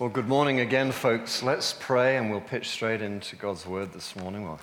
Well, 0.00 0.08
good 0.08 0.28
morning 0.28 0.60
again, 0.60 0.92
folks. 0.92 1.42
Let's 1.42 1.74
pray 1.78 2.16
and 2.16 2.30
we'll 2.30 2.40
pitch 2.40 2.70
straight 2.70 3.02
into 3.02 3.36
God's 3.36 3.66
word 3.66 3.92
this 3.92 4.16
morning. 4.16 4.44
Well, 4.44 4.58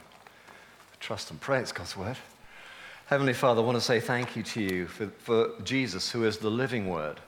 trust 1.00 1.30
and 1.30 1.40
pray 1.40 1.60
it's 1.60 1.72
God's 1.72 1.96
word. 1.96 2.18
Heavenly 3.06 3.34
Father, 3.34 3.62
I 3.62 3.64
want 3.64 3.78
to 3.78 3.84
say 3.84 4.00
thank 4.00 4.36
you 4.36 4.42
to 4.42 4.62
you 4.64 4.88
for, 4.88 5.10
for 5.20 5.52
Jesus, 5.64 6.10
who 6.10 6.24
is 6.24 6.40
the 6.40 6.50
living 6.50 6.90
word. 6.90 7.20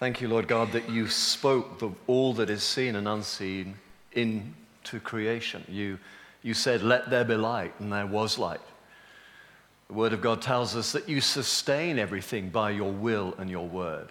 Thank 0.00 0.20
you, 0.20 0.26
Lord 0.26 0.48
God, 0.48 0.72
that 0.72 0.90
you 0.90 1.06
spoke 1.06 1.78
the, 1.78 1.92
all 2.08 2.32
that 2.34 2.50
is 2.50 2.64
seen 2.64 2.96
and 2.96 3.06
unseen 3.06 3.76
into 4.10 4.98
creation. 5.04 5.62
You, 5.68 6.00
you 6.42 6.54
said, 6.54 6.82
Let 6.82 7.08
there 7.08 7.24
be 7.24 7.36
light, 7.36 7.72
and 7.78 7.92
there 7.92 8.04
was 8.08 8.36
light. 8.36 8.60
The 9.86 9.94
Word 9.94 10.12
of 10.12 10.20
God 10.20 10.42
tells 10.42 10.74
us 10.74 10.90
that 10.90 11.08
you 11.08 11.20
sustain 11.20 12.00
everything 12.00 12.48
by 12.48 12.72
your 12.72 12.90
will 12.90 13.32
and 13.38 13.48
your 13.48 13.68
word. 13.68 14.10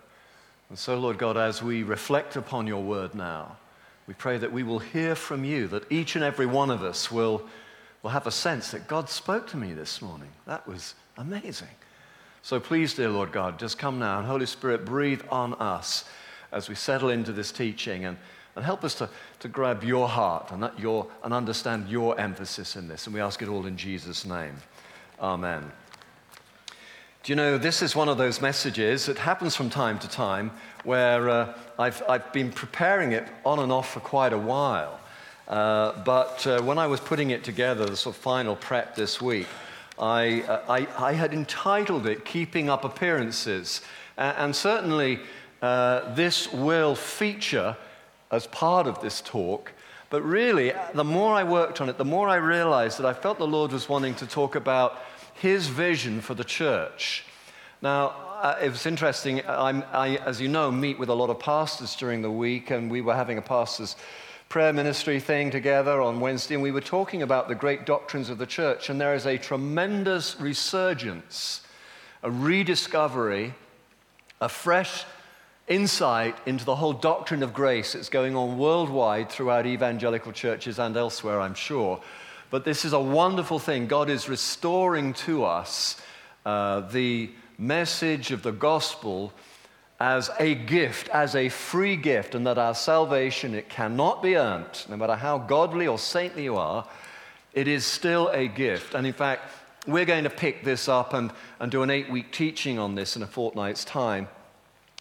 And 0.69 0.77
so, 0.77 0.99
Lord 0.99 1.17
God, 1.17 1.37
as 1.37 1.61
we 1.61 1.83
reflect 1.83 2.35
upon 2.35 2.67
your 2.67 2.83
word 2.83 3.13
now, 3.13 3.57
we 4.07 4.13
pray 4.13 4.37
that 4.37 4.51
we 4.51 4.63
will 4.63 4.79
hear 4.79 5.15
from 5.15 5.43
you, 5.43 5.67
that 5.67 5.91
each 5.91 6.15
and 6.15 6.23
every 6.23 6.45
one 6.45 6.69
of 6.69 6.83
us 6.83 7.11
will, 7.11 7.43
will 8.03 8.11
have 8.11 8.27
a 8.27 8.31
sense 8.31 8.71
that 8.71 8.87
God 8.87 9.09
spoke 9.09 9.47
to 9.47 9.57
me 9.57 9.73
this 9.73 10.01
morning. 10.01 10.29
That 10.45 10.67
was 10.67 10.95
amazing. 11.17 11.69
So 12.41 12.59
please, 12.59 12.93
dear 12.93 13.09
Lord 13.09 13.31
God, 13.31 13.57
just 13.57 13.79
come 13.79 13.97
now 13.97 14.19
and 14.19 14.27
Holy 14.27 14.45
Spirit, 14.45 14.85
breathe 14.85 15.21
on 15.31 15.55
us 15.55 16.05
as 16.51 16.69
we 16.69 16.75
settle 16.75 17.09
into 17.09 17.31
this 17.31 17.51
teaching 17.51 18.05
and, 18.05 18.17
and 18.55 18.63
help 18.63 18.83
us 18.83 18.93
to, 18.95 19.09
to 19.39 19.47
grab 19.47 19.83
your 19.83 20.07
heart 20.07 20.51
and, 20.51 20.69
your, 20.77 21.07
and 21.23 21.33
understand 21.33 21.89
your 21.89 22.19
emphasis 22.19 22.75
in 22.75 22.87
this. 22.87 23.07
And 23.07 23.15
we 23.15 23.21
ask 23.21 23.41
it 23.41 23.47
all 23.47 23.65
in 23.65 23.77
Jesus' 23.77 24.25
name. 24.25 24.55
Amen. 25.19 25.71
Do 27.25 27.31
you 27.31 27.37
know, 27.37 27.57
this 27.57 27.81
is 27.81 27.95
one 27.95 28.07
of 28.07 28.19
those 28.19 28.39
messages 28.39 29.07
that 29.07 29.17
happens 29.17 29.55
from 29.55 29.71
time 29.71 29.97
to 29.97 30.07
time 30.07 30.51
where 30.83 31.27
uh, 31.27 31.57
I've, 31.79 32.03
I've 32.07 32.31
been 32.31 32.51
preparing 32.51 33.13
it 33.13 33.27
on 33.43 33.57
and 33.57 33.71
off 33.71 33.93
for 33.93 33.99
quite 33.99 34.31
a 34.31 34.37
while. 34.37 34.99
Uh, 35.47 36.03
but 36.03 36.45
uh, 36.45 36.61
when 36.61 36.77
I 36.77 36.85
was 36.85 36.99
putting 36.99 37.31
it 37.31 37.43
together, 37.43 37.87
the 37.87 37.97
sort 37.97 38.15
of 38.15 38.21
final 38.21 38.55
prep 38.55 38.93
this 38.93 39.23
week, 39.23 39.47
I, 39.97 40.41
uh, 40.41 40.61
I, 40.69 40.87
I, 40.99 41.13
had 41.13 41.33
entitled 41.33 42.05
it 42.05 42.25
Keeping 42.25 42.69
Up 42.69 42.85
Appearances. 42.85 43.81
and 44.17 44.55
certainly 44.55 45.19
uh, 45.63 46.13
this 46.13 46.53
will 46.53 46.93
feature 46.93 47.75
as 48.29 48.45
part 48.45 48.85
of 48.85 49.01
this 49.01 49.19
talk. 49.21 49.71
But 50.11 50.21
really, 50.21 50.73
the 50.93 51.03
more 51.03 51.33
I 51.33 51.43
worked 51.43 51.81
on 51.81 51.89
it, 51.89 51.97
the 51.97 52.05
more 52.05 52.29
I 52.29 52.35
realized 52.35 52.99
that 52.99 53.07
I 53.07 53.13
felt 53.13 53.39
the 53.39 53.47
Lord 53.47 53.71
was 53.71 53.89
wanting 53.89 54.13
to 54.15 54.27
talk 54.27 54.53
about 54.53 55.01
his 55.35 55.67
vision 55.67 56.21
for 56.21 56.33
the 56.33 56.43
church. 56.43 57.23
Now, 57.81 58.07
uh, 58.41 58.55
interesting. 58.85 59.41
I, 59.45 60.17
as 60.17 60.41
you 60.41 60.47
know, 60.47 60.71
meet 60.71 60.99
with 60.99 61.09
a 61.09 61.13
lot 61.13 61.29
of 61.29 61.39
pastors 61.39 61.95
during 61.95 62.21
the 62.21 62.31
week, 62.31 62.71
and 62.71 62.89
we 62.89 63.01
were 63.01 63.15
having 63.15 63.37
a 63.37 63.41
pastor's 63.41 63.95
prayer 64.49 64.73
ministry 64.73 65.19
thing 65.19 65.51
together 65.51 66.01
on 66.01 66.19
Wednesday, 66.19 66.55
and 66.55 66.63
we 66.63 66.71
were 66.71 66.81
talking 66.81 67.21
about 67.21 67.47
the 67.47 67.55
great 67.55 67.85
doctrines 67.85 68.29
of 68.29 68.37
the 68.37 68.45
church. 68.45 68.89
And 68.89 68.99
there 68.99 69.15
is 69.15 69.25
a 69.25 69.37
tremendous 69.37 70.39
resurgence, 70.39 71.61
a 72.23 72.31
rediscovery, 72.31 73.53
a 74.39 74.49
fresh 74.49 75.05
insight 75.67 76.37
into 76.45 76.63
the 76.63 76.75
whole 76.75 76.93
doctrine 76.93 77.41
of 77.41 77.53
grace 77.53 77.93
that's 77.93 78.09
going 78.09 78.35
on 78.35 78.57
worldwide 78.57 79.29
throughout 79.29 79.65
evangelical 79.65 80.31
churches 80.31 80.79
and 80.79 80.95
elsewhere, 80.95 81.41
I'm 81.41 81.55
sure. 81.55 81.99
But 82.49 82.65
this 82.65 82.85
is 82.85 82.93
a 82.93 82.99
wonderful 82.99 83.59
thing. 83.59 83.87
God 83.87 84.09
is 84.09 84.29
restoring 84.29 85.13
to 85.13 85.43
us 85.43 85.99
uh, 86.45 86.81
the 86.81 87.31
message 87.57 88.31
of 88.31 88.43
the 88.43 88.51
gospel 88.51 89.33
as 89.99 90.29
a 90.39 90.55
gift, 90.55 91.07
as 91.09 91.35
a 91.35 91.49
free 91.49 91.95
gift, 91.95 92.35
and 92.35 92.45
that 92.45 92.57
our 92.57 92.75
salvation, 92.75 93.53
it 93.53 93.69
cannot 93.69 94.21
be 94.21 94.35
earned. 94.35 94.85
No 94.89 94.97
matter 94.97 95.15
how 95.15 95.37
godly 95.37 95.87
or 95.87 95.97
saintly 95.97 96.43
you 96.43 96.57
are, 96.57 96.87
it 97.53 97.67
is 97.67 97.85
still 97.85 98.27
a 98.29 98.47
gift. 98.47 98.93
And 98.93 99.07
in 99.07 99.13
fact, 99.13 99.49
we're 99.87 100.05
going 100.05 100.25
to 100.25 100.29
pick 100.29 100.63
this 100.63 100.89
up 100.89 101.13
and, 101.13 101.31
and 101.59 101.71
do 101.71 101.83
an 101.83 101.89
eight 101.89 102.09
week 102.09 102.31
teaching 102.31 102.77
on 102.77 102.95
this 102.95 103.15
in 103.15 103.23
a 103.23 103.27
fortnight's 103.27 103.85
time. 103.85 104.27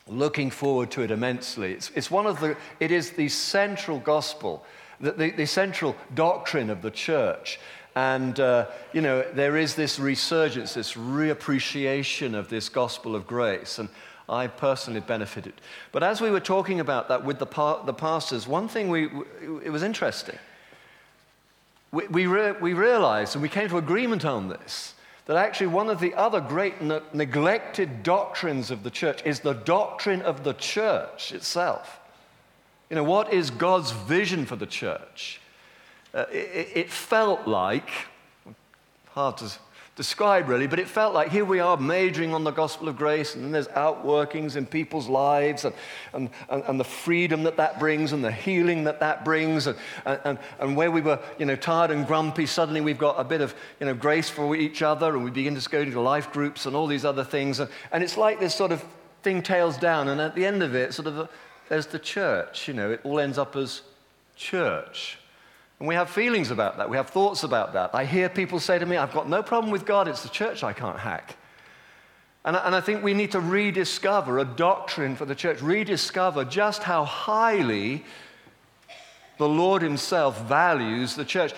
Looking 0.07 0.51
forward 0.51 0.91
to 0.93 1.03
it 1.03 1.11
immensely. 1.11 1.73
It's, 1.73 1.91
it's 1.95 2.11
one 2.11 2.27
of 2.27 2.39
the, 2.39 2.57
it 2.79 2.91
is 2.91 3.11
the 3.11 3.29
central 3.29 3.99
gospel 3.99 4.65
the, 5.05 5.13
the, 5.13 5.31
the 5.31 5.47
central 5.47 5.95
doctrine 6.15 6.71
of 6.71 6.83
the 6.83 6.91
church. 6.91 7.61
And, 7.95 8.41
uh, 8.41 8.67
you 8.93 9.01
know, 9.01 9.23
there 9.33 9.57
is 9.57 9.75
this 9.75 10.01
resurgence, 10.01 10.75
this 10.75 10.95
reappreciation 10.95 12.35
of 12.35 12.49
this 12.49 12.69
gospel 12.69 13.15
of 13.15 13.27
grace. 13.27 13.79
And 13.79 13.89
I 14.29 14.47
personally 14.47 15.01
benefited. 15.01 15.53
But 15.93 16.03
as 16.03 16.21
we 16.21 16.31
were 16.31 16.41
talking 16.41 16.81
about 16.81 17.09
that 17.09 17.25
with 17.25 17.39
the, 17.39 17.83
the 17.85 17.95
pastors, 17.95 18.49
one 18.49 18.69
thing 18.69 18.89
we, 18.89 19.11
it 19.63 19.71
was 19.71 19.83
interesting. 19.83 20.39
We, 21.93 22.09
we, 22.09 22.27
re, 22.27 22.53
we 22.53 22.73
realized, 22.73 23.37
and 23.37 23.43
we 23.43 23.49
came 23.49 23.69
to 23.69 23.77
agreement 23.77 24.25
on 24.25 24.49
this, 24.49 24.95
that 25.27 25.37
actually 25.37 25.69
one 25.69 25.89
of 25.89 26.01
the 26.01 26.15
other 26.15 26.41
great 26.41 26.83
ne- 26.83 27.01
neglected 27.13 28.03
doctrines 28.03 28.71
of 28.71 28.83
the 28.83 28.91
church 28.91 29.23
is 29.25 29.41
the 29.41 29.53
doctrine 29.53 30.23
of 30.23 30.43
the 30.43 30.55
church 30.55 31.33
itself. 31.33 32.01
You 32.95 33.01
know, 33.01 33.11
what 33.11 33.33
is 33.33 33.51
God's 33.51 33.91
vision 33.91 34.47
for 34.47 34.55
the 34.55 34.67
church? 34.67 35.41
Uh, 36.15 36.27
it, 36.31 36.69
it, 36.77 36.91
felt 36.91 37.49
like, 37.49 37.91
hard 39.09 39.37
to 39.39 39.53
describe 39.97 40.49
really, 40.49 40.69
but 40.69 40.79
it 40.79 40.87
felt 40.87 41.13
like 41.13 41.33
here 41.33 41.45
we 41.45 41.59
are 41.59 41.77
majoring 41.77 42.33
on 42.33 42.45
the 42.45 42.53
gospel 42.53 42.89
of 42.89 42.97
grace, 42.97 43.35
and 43.35 43.43
then 43.43 43.51
there's 43.51 43.67
outworkings 43.67 44.55
in 44.55 44.65
people's 44.65 45.09
lives, 45.09 45.65
and, 45.65 45.75
and, 46.13 46.31
and, 46.49 46.63
and 46.69 46.79
the 46.79 46.85
freedom 46.85 47.43
that 47.43 47.57
that 47.57 47.81
brings, 47.81 48.13
and 48.13 48.23
the 48.23 48.31
healing 48.31 48.85
that 48.85 49.01
that 49.01 49.25
brings, 49.25 49.67
and, 49.67 49.77
and, 50.07 50.39
and 50.61 50.77
where 50.77 50.93
we 50.93 51.01
were 51.01 51.19
you 51.37 51.47
know, 51.47 51.57
tired 51.57 51.91
and 51.91 52.07
grumpy, 52.07 52.47
suddenly 52.47 52.81
we've 52.81 52.97
got 52.97 53.19
a 53.19 53.25
bit 53.25 53.41
of 53.41 53.57
you 53.81 53.87
know, 53.87 53.95
grace 53.95 54.31
for 54.31 54.55
each 54.55 54.83
other, 54.83 55.17
and 55.17 55.25
we 55.25 55.33
begin 55.33 55.59
to 55.59 55.69
go 55.69 55.85
to 55.85 56.01
life 56.01 56.33
groups 56.33 56.65
and 56.65 56.77
all 56.77 56.87
these 56.87 57.05
other 57.05 57.25
things. 57.25 57.59
And, 57.59 57.69
and 57.91 58.05
it's 58.05 58.17
like 58.17 58.39
this 58.39 58.55
sort 58.55 58.71
of 58.71 58.85
thing 59.25 59.43
tails 59.43 59.79
down, 59.79 60.07
and 60.07 60.21
at 60.21 60.37
the 60.37 60.47
end 60.47 60.63
of 60.63 60.77
it, 60.77 60.95
sort 60.95 61.09
of 61.09 61.29
there's 61.69 61.87
the 61.87 61.99
church. 61.99 62.69
You 62.69 62.75
know, 62.75 62.91
it 62.91 63.01
all 63.05 63.21
ends 63.21 63.39
up 63.39 63.57
as 63.57 63.83
church. 64.37 65.19
And 65.79 65.89
we 65.89 65.95
have 65.95 66.09
feelings 66.09 66.51
about 66.51 66.79
that. 66.79 66.89
We 66.89 66.97
have 66.97 67.11
thoughts 67.11 67.43
about 67.43 67.73
that. 67.73 67.95
I 67.95 68.05
hear 68.05 68.29
people 68.29 68.61
say 68.61 68.79
to 68.79 68.87
me, 68.87 68.97
I've 68.97 69.13
got 69.13 69.29
no 69.29 69.43
problem 69.43 69.73
with 69.73 69.85
God, 69.85 70.09
it's 70.09 70.23
the 70.23 70.29
church 70.29 70.63
I 70.63 70.73
can't 70.73 70.99
hack. 70.99 71.37
And, 72.45 72.57
and 72.57 72.75
I 72.75 72.81
think 72.81 73.03
we 73.03 73.15
need 73.15 73.33
to 73.33 73.41
rediscover 73.41 74.39
a 74.39 74.45
doctrine 74.45 75.17
for 75.17 75.25
the 75.25 75.35
church, 75.35 75.63
rediscover 75.63 76.45
just 76.45 76.83
how 76.83 77.05
highly 77.05 78.05
the 79.39 79.49
Lord 79.49 79.83
Himself 79.83 80.43
values 80.43 81.17
the 81.17 81.25
church. 81.25 81.55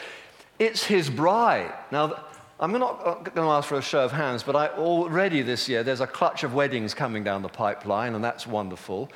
It's 0.59 0.84
His 0.84 1.11
bride. 1.11 1.73
Now, 1.91 2.25
I'm 2.59 2.73
not 2.73 3.05
going 3.34 3.47
to 3.47 3.53
ask 3.53 3.69
for 3.69 3.77
a 3.77 3.83
show 3.83 4.05
of 4.05 4.12
hands, 4.12 4.43
but 4.43 4.56
I, 4.56 4.69
already 4.69 5.43
this 5.43 5.69
year 5.69 5.83
there's 5.83 6.00
a 6.00 6.06
clutch 6.06 6.43
of 6.43 6.55
weddings 6.55 6.94
coming 6.94 7.23
down 7.23 7.43
the 7.43 7.49
pipeline, 7.49 8.15
and 8.15 8.25
that's 8.25 8.47
wonderful. 8.47 9.11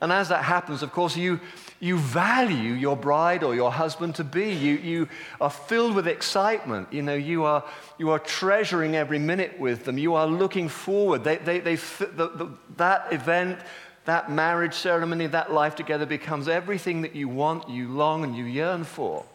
And 0.00 0.12
as 0.12 0.30
that 0.30 0.44
happens, 0.44 0.82
of 0.82 0.92
course, 0.92 1.14
you, 1.14 1.40
you 1.78 1.98
value 1.98 2.72
your 2.72 2.96
bride 2.96 3.42
or 3.42 3.54
your 3.54 3.70
husband 3.70 4.14
to 4.14 4.24
be. 4.24 4.50
You, 4.50 4.76
you 4.76 5.08
are 5.40 5.50
filled 5.50 5.94
with 5.94 6.06
excitement. 6.06 6.90
You 6.90 7.02
know, 7.02 7.14
you 7.14 7.44
are, 7.44 7.64
you 7.98 8.10
are 8.10 8.18
treasuring 8.18 8.96
every 8.96 9.18
minute 9.18 9.58
with 9.60 9.84
them. 9.84 9.98
You 9.98 10.14
are 10.14 10.26
looking 10.26 10.68
forward. 10.68 11.22
They, 11.22 11.36
they, 11.36 11.60
they, 11.60 11.76
the, 11.76 12.28
the, 12.34 12.48
that 12.78 13.12
event, 13.12 13.58
that 14.06 14.30
marriage 14.30 14.74
ceremony, 14.74 15.26
that 15.26 15.52
life 15.52 15.76
together 15.76 16.06
becomes 16.06 16.48
everything 16.48 17.02
that 17.02 17.14
you 17.14 17.28
want, 17.28 17.68
you 17.68 17.88
long, 17.88 18.24
and 18.24 18.34
you 18.34 18.44
yearn 18.44 18.84
for. 18.84 19.26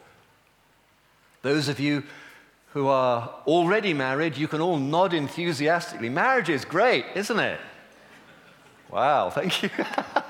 Those 1.43 1.69
of 1.69 1.79
you 1.79 2.01
who 2.73 2.87
are 2.87 3.35
already 3.45 3.93
married, 3.93 4.35
you 4.35 4.47
can 4.47 4.61
all 4.61 4.79
nod 4.79 5.13
enthusiastically. 5.13 6.09
Marriage 6.09 6.49
is 6.49 6.65
great, 6.65 7.05
isn't 7.13 7.39
it? 7.39 7.59
Wow, 8.89 9.29
thank 9.29 9.61
you. 9.61 9.69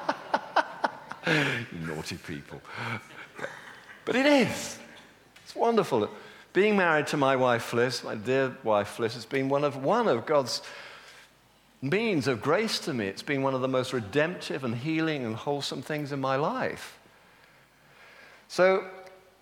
naughty 1.87 2.17
people. 2.17 2.61
But 4.05 4.15
it 4.15 4.25
is. 4.25 4.77
It's 5.43 5.55
wonderful. 5.55 6.09
Being 6.53 6.77
married 6.77 7.07
to 7.07 7.17
my 7.17 7.35
wife, 7.35 7.71
Fliss, 7.71 8.03
my 8.03 8.15
dear 8.15 8.55
wife, 8.63 8.97
Fliss, 8.97 9.13
has 9.13 9.25
been 9.25 9.49
one 9.49 9.63
of, 9.63 9.83
one 9.83 10.07
of 10.07 10.25
God's 10.25 10.61
means 11.81 12.27
of 12.27 12.41
grace 12.41 12.79
to 12.79 12.93
me. 12.93 13.07
It's 13.07 13.21
been 13.21 13.41
one 13.41 13.53
of 13.53 13.61
the 13.61 13.67
most 13.67 13.93
redemptive 13.93 14.63
and 14.63 14.75
healing 14.75 15.25
and 15.25 15.35
wholesome 15.35 15.81
things 15.81 16.11
in 16.11 16.21
my 16.21 16.35
life. 16.35 16.97
So, 18.47 18.85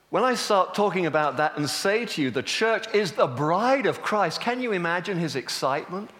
when 0.09 0.23
I 0.23 0.35
start 0.35 0.75
talking 0.75 1.07
about 1.07 1.37
that 1.37 1.57
and 1.57 1.67
say 1.67 2.05
to 2.05 2.21
you, 2.21 2.29
the 2.29 2.43
church 2.43 2.85
is 2.93 3.13
the 3.13 3.25
bride 3.25 3.87
of 3.87 4.01
Christ, 4.01 4.41
can 4.41 4.61
you 4.61 4.71
imagine 4.71 5.17
his 5.17 5.35
excitement 5.35 6.11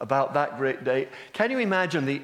about 0.00 0.34
that 0.34 0.58
great 0.58 0.84
day? 0.84 1.08
Can 1.32 1.50
you 1.50 1.58
imagine 1.58 2.04
the, 2.04 2.22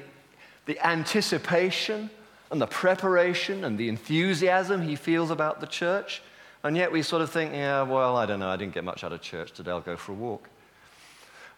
the 0.65 0.79
anticipation 0.85 2.09
and 2.51 2.61
the 2.61 2.67
preparation 2.67 3.63
and 3.63 3.77
the 3.77 3.89
enthusiasm 3.89 4.81
he 4.81 4.95
feels 4.95 5.31
about 5.31 5.61
the 5.61 5.67
church. 5.67 6.21
And 6.63 6.77
yet 6.77 6.91
we 6.91 7.01
sort 7.01 7.21
of 7.21 7.31
think, 7.31 7.53
yeah, 7.53 7.81
well, 7.81 8.15
I 8.17 8.25
don't 8.25 8.39
know, 8.39 8.49
I 8.49 8.57
didn't 8.57 8.73
get 8.73 8.83
much 8.83 9.03
out 9.03 9.13
of 9.13 9.21
church 9.21 9.53
today, 9.53 9.71
I'll 9.71 9.81
go 9.81 9.97
for 9.97 10.11
a 10.11 10.15
walk. 10.15 10.47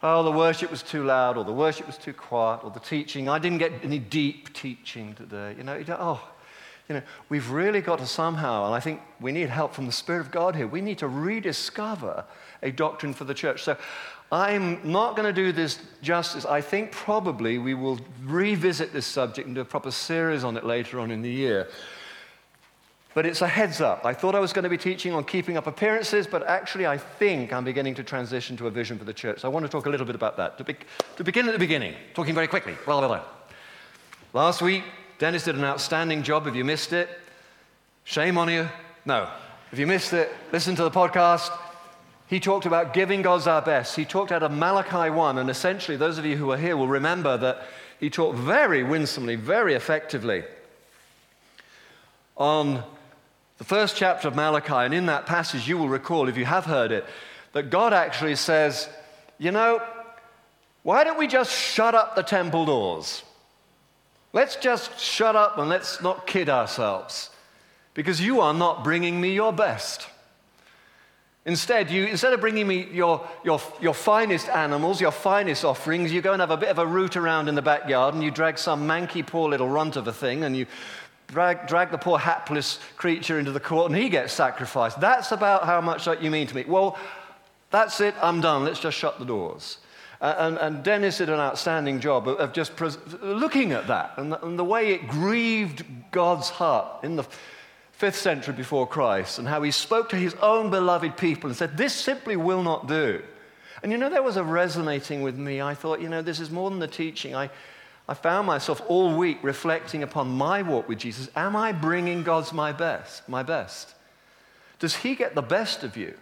oh, 0.02 0.24
the 0.24 0.32
worship 0.32 0.70
was 0.70 0.84
too 0.84 1.04
loud, 1.04 1.38
or 1.38 1.44
the 1.44 1.54
worship 1.54 1.88
was 1.88 1.98
too 1.98 2.14
quiet, 2.14 2.64
or 2.64 2.72
the 2.72 2.80
teaching, 2.80 3.28
I 3.28 3.40
didn't 3.40 3.58
get 3.58 3.72
any 3.84 4.00
deep 4.00 4.54
teaching 4.54 5.14
today. 5.16 5.56
You 5.58 5.64
know, 5.64 5.84
oh, 5.98 6.22
you 6.88 6.96
know, 6.96 7.02
we've 7.30 7.50
really 7.50 7.82
got 7.82 8.00
to 8.00 8.06
somehow, 8.06 8.66
and 8.66 8.76
I 8.76 8.80
think 8.80 9.02
we 9.20 9.32
need 9.32 9.50
help 9.50 9.74
from 9.74 9.86
the 9.86 9.92
Spirit 9.92 10.22
of 10.22 10.32
God 10.32 10.56
here, 10.56 10.68
we 10.68 10.82
need 10.82 11.00
to 11.00 11.08
rediscover 11.08 12.26
a 12.62 12.72
doctrine 12.72 13.14
for 13.14 13.24
the 13.24 13.34
church. 13.34 13.64
So 13.64 13.78
I'm 14.34 14.80
not 14.84 15.16
going 15.16 15.28
to 15.28 15.42
do 15.44 15.52
this 15.52 15.78
justice. 16.02 16.44
I 16.44 16.60
think 16.60 16.92
probably 16.92 17.60
we 17.60 17.76
will 17.76 18.00
revisit 18.24 18.92
this 18.92 19.06
subject 19.06 19.46
and 19.46 19.54
do 19.54 19.62
a 19.62 19.66
proper 19.66 19.92
series 19.92 20.44
on 20.44 20.58
it 20.58 20.66
later 20.66 21.00
on 21.00 21.12
in 21.12 21.22
the 21.22 21.30
year. 21.30 21.68
But 23.14 23.28
it's 23.28 23.44
a 23.44 23.48
heads 23.48 23.80
up. 23.80 24.06
I 24.06 24.16
thought 24.16 24.34
I 24.34 24.40
was 24.40 24.52
going 24.52 24.64
to 24.64 24.72
be 24.72 24.78
teaching 24.78 25.14
on 25.14 25.24
keeping 25.24 25.56
up 25.56 25.68
appearances, 25.68 26.26
but 26.26 26.42
actually, 26.48 26.88
I 26.88 26.98
think 26.98 27.54
I'm 27.54 27.64
beginning 27.64 27.94
to 27.94 28.04
transition 28.04 28.58
to 28.58 28.66
a 28.66 28.72
vision 28.72 28.98
for 28.98 29.06
the 29.06 29.14
church. 29.14 29.42
So 29.42 29.48
I 29.48 29.52
want 29.52 29.68
to 29.68 29.72
talk 29.72 29.86
a 29.86 29.90
little 29.92 30.08
bit 30.08 30.16
about 30.16 30.36
that. 30.38 30.58
To, 30.58 30.64
be- 30.64 30.78
to 31.18 31.24
begin 31.24 31.48
at 31.48 31.52
the 31.52 31.60
beginning, 31.60 31.94
talking 32.16 32.34
very 32.34 32.48
quickly. 32.48 32.74
Blah, 32.86 33.02
blah, 33.02 33.08
blah. 33.10 33.24
Last 34.34 34.64
week, 34.64 34.84
Dennis 35.20 35.44
did 35.44 35.54
an 35.54 35.64
outstanding 35.64 36.24
job. 36.24 36.48
If 36.48 36.56
you 36.56 36.66
missed 36.66 36.92
it, 36.92 37.08
shame 38.04 38.40
on 38.40 38.50
you. 38.50 38.68
No. 39.06 39.30
If 39.72 39.78
you 39.78 39.86
missed 39.86 40.14
it, 40.14 40.32
listen 40.52 40.76
to 40.78 40.84
the 40.84 40.90
podcast. 40.90 41.52
He 42.34 42.40
talked 42.40 42.66
about 42.66 42.96
giving 42.96 43.22
God's 43.22 43.46
our 43.46 43.62
best. 43.62 43.96
He 43.96 44.06
talked 44.06 44.32
out 44.32 44.42
of 44.42 44.52
Malachi 44.52 45.12
1, 45.12 45.38
and 45.38 45.52
essentially, 45.52 45.98
those 45.98 46.18
of 46.18 46.26
you 46.26 46.36
who 46.36 46.52
are 46.52 46.58
here 46.58 46.76
will 46.76 46.88
remember 46.88 47.38
that 47.38 47.62
he 48.00 48.10
talked 48.10 48.40
very 48.40 48.82
winsomely, 48.82 49.36
very 49.36 49.76
effectively 49.76 50.44
on 52.36 52.84
the 53.60 53.64
first 53.64 53.96
chapter 53.96 54.28
of 54.28 54.36
Malachi, 54.36 54.74
and 54.74 54.96
in 54.96 55.06
that 55.06 55.28
passage, 55.28 55.68
you 55.68 55.78
will 55.78 55.90
recall, 55.90 56.28
if 56.28 56.36
you 56.36 56.46
have 56.46 56.66
heard 56.66 56.92
it, 56.92 57.06
that 57.52 57.70
God 57.70 57.94
actually 57.94 58.36
says, 58.36 58.90
You 59.38 59.52
know, 59.52 59.80
why 60.82 61.04
don't 61.04 61.20
we 61.20 61.28
just 61.28 61.52
shut 61.52 61.94
up 61.94 62.16
the 62.16 62.24
temple 62.24 62.66
doors? 62.66 63.22
Let's 64.34 64.56
just 64.56 65.00
shut 65.00 65.36
up 65.36 65.60
and 65.60 65.70
let's 65.70 66.02
not 66.02 66.26
kid 66.26 66.50
ourselves, 66.50 67.30
because 67.94 68.20
you 68.20 68.42
are 68.42 68.56
not 68.56 68.84
bringing 68.84 69.22
me 69.22 69.36
your 69.36 69.54
best. 69.54 70.08
Instead, 71.46 71.92
you, 71.92 72.06
instead 72.06 72.32
of 72.32 72.40
bringing 72.40 72.66
me 72.66 72.88
your, 72.92 73.28
your, 73.44 73.60
your 73.82 73.94
finest 73.94 74.48
animals, 74.48 75.02
your 75.02 75.12
finest 75.12 75.66
offerings, 75.66 76.12
you 76.12 76.22
go 76.22 76.32
and 76.32 76.40
have 76.40 76.52
a 76.52 76.58
bit 76.58 76.70
of 76.70 76.80
a 76.80 76.88
root 76.88 77.18
around 77.18 77.50
in 77.50 77.56
the 77.56 77.62
backyard 77.62 78.14
and 78.14 78.24
you 78.24 78.32
drag 78.32 78.58
some 78.58 78.88
manky, 78.88 79.26
poor 79.26 79.50
little 79.50 79.68
runt 79.68 79.98
of 79.98 80.08
a 80.08 80.14
thing 80.14 80.46
and 80.46 80.56
you 80.56 80.66
drag, 81.28 81.68
drag 81.68 81.92
the 81.92 81.98
poor 81.98 82.18
hapless 82.18 82.80
creature 82.96 83.40
into 83.40 83.52
the 83.52 83.60
court 83.60 83.92
and 83.92 84.00
he 84.00 84.08
gets 84.08 84.32
sacrificed. 84.32 85.02
That's 85.02 85.34
about 85.34 85.66
how 85.66 85.82
much 85.82 86.08
you 86.22 86.32
mean 86.32 86.48
to 86.48 86.56
me. 86.56 86.64
Well, 86.66 86.98
that's 87.72 88.00
it, 88.00 88.16
I'm 88.22 88.40
done. 88.40 88.64
Let's 88.64 88.80
just 88.80 88.98
shut 88.98 89.20
the 89.20 89.26
doors. 89.26 89.80
And, 90.22 90.58
and, 90.58 90.84
Dennis 90.86 91.18
did 91.18 91.28
an 91.28 91.42
outstanding 91.42 92.00
job 92.00 92.30
of, 92.30 92.38
of 92.38 92.54
just 92.54 92.78
pres- 92.78 92.98
looking 93.22 93.74
at 93.74 93.88
that 93.88 94.14
and 94.16 94.32
the, 94.32 94.46
and 94.46 94.58
the 94.58 94.64
way 94.64 94.94
it 94.94 95.10
grieved 95.10 95.84
God's 96.12 96.50
heart 96.50 97.04
in 97.04 97.18
the 97.18 97.26
fifth 98.04 98.20
century 98.20 98.54
before 98.54 98.86
Christ 98.86 99.40
and 99.40 99.48
how 99.48 99.62
he 99.62 99.72
spoke 99.72 100.10
to 100.10 100.18
his 100.18 100.34
own 100.42 100.70
beloved 100.70 101.16
people 101.16 101.50
and 101.50 101.56
said, 101.56 101.78
This 101.78 101.94
simply 101.94 102.36
will 102.36 102.62
not 102.62 102.86
do. 102.86 103.24
And 103.82 103.94
you 103.94 103.98
know, 103.98 104.10
there 104.10 104.22
was 104.22 104.36
a 104.36 104.44
resonating 104.44 105.22
with 105.22 105.38
me. 105.38 105.62
I 105.62 105.74
thought, 105.74 106.02
you 106.02 106.10
know, 106.10 106.22
this 106.22 106.42
is 106.42 106.52
more 106.52 106.70
than 106.70 106.80
the 106.80 106.88
teaching. 106.88 107.34
I, 107.34 107.50
I 108.10 108.14
found 108.14 108.46
myself 108.46 108.82
all 108.90 109.16
week 109.16 109.38
reflecting 109.42 110.04
upon 110.04 110.28
my 110.28 110.64
walk 110.64 110.90
with 110.90 110.98
Jesus. 110.98 111.30
Am 111.34 111.56
I 111.56 111.72
bringing 111.72 112.24
God's 112.24 112.52
my 112.52 112.74
best? 112.74 113.30
My 113.30 113.42
best? 113.42 113.96
Does 114.80 114.98
He 114.98 115.16
get 115.16 115.34
the 115.34 115.42
best 115.42 115.86
of 115.86 115.96
you? 115.96 116.14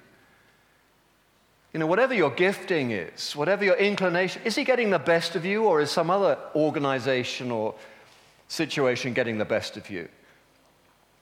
You 1.74 1.80
know, 1.80 1.88
whatever 1.88 2.14
your 2.14 2.30
gifting 2.30 2.92
is, 2.92 3.36
whatever 3.36 3.66
your 3.66 3.78
inclination, 3.78 4.44
is 4.46 4.56
He 4.56 4.64
getting 4.64 4.92
the 4.92 5.00
best 5.00 5.36
of 5.36 5.46
you, 5.46 5.64
or 5.64 5.82
is 5.82 5.90
some 5.90 6.12
other 6.12 6.38
organization 6.54 7.50
or 7.50 7.74
situation 8.50 9.14
getting 9.14 9.40
the 9.40 9.46
best 9.46 9.78
of 9.78 9.90
you? 9.90 10.08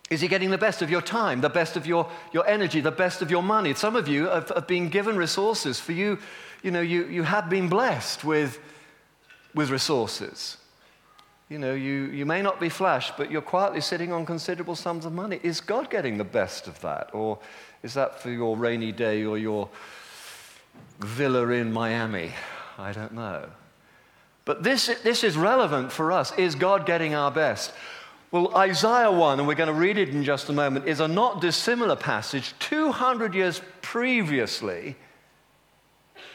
Is 0.09 0.21
he 0.21 0.27
getting 0.27 0.49
the 0.49 0.57
best 0.57 0.81
of 0.81 0.89
your 0.89 1.01
time, 1.01 1.41
the 1.41 1.49
best 1.49 1.75
of 1.75 1.85
your, 1.85 2.09
your 2.31 2.47
energy, 2.47 2.81
the 2.81 2.91
best 2.91 3.21
of 3.21 3.29
your 3.29 3.43
money? 3.43 3.73
Some 3.75 3.95
of 3.95 4.07
you 4.07 4.25
have, 4.25 4.49
have 4.49 4.67
been 4.67 4.89
given 4.89 5.17
resources. 5.17 5.79
For 5.79 5.91
you, 5.91 6.17
you 6.63 6.71
know, 6.71 6.81
you, 6.81 7.05
you 7.05 7.23
have 7.23 7.49
been 7.49 7.69
blessed 7.69 8.23
with 8.23 8.59
with 9.53 9.69
resources. 9.69 10.57
You 11.49 11.57
know, 11.57 11.73
you, 11.73 12.05
you 12.05 12.25
may 12.25 12.41
not 12.41 12.59
be 12.59 12.69
flash, 12.69 13.11
but 13.17 13.31
you're 13.31 13.41
quietly 13.41 13.81
sitting 13.81 14.11
on 14.11 14.25
considerable 14.25 14.75
sums 14.75 15.05
of 15.05 15.13
money. 15.13 15.39
Is 15.41 15.61
God 15.61 15.89
getting 15.89 16.17
the 16.17 16.23
best 16.23 16.67
of 16.67 16.79
that? 16.81 17.09
Or 17.13 17.39
is 17.81 17.95
that 17.95 18.21
for 18.21 18.29
your 18.29 18.55
rainy 18.55 18.91
day 18.91 19.25
or 19.25 19.37
your 19.37 19.67
villa 20.99 21.47
in 21.49 21.73
Miami? 21.73 22.31
I 22.77 22.91
don't 22.91 23.13
know. 23.13 23.49
But 24.45 24.61
this, 24.63 24.87
this 25.03 25.23
is 25.23 25.35
relevant 25.35 25.91
for 25.91 26.11
us. 26.11 26.37
Is 26.37 26.53
God 26.53 26.85
getting 26.85 27.15
our 27.15 27.31
best? 27.31 27.73
Well, 28.31 28.55
Isaiah 28.55 29.11
1, 29.11 29.39
and 29.39 29.47
we're 29.47 29.55
going 29.55 29.73
to 29.73 29.73
read 29.73 29.97
it 29.97 30.09
in 30.09 30.23
just 30.23 30.49
a 30.49 30.53
moment, 30.53 30.87
is 30.87 30.99
a 30.99 31.07
not 31.07 31.41
dissimilar 31.41 31.95
passage 31.95 32.53
200 32.59 33.33
years 33.33 33.59
previously 33.81 34.95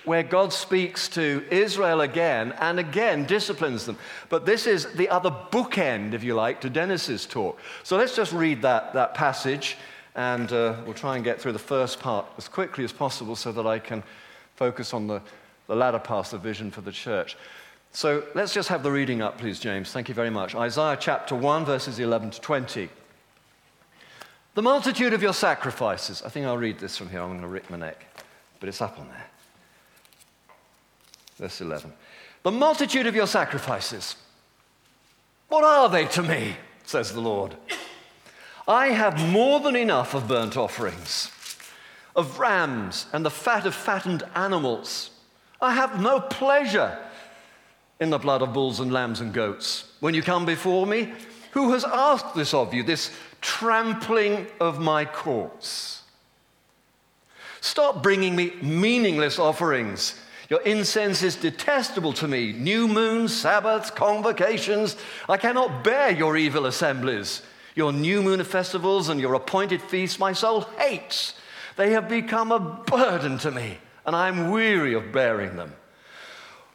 where 0.04 0.24
God 0.24 0.52
speaks 0.52 1.08
to 1.10 1.44
Israel 1.52 2.00
again 2.00 2.52
and 2.58 2.80
again 2.80 3.26
disciplines 3.26 3.86
them. 3.86 3.96
But 4.28 4.44
this 4.44 4.66
is 4.66 4.92
the 4.94 5.08
other 5.08 5.30
bookend, 5.30 6.14
if 6.14 6.24
you 6.24 6.34
like, 6.34 6.60
to 6.62 6.70
Dennis's 6.70 7.26
talk. 7.26 7.60
So 7.84 7.96
let's 7.96 8.16
just 8.16 8.32
read 8.32 8.62
that, 8.62 8.92
that 8.94 9.14
passage 9.14 9.76
and 10.16 10.52
uh, 10.52 10.76
we'll 10.84 10.94
try 10.94 11.14
and 11.14 11.24
get 11.24 11.40
through 11.40 11.52
the 11.52 11.60
first 11.60 12.00
part 12.00 12.26
as 12.36 12.48
quickly 12.48 12.82
as 12.82 12.92
possible 12.92 13.36
so 13.36 13.52
that 13.52 13.68
I 13.68 13.78
can 13.78 14.02
focus 14.56 14.94
on 14.94 15.06
the, 15.06 15.22
the 15.68 15.76
latter 15.76 16.00
part 16.00 16.32
of 16.32 16.42
the 16.42 16.48
vision 16.48 16.72
for 16.72 16.80
the 16.80 16.92
church. 16.92 17.36
So 17.94 18.24
let's 18.34 18.52
just 18.52 18.68
have 18.70 18.82
the 18.82 18.90
reading 18.90 19.22
up, 19.22 19.38
please, 19.38 19.60
James. 19.60 19.92
Thank 19.92 20.08
you 20.08 20.16
very 20.16 20.28
much. 20.28 20.56
Isaiah 20.56 20.98
chapter 21.00 21.36
1, 21.36 21.64
verses 21.64 22.00
11 22.00 22.32
to 22.32 22.40
20. 22.40 22.88
The 24.54 24.62
multitude 24.62 25.12
of 25.12 25.22
your 25.22 25.32
sacrifices. 25.32 26.20
I 26.26 26.28
think 26.28 26.44
I'll 26.44 26.58
read 26.58 26.80
this 26.80 26.96
from 26.98 27.08
here. 27.08 27.22
I'm 27.22 27.28
going 27.28 27.42
to 27.42 27.46
rip 27.46 27.70
my 27.70 27.76
neck, 27.76 28.04
but 28.58 28.68
it's 28.68 28.82
up 28.82 28.98
on 28.98 29.06
there. 29.06 29.26
Verse 31.36 31.60
11. 31.60 31.92
The 32.42 32.50
multitude 32.50 33.06
of 33.06 33.14
your 33.14 33.28
sacrifices, 33.28 34.16
what 35.48 35.62
are 35.62 35.88
they 35.88 36.06
to 36.06 36.22
me? 36.24 36.56
says 36.84 37.12
the 37.12 37.20
Lord. 37.20 37.54
I 38.66 38.88
have 38.88 39.30
more 39.30 39.60
than 39.60 39.76
enough 39.76 40.14
of 40.14 40.26
burnt 40.26 40.56
offerings, 40.56 41.30
of 42.16 42.40
rams 42.40 43.06
and 43.12 43.24
the 43.24 43.30
fat 43.30 43.66
of 43.66 43.74
fattened 43.74 44.24
animals. 44.34 45.10
I 45.60 45.74
have 45.74 46.02
no 46.02 46.18
pleasure 46.18 46.98
in 48.00 48.10
the 48.10 48.18
blood 48.18 48.42
of 48.42 48.52
bulls 48.52 48.80
and 48.80 48.92
lambs 48.92 49.20
and 49.20 49.32
goats. 49.32 49.92
When 50.00 50.14
you 50.14 50.22
come 50.22 50.44
before 50.44 50.86
me, 50.86 51.12
who 51.52 51.72
has 51.72 51.84
asked 51.84 52.34
this 52.34 52.52
of 52.52 52.74
you, 52.74 52.82
this 52.82 53.10
trampling 53.40 54.46
of 54.60 54.80
my 54.80 55.04
courts? 55.04 56.02
Stop 57.60 58.02
bringing 58.02 58.36
me 58.36 58.52
meaningless 58.60 59.38
offerings 59.38 60.20
your 60.50 60.60
incense 60.62 61.22
is 61.22 61.36
detestable 61.36 62.12
to 62.14 62.28
me. 62.28 62.52
New 62.52 62.86
moons, 62.86 63.34
Sabbaths, 63.34 63.90
convocations. 63.90 64.96
I 65.28 65.36
cannot 65.36 65.82
bear 65.82 66.10
your 66.10 66.36
evil 66.36 66.66
assemblies. 66.66 67.42
Your 67.74 67.92
new 67.92 68.22
moon 68.22 68.44
festivals 68.44 69.08
and 69.08 69.20
your 69.20 69.34
appointed 69.34 69.80
feasts, 69.82 70.18
my 70.18 70.32
soul 70.32 70.62
hates. 70.78 71.34
They 71.76 71.92
have 71.92 72.08
become 72.08 72.52
a 72.52 72.60
burden 72.60 73.38
to 73.38 73.50
me, 73.50 73.78
and 74.06 74.14
I 74.14 74.28
am 74.28 74.50
weary 74.50 74.94
of 74.94 75.12
bearing 75.12 75.56
them. 75.56 75.72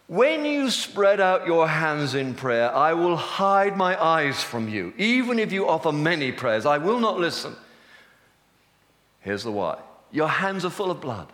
When 0.09 0.43
you 0.43 0.71
spread 0.71 1.19
out 1.19 1.45
your 1.45 1.67
hands 1.67 2.15
in 2.15 2.33
prayer, 2.33 2.73
I 2.73 2.93
will 2.93 3.15
hide 3.15 3.77
my 3.77 3.95
eyes 4.03 4.43
from 4.43 4.67
you. 4.67 4.91
Even 4.97 5.37
if 5.37 5.51
you 5.51 5.69
offer 5.69 5.91
many 5.91 6.31
prayers, 6.31 6.65
I 6.65 6.79
will 6.79 6.99
not 6.99 7.19
listen. 7.19 7.55
Here's 9.19 9.43
the 9.43 9.51
why 9.51 9.77
your 10.11 10.27
hands 10.27 10.65
are 10.65 10.71
full 10.71 10.89
of 10.89 10.99
blood. 10.99 11.31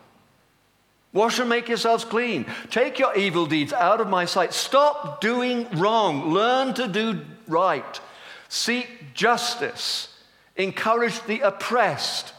Wash 1.13 1.39
and 1.39 1.47
make 1.47 1.69
yourselves 1.69 2.03
clean. 2.03 2.45
Take 2.69 2.99
your 2.99 3.15
evil 3.15 3.45
deeds 3.45 3.71
out 3.71 4.01
of 4.01 4.09
my 4.09 4.25
sight. 4.25 4.53
Stop 4.53 5.21
doing 5.21 5.69
wrong. 5.79 6.33
Learn 6.33 6.73
to 6.73 6.89
do 6.89 7.21
right. 7.47 8.01
Seek 8.49 9.13
justice. 9.13 10.09
Encourage 10.57 11.23
the 11.23 11.39
oppressed. 11.39 12.33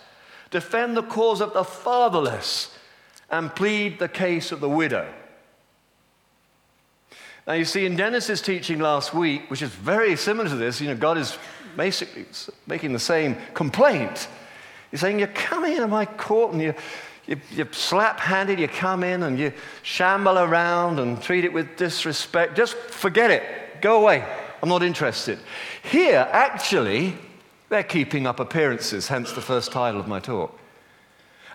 Defend 0.51 0.99
the 0.99 1.03
cause 1.03 1.41
of 1.41 1.55
the 1.55 1.65
fatherless. 1.65 2.77
And 3.31 3.55
plead 3.57 3.99
the 3.99 4.09
case 4.09 4.53
of 4.53 4.61
the 4.61 4.69
widow. 4.69 5.11
Now, 7.47 7.55
you 7.55 7.65
see, 7.65 7.87
in 7.87 7.97
Dennis's 7.97 8.43
teaching 8.43 8.81
last 8.81 9.15
week, 9.15 9.49
which 9.51 9.63
is 9.63 9.71
very 9.71 10.17
similar 10.17 10.49
to 10.49 10.57
this, 10.57 10.81
you 10.81 10.89
know, 10.89 10.97
God 10.97 11.17
is 11.17 11.39
basically 11.77 12.27
making 12.67 12.93
the 12.93 12.99
same 12.99 13.37
complaint. 13.55 14.29
He's 14.91 15.01
saying, 15.01 15.19
You're 15.19 15.29
coming 15.29 15.73
into 15.73 15.87
my 15.87 16.07
court 16.07 16.53
and 16.53 16.63
you 16.63 16.75
you, 17.27 17.41
you 17.51 17.67
slap 17.73 18.21
handed, 18.21 18.61
you 18.61 18.69
come 18.69 19.03
in 19.03 19.25
and 19.25 19.39
you 19.39 19.53
shamble 19.83 20.39
around 20.39 21.01
and 21.01 21.21
treat 21.21 21.45
it 21.45 21.53
with 21.53 21.77
disrespect. 21.77 22.57
Just 22.57 22.77
forget 22.77 23.31
it. 23.31 23.81
Go 23.81 24.01
away. 24.01 24.25
I'm 24.63 24.69
not 24.69 24.83
interested. 24.83 25.39
Here, 25.83 26.29
actually, 26.31 27.15
they're 27.69 27.83
keeping 27.83 28.27
up 28.27 28.41
appearances, 28.41 29.09
hence 29.09 29.33
the 29.33 29.41
first 29.41 29.73
title 29.73 30.01
of 30.01 30.09
my 30.09 30.21
talk. 30.21 30.57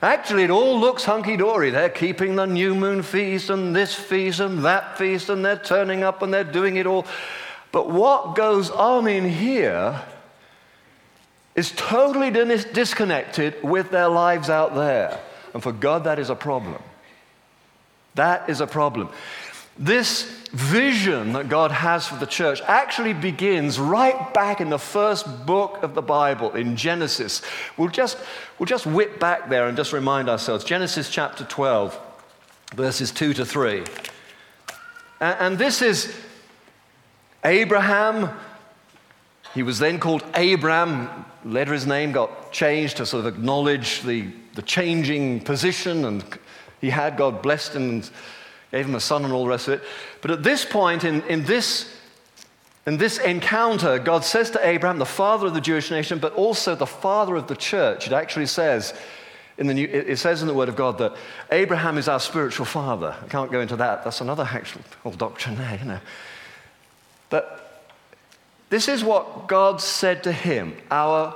Actually, 0.02 0.44
it 0.44 0.50
all 0.50 0.80
looks 0.80 1.04
hunky 1.04 1.38
dory. 1.38 1.70
They're 1.70 1.90
keeping 1.90 2.36
the 2.36 2.48
new 2.48 2.74
moon 2.74 3.04
feast 3.04 3.52
and 3.52 3.76
this 3.76 3.94
feast 3.94 4.40
and 4.40 4.66
that 4.66 4.98
feast, 4.98 5.30
and 5.30 5.46
they're 5.46 5.58
turning 5.58 6.04
up 6.04 6.24
and 6.24 6.34
they're 6.34 6.44
doing 6.44 6.78
it 6.78 6.88
all. 6.88 7.06
But 7.72 7.90
what 7.90 8.36
goes 8.36 8.72
on 8.72 9.08
in 9.08 9.30
here 9.30 10.02
is 11.56 11.72
totally 11.72 12.32
disconnected 12.32 13.62
with 13.64 13.92
their 13.92 14.08
lives 14.08 14.50
out 14.50 14.74
there. 14.74 15.20
And 15.54 15.62
for 15.62 15.72
God, 15.72 16.06
that 16.06 16.18
is 16.18 16.30
a 16.30 16.36
problem. 16.36 16.82
That 18.16 18.50
is 18.50 18.60
a 18.60 18.68
problem. 18.68 19.10
This 19.78 20.24
vision 20.52 21.34
that 21.34 21.48
God 21.48 21.72
has 21.72 22.06
for 22.06 22.18
the 22.18 22.26
church 22.26 22.62
actually 22.68 23.14
begins 23.14 23.80
right 23.80 24.34
back 24.34 24.60
in 24.60 24.70
the 24.70 24.78
first 24.78 25.46
book 25.46 25.82
of 25.82 25.96
the 25.96 26.02
Bible, 26.02 26.52
in 26.52 26.76
Genesis. 26.76 27.42
We'll 27.78 27.88
just, 27.88 28.18
we'll 28.60 28.68
just 28.68 28.86
whip 28.86 29.20
back 29.20 29.50
there 29.50 29.68
and 29.68 29.78
just 29.78 29.94
remind 29.94 30.30
ourselves. 30.30 30.66
Genesis 30.66 31.10
chapter 31.10 31.46
12, 31.46 31.98
verses 32.76 33.12
2 33.12 33.34
to 33.36 33.46
3. 33.46 33.84
And 35.22 35.58
this 35.58 35.82
is 35.82 36.14
Abraham. 37.46 38.30
He 39.54 39.64
was 39.64 39.80
then 39.80 40.00
called 40.00 40.24
Abram. 40.34 41.26
Later, 41.46 41.74
his 41.74 41.88
name 41.88 42.12
got 42.12 42.52
changed 42.52 42.98
to 42.98 43.06
sort 43.06 43.26
of 43.26 43.34
acknowledge 43.34 44.02
the, 44.02 44.28
the 44.56 44.62
changing 44.62 45.42
position, 45.42 46.06
and 46.06 46.24
he 46.82 46.90
had 46.90 47.18
God 47.18 47.42
blessed 47.42 47.76
him 47.76 47.90
and 47.90 48.12
gave 48.72 48.86
him 48.86 48.96
a 48.96 49.00
son 49.00 49.26
and 49.26 49.34
all 49.34 49.44
the 49.44 49.50
rest 49.50 49.68
of 49.68 49.76
it. 49.76 49.84
But 50.22 50.32
at 50.32 50.44
this 50.44 50.66
point 50.66 51.04
in, 51.04 51.22
in 51.24 51.44
this 51.44 51.98
in 52.88 52.98
this 52.98 53.20
encounter, 53.20 54.00
God 54.00 54.24
says 54.24 54.50
to 54.52 54.68
Abraham, 54.68 54.98
the 54.98 55.06
father 55.06 55.48
of 55.48 55.54
the 55.54 55.62
Jewish 55.62 55.92
nation, 55.92 56.18
but 56.18 56.34
also 56.34 56.74
the 56.74 56.88
father 56.88 57.36
of 57.36 57.48
the 57.48 57.56
church. 57.56 58.08
It 58.08 58.14
actually 58.14 58.48
says 58.48 58.96
in 59.60 59.68
the 59.68 59.76
New, 59.76 59.86
it 59.86 60.18
says 60.18 60.42
in 60.42 60.48
the 60.48 60.54
Word 60.54 60.68
of 60.68 60.76
God 60.76 60.98
that 60.98 61.16
Abraham 61.52 62.00
is 62.00 62.08
our 62.08 62.20
spiritual 62.20 62.66
father. 62.66 63.16
I 63.24 63.28
can't 63.28 63.52
go 63.52 63.62
into 63.62 63.76
that. 63.76 64.04
That's 64.04 64.22
another 64.22 64.50
actual 64.52 64.82
whole 65.04 65.12
doctrine 65.12 65.58
there, 65.58 65.78
you 65.78 65.86
know. 65.86 66.00
But 67.30 67.88
this 68.72 68.88
is 68.88 69.04
what 69.04 69.48
God 69.48 69.80
said 69.80 70.24
to 70.24 70.32
him, 70.32 70.76
our 70.90 71.36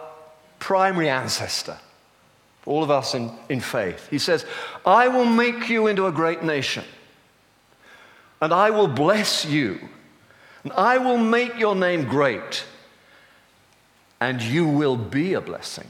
primary 0.57 1.09
ancestor, 1.09 1.77
all 2.65 2.83
of 2.83 2.89
us 2.89 3.13
in, 3.13 3.31
in 3.49 3.59
faith. 3.59 4.07
He 4.09 4.17
says, 4.17 4.47
I 4.83 5.09
will 5.09 5.25
make 5.25 5.69
you 5.69 5.85
into 5.85 6.07
a 6.07 6.11
great 6.11 6.41
nation 6.41 6.83
and 8.41 8.53
I 8.53 8.69
will 8.69 8.87
bless 8.87 9.45
you, 9.45 9.79
and 10.63 10.73
I 10.73 10.97
will 10.97 11.17
make 11.17 11.57
your 11.57 11.75
name 11.75 12.05
great, 12.05 12.65
and 14.19 14.41
you 14.41 14.67
will 14.67 14.97
be 14.97 15.33
a 15.33 15.41
blessing. 15.41 15.87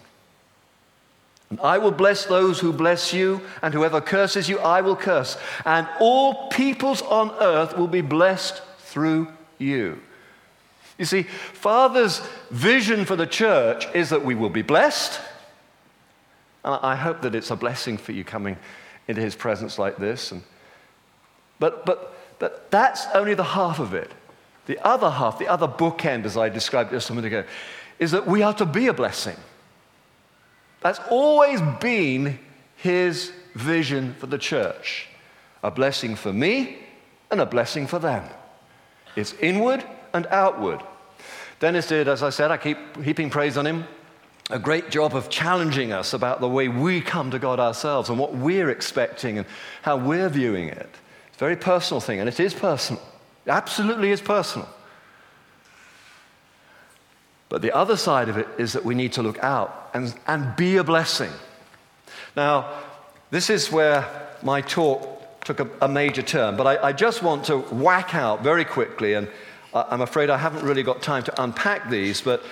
And 1.49 1.59
I 1.59 1.77
will 1.77 1.91
bless 1.91 2.25
those 2.25 2.59
who 2.59 2.73
bless 2.73 3.13
you, 3.13 3.41
and 3.61 3.73
whoever 3.73 4.01
curses 4.01 4.49
you, 4.49 4.59
I 4.59 4.81
will 4.81 4.95
curse. 4.95 5.37
And 5.63 5.87
all 5.99 6.49
peoples 6.49 7.01
on 7.03 7.31
earth 7.39 7.77
will 7.77 7.87
be 7.87 8.01
blessed 8.01 8.61
through 8.79 9.27
you. 9.59 10.01
You 10.97 11.05
see, 11.05 11.23
Father's 11.23 12.21
vision 12.49 13.05
for 13.05 13.15
the 13.15 13.27
church 13.27 13.85
is 13.93 14.09
that 14.09 14.23
we 14.23 14.33
will 14.33 14.49
be 14.49 14.61
blessed. 14.61 15.19
And 16.63 16.79
I 16.81 16.95
hope 16.95 17.21
that 17.21 17.35
it's 17.35 17.51
a 17.51 17.55
blessing 17.55 17.97
for 17.97 18.11
you 18.11 18.23
coming 18.23 18.57
into 19.07 19.21
his 19.21 19.35
presence 19.35 19.77
like 19.77 19.97
this. 19.97 20.31
And, 20.31 20.41
but, 21.59 21.85
but 21.85 22.14
but 22.39 22.69
that's 22.71 23.05
only 23.13 23.33
the 23.33 23.43
half 23.43 23.79
of 23.79 23.93
it. 23.93 24.11
The 24.65 24.79
other 24.85 25.09
half, 25.09 25.37
the 25.37 25.47
other 25.47 25.67
bookend, 25.67 26.25
as 26.25 26.37
I 26.37 26.49
described 26.49 26.91
just 26.91 27.09
a 27.09 27.13
minute 27.13 27.27
ago, 27.27 27.43
is 27.99 28.11
that 28.11 28.27
we 28.27 28.41
are 28.41 28.53
to 28.55 28.65
be 28.65 28.87
a 28.87 28.93
blessing. 28.93 29.37
That's 30.81 30.99
always 31.09 31.61
been 31.79 32.39
his 32.75 33.31
vision 33.53 34.13
for 34.15 34.27
the 34.27 34.37
church 34.37 35.07
a 35.63 35.71
blessing 35.71 36.15
for 36.15 36.31
me 36.31 36.77
and 37.31 37.41
a 37.41 37.45
blessing 37.45 37.87
for 37.87 37.97
them. 37.97 38.23
It's 39.15 39.33
inward 39.41 39.83
and 40.13 40.27
outward. 40.27 40.79
Dennis 41.59 41.87
did, 41.87 42.07
as 42.07 42.21
I 42.21 42.29
said, 42.29 42.51
I 42.51 42.57
keep 42.57 42.77
heaping 43.03 43.31
praise 43.31 43.57
on 43.57 43.65
him, 43.65 43.85
a 44.51 44.59
great 44.59 44.91
job 44.91 45.15
of 45.15 45.27
challenging 45.29 45.91
us 45.91 46.13
about 46.13 46.39
the 46.39 46.47
way 46.47 46.67
we 46.67 47.01
come 47.01 47.31
to 47.31 47.39
God 47.39 47.59
ourselves 47.59 48.09
and 48.09 48.19
what 48.19 48.35
we're 48.35 48.69
expecting 48.69 49.39
and 49.39 49.47
how 49.81 49.97
we're 49.97 50.29
viewing 50.29 50.67
it. 50.67 50.89
It's 51.35 51.41
a 51.41 51.43
very 51.43 51.57
personal 51.57 51.99
thing, 51.99 52.21
and 52.21 52.29
it 52.29 52.39
is 52.39 52.53
personal. 52.53 53.01
It 53.45 53.49
absolutely 53.49 54.11
is 54.11 54.21
personal. 54.21 54.69
But 57.49 57.61
the 57.61 57.75
other 57.75 57.97
side 57.97 58.29
of 58.29 58.37
it 58.37 58.47
is 58.57 58.71
that 58.71 58.85
we 58.85 58.95
need 58.95 59.11
to 59.13 59.21
look 59.21 59.37
out 59.39 59.89
and, 59.93 60.15
and 60.27 60.55
be 60.55 60.77
a 60.77 60.83
blessing. 60.85 61.31
Now, 62.37 62.71
this 63.31 63.49
is 63.49 63.69
where 63.69 64.07
my 64.43 64.61
talk 64.61 65.43
took 65.43 65.59
a, 65.59 65.69
a 65.81 65.89
major 65.89 66.21
turn, 66.21 66.55
but 66.55 66.67
I, 66.67 66.87
I, 66.87 66.93
just 66.93 67.21
want 67.21 67.43
to 67.47 67.57
whack 67.57 68.15
out 68.15 68.41
very 68.41 68.63
quickly, 68.63 69.15
and 69.15 69.27
I'm 69.73 69.99
afraid 69.99 70.29
I 70.29 70.37
haven't 70.37 70.63
really 70.63 70.83
got 70.83 71.01
time 71.01 71.23
to 71.23 71.43
unpack 71.43 71.89
these, 71.89 72.21
but 72.21 72.43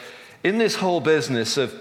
in 0.43 0.57
this 0.57 0.75
whole 0.75 0.99
business 0.99 1.55
of 1.55 1.71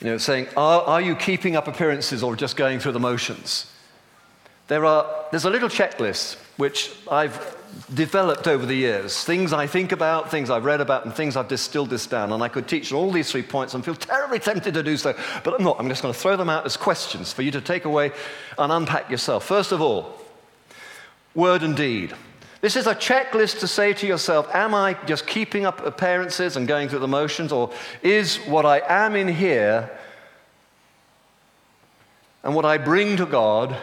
you 0.00 0.08
know, 0.08 0.18
saying, 0.18 0.48
are, 0.56 0.82
are 0.82 1.00
you 1.00 1.14
keeping 1.14 1.54
up 1.54 1.68
appearances 1.68 2.24
or 2.24 2.34
just 2.34 2.56
going 2.56 2.80
through 2.80 2.90
the 2.90 2.98
motions? 2.98 3.70
There 4.68 4.84
are, 4.84 5.26
there's 5.30 5.44
a 5.44 5.50
little 5.50 5.68
checklist 5.68 6.36
which 6.56 6.92
I've 7.10 7.56
developed 7.92 8.46
over 8.46 8.64
the 8.64 8.74
years 8.74 9.24
things 9.24 9.52
I 9.52 9.66
think 9.66 9.92
about, 9.92 10.30
things 10.30 10.48
I've 10.48 10.64
read 10.64 10.80
about, 10.80 11.04
and 11.04 11.12
things 11.12 11.36
I've 11.36 11.48
distilled 11.48 11.90
this 11.90 12.06
down. 12.06 12.32
And 12.32 12.42
I 12.42 12.48
could 12.48 12.68
teach 12.68 12.92
all 12.92 13.10
these 13.10 13.30
three 13.30 13.42
points 13.42 13.74
and 13.74 13.84
feel 13.84 13.94
terribly 13.94 14.38
tempted 14.38 14.74
to 14.74 14.82
do 14.82 14.96
so, 14.96 15.14
but 15.42 15.54
I'm 15.54 15.64
not. 15.64 15.78
I'm 15.78 15.88
just 15.88 16.02
going 16.02 16.14
to 16.14 16.18
throw 16.18 16.36
them 16.36 16.48
out 16.48 16.64
as 16.64 16.76
questions 16.76 17.32
for 17.32 17.42
you 17.42 17.50
to 17.50 17.60
take 17.60 17.84
away 17.84 18.12
and 18.58 18.72
unpack 18.72 19.10
yourself. 19.10 19.44
First 19.44 19.72
of 19.72 19.80
all, 19.80 20.18
word 21.34 21.62
and 21.62 21.76
deed. 21.76 22.14
This 22.60 22.76
is 22.76 22.86
a 22.86 22.94
checklist 22.94 23.60
to 23.60 23.68
say 23.68 23.92
to 23.92 24.06
yourself, 24.06 24.48
am 24.54 24.74
I 24.74 24.94
just 25.04 25.26
keeping 25.26 25.66
up 25.66 25.84
appearances 25.84 26.56
and 26.56 26.66
going 26.66 26.88
through 26.88 27.00
the 27.00 27.08
motions, 27.08 27.52
or 27.52 27.70
is 28.02 28.36
what 28.46 28.64
I 28.64 28.80
am 28.88 29.16
in 29.16 29.28
here 29.28 29.90
and 32.42 32.54
what 32.54 32.64
I 32.64 32.78
bring 32.78 33.18
to 33.18 33.26
God 33.26 33.76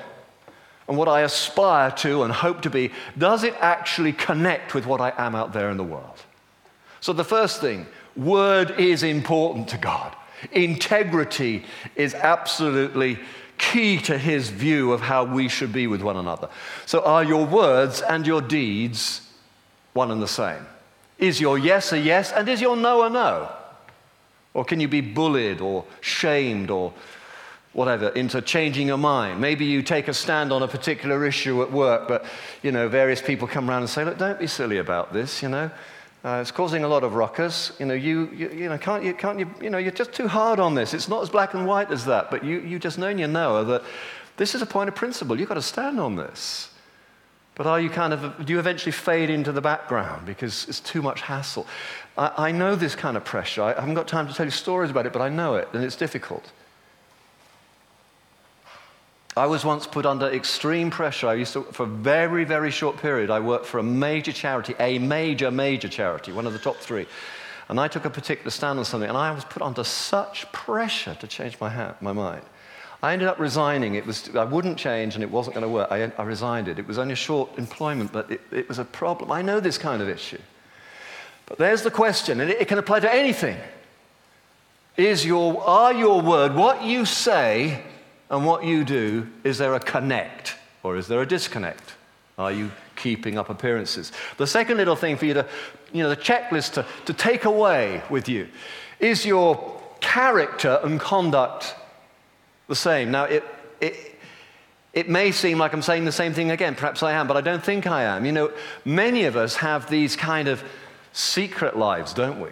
and 0.91 0.97
what 0.97 1.07
I 1.07 1.21
aspire 1.21 1.89
to 1.89 2.23
and 2.23 2.33
hope 2.33 2.63
to 2.63 2.69
be, 2.69 2.91
does 3.17 3.45
it 3.45 3.55
actually 3.61 4.11
connect 4.11 4.73
with 4.73 4.85
what 4.85 4.99
I 4.99 5.13
am 5.17 5.35
out 5.35 5.53
there 5.53 5.69
in 5.69 5.77
the 5.77 5.85
world? 5.85 6.21
So, 6.99 7.13
the 7.13 7.23
first 7.23 7.61
thing, 7.61 7.85
word 8.17 8.77
is 8.77 9.01
important 9.01 9.69
to 9.69 9.77
God. 9.77 10.13
Integrity 10.51 11.63
is 11.95 12.13
absolutely 12.13 13.17
key 13.57 13.99
to 13.99 14.17
his 14.17 14.49
view 14.49 14.91
of 14.91 14.99
how 14.99 15.23
we 15.23 15.47
should 15.47 15.71
be 15.71 15.87
with 15.87 16.01
one 16.01 16.17
another. 16.17 16.49
So, 16.85 17.01
are 17.05 17.23
your 17.23 17.45
words 17.45 18.01
and 18.01 18.27
your 18.27 18.41
deeds 18.41 19.21
one 19.93 20.11
and 20.11 20.21
the 20.21 20.27
same? 20.27 20.65
Is 21.17 21.39
your 21.39 21.57
yes 21.57 21.93
a 21.93 21.99
yes 21.99 22.33
and 22.33 22.49
is 22.49 22.59
your 22.59 22.75
no 22.75 23.03
a 23.03 23.09
no? 23.09 23.49
Or 24.53 24.65
can 24.65 24.81
you 24.81 24.89
be 24.89 24.99
bullied 24.99 25.61
or 25.61 25.85
shamed 26.01 26.69
or 26.69 26.91
whatever, 27.73 28.09
into 28.09 28.41
changing 28.41 28.87
your 28.87 28.97
mind. 28.97 29.39
Maybe 29.39 29.65
you 29.65 29.81
take 29.81 30.07
a 30.07 30.13
stand 30.13 30.51
on 30.51 30.61
a 30.61 30.67
particular 30.67 31.25
issue 31.25 31.61
at 31.61 31.71
work, 31.71 32.07
but, 32.07 32.25
you 32.61 32.71
know, 32.71 32.89
various 32.89 33.21
people 33.21 33.47
come 33.47 33.69
around 33.69 33.83
and 33.83 33.89
say, 33.89 34.03
look, 34.03 34.17
don't 34.17 34.39
be 34.39 34.47
silly 34.47 34.77
about 34.77 35.13
this, 35.13 35.41
you 35.41 35.49
know. 35.49 35.71
Uh, 36.23 36.39
it's 36.41 36.51
causing 36.51 36.83
a 36.83 36.87
lot 36.87 37.03
of 37.03 37.15
ruckus. 37.15 37.71
You 37.79 37.87
know, 37.87 37.93
you, 37.93 38.29
you, 38.31 38.49
you, 38.49 38.69
know, 38.69 38.77
can't 38.77 39.03
you, 39.03 39.13
can't 39.13 39.39
you, 39.39 39.49
you 39.59 39.69
know, 39.69 39.79
you're 39.79 39.91
just 39.91 40.13
too 40.13 40.27
hard 40.27 40.59
on 40.59 40.75
this. 40.75 40.93
It's 40.93 41.07
not 41.07 41.23
as 41.23 41.29
black 41.29 41.55
and 41.55 41.65
white 41.65 41.89
as 41.91 42.05
that, 42.05 42.29
but 42.29 42.43
you, 42.43 42.59
you 42.59 42.77
just 42.77 42.99
know 42.99 43.07
and 43.07 43.19
you 43.19 43.27
know 43.27 43.63
that 43.65 43.83
this 44.37 44.53
is 44.53 44.61
a 44.61 44.65
point 44.65 44.87
of 44.87 44.95
principle. 44.95 45.39
You've 45.39 45.49
got 45.49 45.55
to 45.55 45.61
stand 45.61 45.99
on 45.99 46.15
this. 46.15 46.69
But 47.55 47.65
are 47.67 47.79
you 47.79 47.89
kind 47.89 48.13
of, 48.13 48.45
do 48.45 48.53
you 48.53 48.59
eventually 48.59 48.91
fade 48.91 49.29
into 49.29 49.51
the 49.51 49.61
background 49.61 50.25
because 50.25 50.67
it's 50.67 50.79
too 50.79 51.01
much 51.01 51.21
hassle? 51.21 51.65
I, 52.17 52.31
I 52.37 52.51
know 52.51 52.75
this 52.75 52.95
kind 52.95 53.17
of 53.17 53.25
pressure. 53.25 53.63
I 53.63 53.73
haven't 53.73 53.95
got 53.95 54.07
time 54.07 54.27
to 54.27 54.33
tell 54.33 54.45
you 54.45 54.51
stories 54.51 54.91
about 54.91 55.05
it, 55.05 55.13
but 55.13 55.21
I 55.21 55.29
know 55.29 55.55
it, 55.55 55.69
and 55.73 55.83
it's 55.83 55.95
difficult. 55.95 56.51
I 59.37 59.45
was 59.45 59.63
once 59.63 59.87
put 59.87 60.05
under 60.05 60.29
extreme 60.29 60.89
pressure. 60.89 61.27
I 61.27 61.35
used 61.35 61.53
to, 61.53 61.63
for 61.63 61.83
a 61.83 61.87
very, 61.87 62.43
very 62.43 62.69
short 62.69 62.97
period, 62.97 63.29
I 63.29 63.39
worked 63.39 63.65
for 63.65 63.79
a 63.79 63.83
major 63.83 64.33
charity, 64.33 64.75
a 64.77 64.99
major, 64.99 65.49
major 65.51 65.87
charity, 65.87 66.33
one 66.33 66.45
of 66.45 66.53
the 66.53 66.59
top 66.59 66.77
three. 66.77 67.07
And 67.69 67.79
I 67.79 67.87
took 67.87 68.03
a 68.03 68.09
particular 68.09 68.51
stand 68.51 68.77
on 68.79 68.83
something, 68.83 69.07
and 69.07 69.17
I 69.17 69.31
was 69.31 69.45
put 69.45 69.61
under 69.61 69.85
such 69.85 70.51
pressure 70.51 71.15
to 71.15 71.27
change 71.27 71.57
my, 71.61 71.69
ha- 71.69 71.95
my 72.01 72.11
mind. 72.11 72.41
I 73.01 73.13
ended 73.13 73.29
up 73.29 73.39
resigning. 73.39 73.95
It 73.95 74.05
was, 74.05 74.35
I 74.35 74.43
wouldn't 74.43 74.77
change, 74.77 75.15
and 75.15 75.23
it 75.23 75.31
wasn't 75.31 75.55
going 75.55 75.65
to 75.65 75.69
work. 75.69 75.89
I, 75.89 76.11
I, 76.17 76.23
resigned 76.23 76.67
it. 76.67 76.77
It 76.77 76.85
was 76.85 76.97
only 76.97 77.13
a 77.13 77.15
short 77.15 77.57
employment, 77.57 78.11
but 78.11 78.29
it, 78.29 78.41
it, 78.51 78.67
was 78.67 78.79
a 78.79 78.85
problem. 78.85 79.31
I 79.31 79.41
know 79.41 79.61
this 79.61 79.77
kind 79.77 80.01
of 80.01 80.09
issue. 80.09 80.39
But 81.45 81.57
there's 81.57 81.81
the 81.81 81.89
question, 81.89 82.41
and 82.41 82.51
it, 82.51 82.61
it 82.61 82.67
can 82.67 82.77
apply 82.77 82.99
to 82.99 83.11
anything. 83.11 83.57
Is 84.97 85.25
your, 85.25 85.63
are 85.63 85.93
your 85.93 86.21
word, 86.21 86.53
what 86.53 86.83
you 86.83 87.05
say, 87.05 87.81
and 88.31 88.45
what 88.45 88.63
you 88.63 88.83
do, 88.85 89.27
is 89.43 89.57
there 89.57 89.75
a 89.75 89.79
connect 89.79 90.55
or 90.83 90.97
is 90.97 91.07
there 91.07 91.21
a 91.21 91.27
disconnect? 91.27 91.93
Are 92.37 92.51
you 92.51 92.71
keeping 92.95 93.37
up 93.37 93.49
appearances? 93.49 94.13
The 94.37 94.47
second 94.47 94.77
little 94.77 94.95
thing 94.95 95.17
for 95.17 95.25
you 95.25 95.35
to, 95.35 95.45
you 95.91 96.01
know, 96.01 96.09
the 96.09 96.15
checklist 96.15 96.73
to, 96.73 96.85
to 97.05 97.13
take 97.13 97.43
away 97.43 98.01
with 98.09 98.29
you 98.29 98.47
is 98.99 99.25
your 99.25 99.79
character 99.99 100.79
and 100.81 100.99
conduct 100.99 101.75
the 102.69 102.75
same. 102.75 103.11
Now, 103.11 103.25
it, 103.25 103.43
it, 103.81 104.17
it 104.93 105.09
may 105.09 105.33
seem 105.33 105.57
like 105.57 105.73
I'm 105.73 105.81
saying 105.81 106.05
the 106.05 106.11
same 106.11 106.33
thing 106.33 106.51
again. 106.51 106.73
Perhaps 106.73 107.03
I 107.03 107.11
am, 107.11 107.27
but 107.27 107.35
I 107.35 107.41
don't 107.41 107.63
think 107.63 107.85
I 107.85 108.03
am. 108.03 108.25
You 108.25 108.31
know, 108.31 108.51
many 108.85 109.25
of 109.25 109.35
us 109.35 109.57
have 109.57 109.89
these 109.89 110.15
kind 110.15 110.47
of 110.47 110.63
secret 111.11 111.77
lives, 111.77 112.13
don't 112.13 112.39
we? 112.39 112.51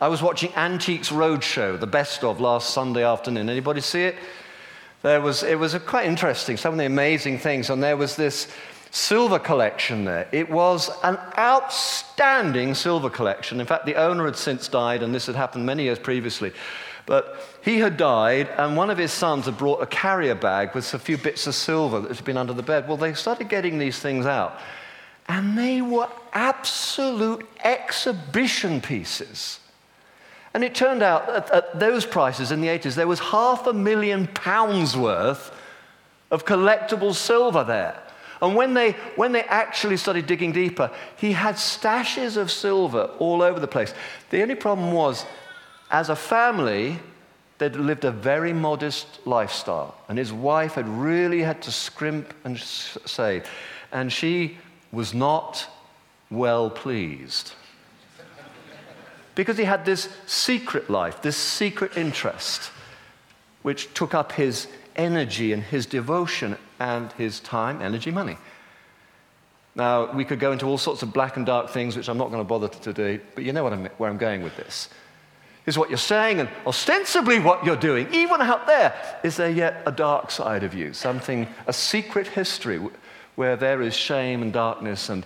I 0.00 0.08
was 0.08 0.22
watching 0.22 0.52
Antiques 0.54 1.10
Roadshow, 1.10 1.78
the 1.78 1.86
best 1.86 2.24
of 2.24 2.40
last 2.40 2.70
Sunday 2.70 3.04
afternoon. 3.04 3.48
Anybody 3.48 3.80
see 3.80 4.02
it? 4.02 4.16
There 5.02 5.20
was, 5.20 5.42
it 5.42 5.58
was 5.58 5.74
quite 5.86 6.06
interesting, 6.06 6.56
some 6.56 6.74
of 6.74 6.78
the 6.78 6.86
amazing 6.86 7.38
things. 7.38 7.70
And 7.70 7.82
there 7.82 7.96
was 7.96 8.16
this 8.16 8.48
silver 8.90 9.38
collection 9.38 10.04
there. 10.04 10.28
It 10.32 10.50
was 10.50 10.90
an 11.02 11.18
outstanding 11.38 12.74
silver 12.74 13.10
collection. 13.10 13.60
In 13.60 13.66
fact, 13.66 13.86
the 13.86 13.94
owner 13.94 14.24
had 14.24 14.36
since 14.36 14.66
died, 14.68 15.02
and 15.02 15.14
this 15.14 15.26
had 15.26 15.36
happened 15.36 15.66
many 15.66 15.84
years 15.84 15.98
previously. 15.98 16.52
But 17.06 17.40
he 17.62 17.78
had 17.78 17.96
died, 17.96 18.48
and 18.58 18.76
one 18.76 18.90
of 18.90 18.98
his 18.98 19.12
sons 19.12 19.46
had 19.46 19.56
brought 19.56 19.82
a 19.82 19.86
carrier 19.86 20.34
bag 20.34 20.74
with 20.74 20.92
a 20.92 20.98
few 20.98 21.16
bits 21.16 21.46
of 21.46 21.54
silver 21.54 22.00
that 22.00 22.14
had 22.14 22.24
been 22.24 22.36
under 22.36 22.52
the 22.52 22.62
bed. 22.62 22.86
Well, 22.86 22.96
they 22.96 23.14
started 23.14 23.48
getting 23.48 23.78
these 23.78 23.98
things 23.98 24.26
out, 24.26 24.58
and 25.26 25.56
they 25.56 25.80
were 25.80 26.08
absolute 26.32 27.46
exhibition 27.64 28.80
pieces. 28.80 29.60
And 30.54 30.64
it 30.64 30.74
turned 30.74 31.02
out 31.02 31.26
that 31.26 31.50
at 31.50 31.78
those 31.78 32.06
prices 32.06 32.52
in 32.52 32.60
the 32.60 32.68
80s, 32.68 32.94
there 32.94 33.06
was 33.06 33.20
half 33.20 33.66
a 33.66 33.72
million 33.72 34.26
pounds 34.28 34.96
worth 34.96 35.52
of 36.30 36.44
collectible 36.44 37.14
silver 37.14 37.64
there. 37.64 38.00
And 38.40 38.54
when 38.54 38.74
they, 38.74 38.92
when 39.16 39.32
they 39.32 39.42
actually 39.42 39.96
started 39.96 40.26
digging 40.26 40.52
deeper, 40.52 40.90
he 41.16 41.32
had 41.32 41.56
stashes 41.56 42.36
of 42.36 42.50
silver 42.50 43.10
all 43.18 43.42
over 43.42 43.58
the 43.58 43.66
place. 43.66 43.92
The 44.30 44.42
only 44.42 44.54
problem 44.54 44.92
was 44.92 45.26
as 45.90 46.08
a 46.08 46.16
family, 46.16 46.98
they'd 47.58 47.74
lived 47.74 48.04
a 48.04 48.12
very 48.12 48.52
modest 48.52 49.26
lifestyle, 49.26 49.96
and 50.08 50.18
his 50.18 50.32
wife 50.32 50.74
had 50.74 50.88
really 50.88 51.42
had 51.42 51.62
to 51.62 51.72
scrimp 51.72 52.32
and 52.44 52.58
save. 52.58 53.48
And 53.90 54.12
she 54.12 54.58
was 54.92 55.14
not 55.14 55.66
well 56.30 56.70
pleased. 56.70 57.52
Because 59.38 59.56
he 59.56 59.62
had 59.62 59.84
this 59.84 60.08
secret 60.26 60.90
life, 60.90 61.22
this 61.22 61.36
secret 61.36 61.96
interest, 61.96 62.72
which 63.62 63.94
took 63.94 64.12
up 64.12 64.32
his 64.32 64.66
energy 64.96 65.52
and 65.52 65.62
his 65.62 65.86
devotion 65.86 66.58
and 66.80 67.12
his 67.12 67.38
time, 67.38 67.80
energy, 67.80 68.10
money. 68.10 68.36
Now, 69.76 70.10
we 70.12 70.24
could 70.24 70.40
go 70.40 70.50
into 70.50 70.66
all 70.66 70.76
sorts 70.76 71.04
of 71.04 71.12
black 71.12 71.36
and 71.36 71.46
dark 71.46 71.70
things, 71.70 71.96
which 71.96 72.08
I'm 72.08 72.18
not 72.18 72.32
going 72.32 72.40
to 72.40 72.48
bother 72.48 72.66
to 72.66 72.92
do, 72.92 73.20
but 73.36 73.44
you 73.44 73.52
know 73.52 73.64
I'm, 73.68 73.84
where 73.98 74.10
I'm 74.10 74.18
going 74.18 74.42
with 74.42 74.56
this 74.56 74.88
is 75.66 75.78
what 75.78 75.88
you're 75.88 75.98
saying 75.98 76.40
and 76.40 76.48
ostensibly 76.66 77.38
what 77.38 77.64
you're 77.64 77.76
doing. 77.76 78.12
Even 78.12 78.40
out 78.40 78.66
there, 78.66 78.92
is 79.22 79.36
there 79.36 79.50
yet 79.50 79.82
a 79.86 79.92
dark 79.92 80.32
side 80.32 80.64
of 80.64 80.74
you? 80.74 80.92
Something, 80.94 81.46
a 81.68 81.72
secret 81.72 82.26
history 82.26 82.80
where 83.36 83.54
there 83.54 83.82
is 83.82 83.94
shame 83.94 84.42
and 84.42 84.52
darkness 84.52 85.10
and, 85.10 85.24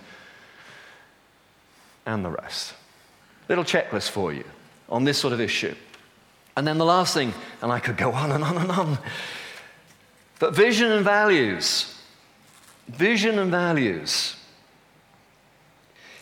and 2.05 2.23
the 2.23 2.29
rest. 2.29 2.75
Little 3.49 3.63
checklist 3.63 4.09
for 4.09 4.33
you 4.33 4.43
on 4.89 5.03
this 5.03 5.17
sort 5.17 5.33
of 5.33 5.41
issue. 5.41 5.75
And 6.55 6.67
then 6.67 6.77
the 6.77 6.85
last 6.85 7.13
thing, 7.13 7.33
and 7.61 7.71
I 7.71 7.79
could 7.79 7.97
go 7.97 8.11
on 8.11 8.31
and 8.31 8.43
on 8.43 8.57
and 8.57 8.71
on, 8.71 8.97
but 10.39 10.53
vision 10.53 10.91
and 10.91 11.03
values. 11.03 11.89
Vision 12.87 13.39
and 13.39 13.49
values. 13.49 14.35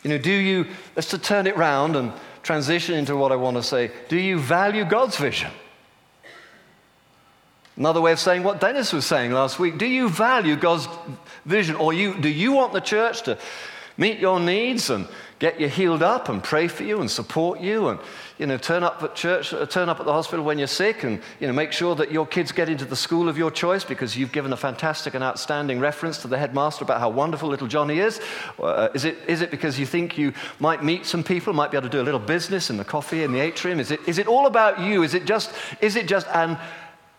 You 0.03 0.09
know, 0.09 0.17
do 0.17 0.31
you, 0.31 0.67
let's 0.95 1.09
to 1.09 1.17
turn 1.17 1.47
it 1.47 1.57
round 1.57 1.95
and 1.95 2.13
transition 2.43 2.95
into 2.95 3.15
what 3.15 3.31
I 3.31 3.35
want 3.35 3.57
to 3.57 3.63
say. 3.63 3.91
Do 4.09 4.17
you 4.17 4.39
value 4.39 4.85
God's 4.85 5.17
vision? 5.17 5.51
Another 7.77 8.01
way 8.01 8.11
of 8.11 8.19
saying 8.19 8.43
what 8.43 8.59
Dennis 8.59 8.93
was 8.93 9.05
saying 9.05 9.31
last 9.31 9.59
week. 9.59 9.77
Do 9.77 9.85
you 9.85 10.09
value 10.09 10.55
God's 10.55 10.87
vision? 11.45 11.75
Or 11.75 11.93
you, 11.93 12.19
do 12.19 12.29
you 12.29 12.51
want 12.51 12.73
the 12.73 12.79
church 12.79 13.23
to 13.23 13.37
meet 13.97 14.19
your 14.19 14.39
needs 14.39 14.89
and 14.89 15.07
get 15.41 15.59
you 15.59 15.67
healed 15.67 16.03
up 16.03 16.29
and 16.29 16.43
pray 16.43 16.67
for 16.67 16.83
you 16.83 17.01
and 17.01 17.09
support 17.09 17.59
you 17.59 17.87
and 17.87 17.99
you 18.37 18.45
know 18.45 18.57
turn 18.59 18.83
up 18.83 19.01
at 19.01 19.15
church 19.15 19.51
uh, 19.55 19.65
turn 19.65 19.89
up 19.89 19.99
at 19.99 20.05
the 20.05 20.13
hospital 20.13 20.45
when 20.45 20.59
you're 20.59 20.67
sick 20.67 21.03
and 21.03 21.19
you 21.39 21.47
know 21.47 21.51
make 21.51 21.71
sure 21.71 21.95
that 21.95 22.11
your 22.11 22.27
kids 22.27 22.51
get 22.51 22.69
into 22.69 22.85
the 22.85 22.95
school 22.95 23.27
of 23.27 23.39
your 23.39 23.49
choice 23.49 23.83
because 23.83 24.15
you've 24.15 24.31
given 24.31 24.53
a 24.53 24.57
fantastic 24.57 25.15
and 25.15 25.23
outstanding 25.23 25.79
reference 25.79 26.19
to 26.19 26.27
the 26.27 26.37
headmaster 26.37 26.83
about 26.83 26.99
how 26.99 27.09
wonderful 27.09 27.49
little 27.49 27.67
Johnny 27.67 27.97
is. 27.97 28.21
Uh, 28.61 28.89
is 28.93 29.03
it 29.03 29.17
is 29.27 29.41
it 29.41 29.49
because 29.49 29.79
you 29.79 29.85
think 29.87 30.15
you 30.15 30.31
might 30.59 30.83
meet 30.83 31.07
some 31.07 31.23
people 31.23 31.53
might 31.53 31.71
be 31.71 31.77
able 31.77 31.89
to 31.89 31.97
do 31.97 32.01
a 32.01 32.07
little 32.09 32.19
business 32.19 32.69
in 32.69 32.77
the 32.77 32.85
coffee 32.85 33.23
in 33.23 33.31
the 33.31 33.39
atrium? 33.39 33.79
Is 33.79 33.89
it 33.89 33.99
is 34.07 34.19
it 34.19 34.27
all 34.27 34.45
about 34.45 34.79
you? 34.79 35.01
Is 35.01 35.15
it 35.15 35.25
just 35.25 35.51
is 35.81 35.95
it 35.95 36.07
just 36.07 36.27
an 36.27 36.59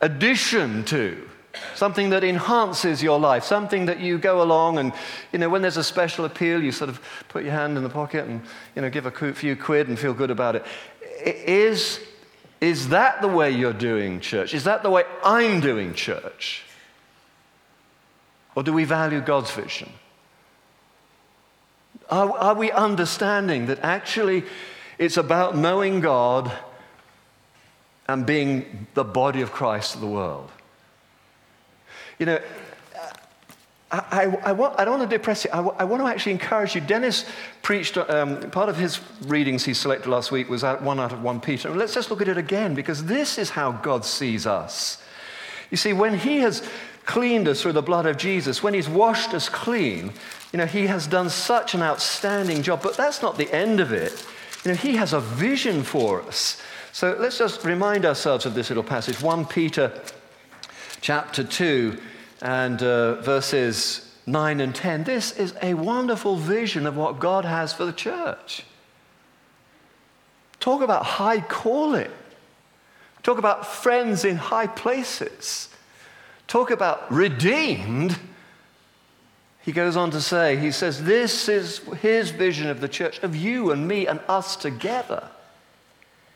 addition 0.00 0.84
to 0.84 1.28
something 1.74 2.10
that 2.10 2.24
enhances 2.24 3.02
your 3.02 3.18
life, 3.18 3.44
something 3.44 3.86
that 3.86 4.00
you 4.00 4.18
go 4.18 4.42
along 4.42 4.78
and, 4.78 4.92
you 5.32 5.38
know, 5.38 5.48
when 5.48 5.62
there's 5.62 5.76
a 5.76 5.84
special 5.84 6.24
appeal, 6.24 6.62
you 6.62 6.72
sort 6.72 6.90
of 6.90 7.00
put 7.28 7.44
your 7.44 7.52
hand 7.52 7.76
in 7.76 7.82
the 7.82 7.88
pocket 7.88 8.26
and, 8.26 8.42
you 8.74 8.82
know, 8.82 8.90
give 8.90 9.06
a 9.06 9.32
few 9.32 9.56
quid 9.56 9.88
and 9.88 9.98
feel 9.98 10.14
good 10.14 10.30
about 10.30 10.56
it. 10.56 10.64
Is, 11.24 12.00
is 12.60 12.88
that 12.88 13.20
the 13.20 13.28
way 13.28 13.50
you're 13.50 13.72
doing 13.72 14.20
church? 14.20 14.54
Is 14.54 14.64
that 14.64 14.82
the 14.82 14.90
way 14.90 15.04
I'm 15.24 15.60
doing 15.60 15.94
church? 15.94 16.64
Or 18.54 18.62
do 18.62 18.72
we 18.72 18.84
value 18.84 19.20
God's 19.20 19.50
vision? 19.50 19.90
Are, 22.10 22.30
are 22.38 22.54
we 22.54 22.70
understanding 22.70 23.66
that 23.66 23.80
actually 23.80 24.44
it's 24.98 25.16
about 25.16 25.56
knowing 25.56 26.00
God 26.00 26.52
and 28.06 28.26
being 28.26 28.86
the 28.94 29.04
body 29.04 29.40
of 29.40 29.52
Christ 29.52 29.92
to 29.92 29.98
the 29.98 30.06
world? 30.06 30.50
You 32.22 32.26
know, 32.26 32.40
I, 33.90 33.98
I, 34.12 34.22
I, 34.50 34.52
want, 34.52 34.78
I 34.78 34.84
don't 34.84 35.00
want 35.00 35.10
to 35.10 35.18
depress 35.18 35.44
you. 35.44 35.50
I, 35.50 35.58
I, 35.58 35.82
want 35.82 36.00
to 36.00 36.06
actually 36.06 36.30
encourage 36.30 36.76
you. 36.76 36.80
Dennis 36.80 37.24
preached, 37.62 37.96
um, 37.98 38.48
part 38.52 38.68
of 38.68 38.76
his 38.76 39.00
readings 39.22 39.64
he 39.64 39.74
selected 39.74 40.08
last 40.08 40.30
week 40.30 40.48
was 40.48 40.62
one 40.62 41.00
out 41.00 41.10
of 41.10 41.20
1 41.20 41.40
Peter. 41.40 41.68
Let's 41.68 41.94
just 41.94 42.12
look 42.12 42.22
at 42.22 42.28
it 42.28 42.38
again 42.38 42.76
because 42.76 43.06
this 43.06 43.38
is 43.38 43.50
how 43.50 43.72
God 43.72 44.04
sees 44.04 44.46
us. 44.46 45.02
You 45.72 45.76
see, 45.76 45.92
when 45.92 46.16
he 46.16 46.38
has 46.38 46.62
cleaned 47.06 47.48
us 47.48 47.60
through 47.60 47.72
the 47.72 47.82
blood 47.82 48.06
of 48.06 48.18
Jesus, 48.18 48.62
when 48.62 48.72
he's 48.72 48.88
washed 48.88 49.34
us 49.34 49.48
clean, 49.48 50.12
you 50.52 50.58
know, 50.58 50.66
he 50.66 50.86
has 50.86 51.08
done 51.08 51.28
such 51.28 51.74
an 51.74 51.82
outstanding 51.82 52.62
job. 52.62 52.84
But 52.84 52.96
that's 52.96 53.20
not 53.20 53.36
the 53.36 53.52
end 53.52 53.80
of 53.80 53.92
it. 53.92 54.24
You 54.64 54.70
know, 54.70 54.76
he 54.76 54.94
has 54.94 55.12
a 55.12 55.18
vision 55.18 55.82
for 55.82 56.22
us. 56.22 56.62
So 56.92 57.16
let's 57.18 57.36
just 57.36 57.64
remind 57.64 58.06
ourselves 58.06 58.46
of 58.46 58.54
this 58.54 58.70
little 58.70 58.84
passage 58.84 59.20
1 59.20 59.44
Peter 59.46 59.92
chapter 61.02 61.42
2 61.42 61.98
and 62.42 62.82
uh, 62.82 63.20
verses 63.22 64.12
9 64.26 64.60
and 64.60 64.74
10. 64.74 65.04
This 65.04 65.32
is 65.38 65.54
a 65.62 65.74
wonderful 65.74 66.36
vision 66.36 66.86
of 66.86 66.96
what 66.96 67.20
God 67.20 67.44
has 67.44 67.72
for 67.72 67.84
the 67.84 67.92
church. 67.92 68.64
Talk 70.58 70.82
about 70.82 71.04
high 71.04 71.40
calling. 71.40 72.10
Talk 73.22 73.38
about 73.38 73.66
friends 73.66 74.24
in 74.24 74.36
high 74.36 74.66
places. 74.66 75.68
Talk 76.48 76.72
about 76.72 77.10
redeemed. 77.12 78.18
He 79.62 79.70
goes 79.70 79.96
on 79.96 80.10
to 80.10 80.20
say, 80.20 80.56
he 80.56 80.72
says, 80.72 81.04
This 81.04 81.48
is 81.48 81.78
his 82.00 82.30
vision 82.30 82.68
of 82.68 82.80
the 82.80 82.88
church, 82.88 83.20
of 83.20 83.36
you 83.36 83.70
and 83.70 83.86
me 83.86 84.08
and 84.08 84.18
us 84.28 84.56
together. 84.56 85.28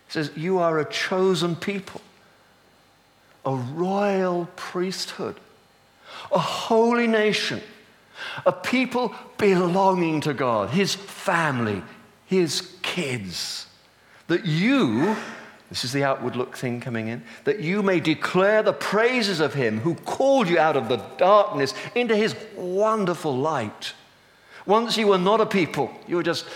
He 0.07 0.13
says, 0.13 0.31
You 0.37 0.59
are 0.59 0.79
a 0.79 0.85
chosen 0.85 1.57
people, 1.57 2.01
a 3.45 3.57
royal 3.57 4.49
priesthood 4.55 5.41
a 6.33 6.39
holy 6.39 7.07
nation, 7.07 7.61
a 8.45 8.53
people 8.53 9.15
belonging 9.39 10.21
to 10.23 10.35
God, 10.35 10.71
His 10.71 10.95
family, 10.95 11.83
His 12.27 12.77
kids. 12.83 13.67
That 14.29 14.45
you, 14.45 15.17
this 15.71 15.85
is 15.85 15.93
the 15.93 16.05
outward 16.05 16.37
look 16.37 16.57
thing 16.57 16.81
coming 16.81 17.09
in, 17.09 17.23
that 17.45 17.61
you 17.61 17.83
may 17.83 18.01
declare 18.01 18.63
the 18.63 18.73
praises 18.73 19.41
of 19.41 19.55
Him 19.55 19.81
who 19.81 19.95
called 19.95 20.49
you 20.49 20.59
out 20.59 20.77
of 20.77 20.89
the 20.89 20.97
darkness 21.17 21.75
into 21.95 22.17
His 22.17 22.35
wonderful 22.57 23.37
light. 23.37 23.95
Once 24.67 24.97
you 24.97 25.07
were 25.07 25.19
not 25.19 25.41
a 25.41 25.47
people, 25.47 25.91
you 26.09 26.17
were 26.17 26.23
just 26.23 26.47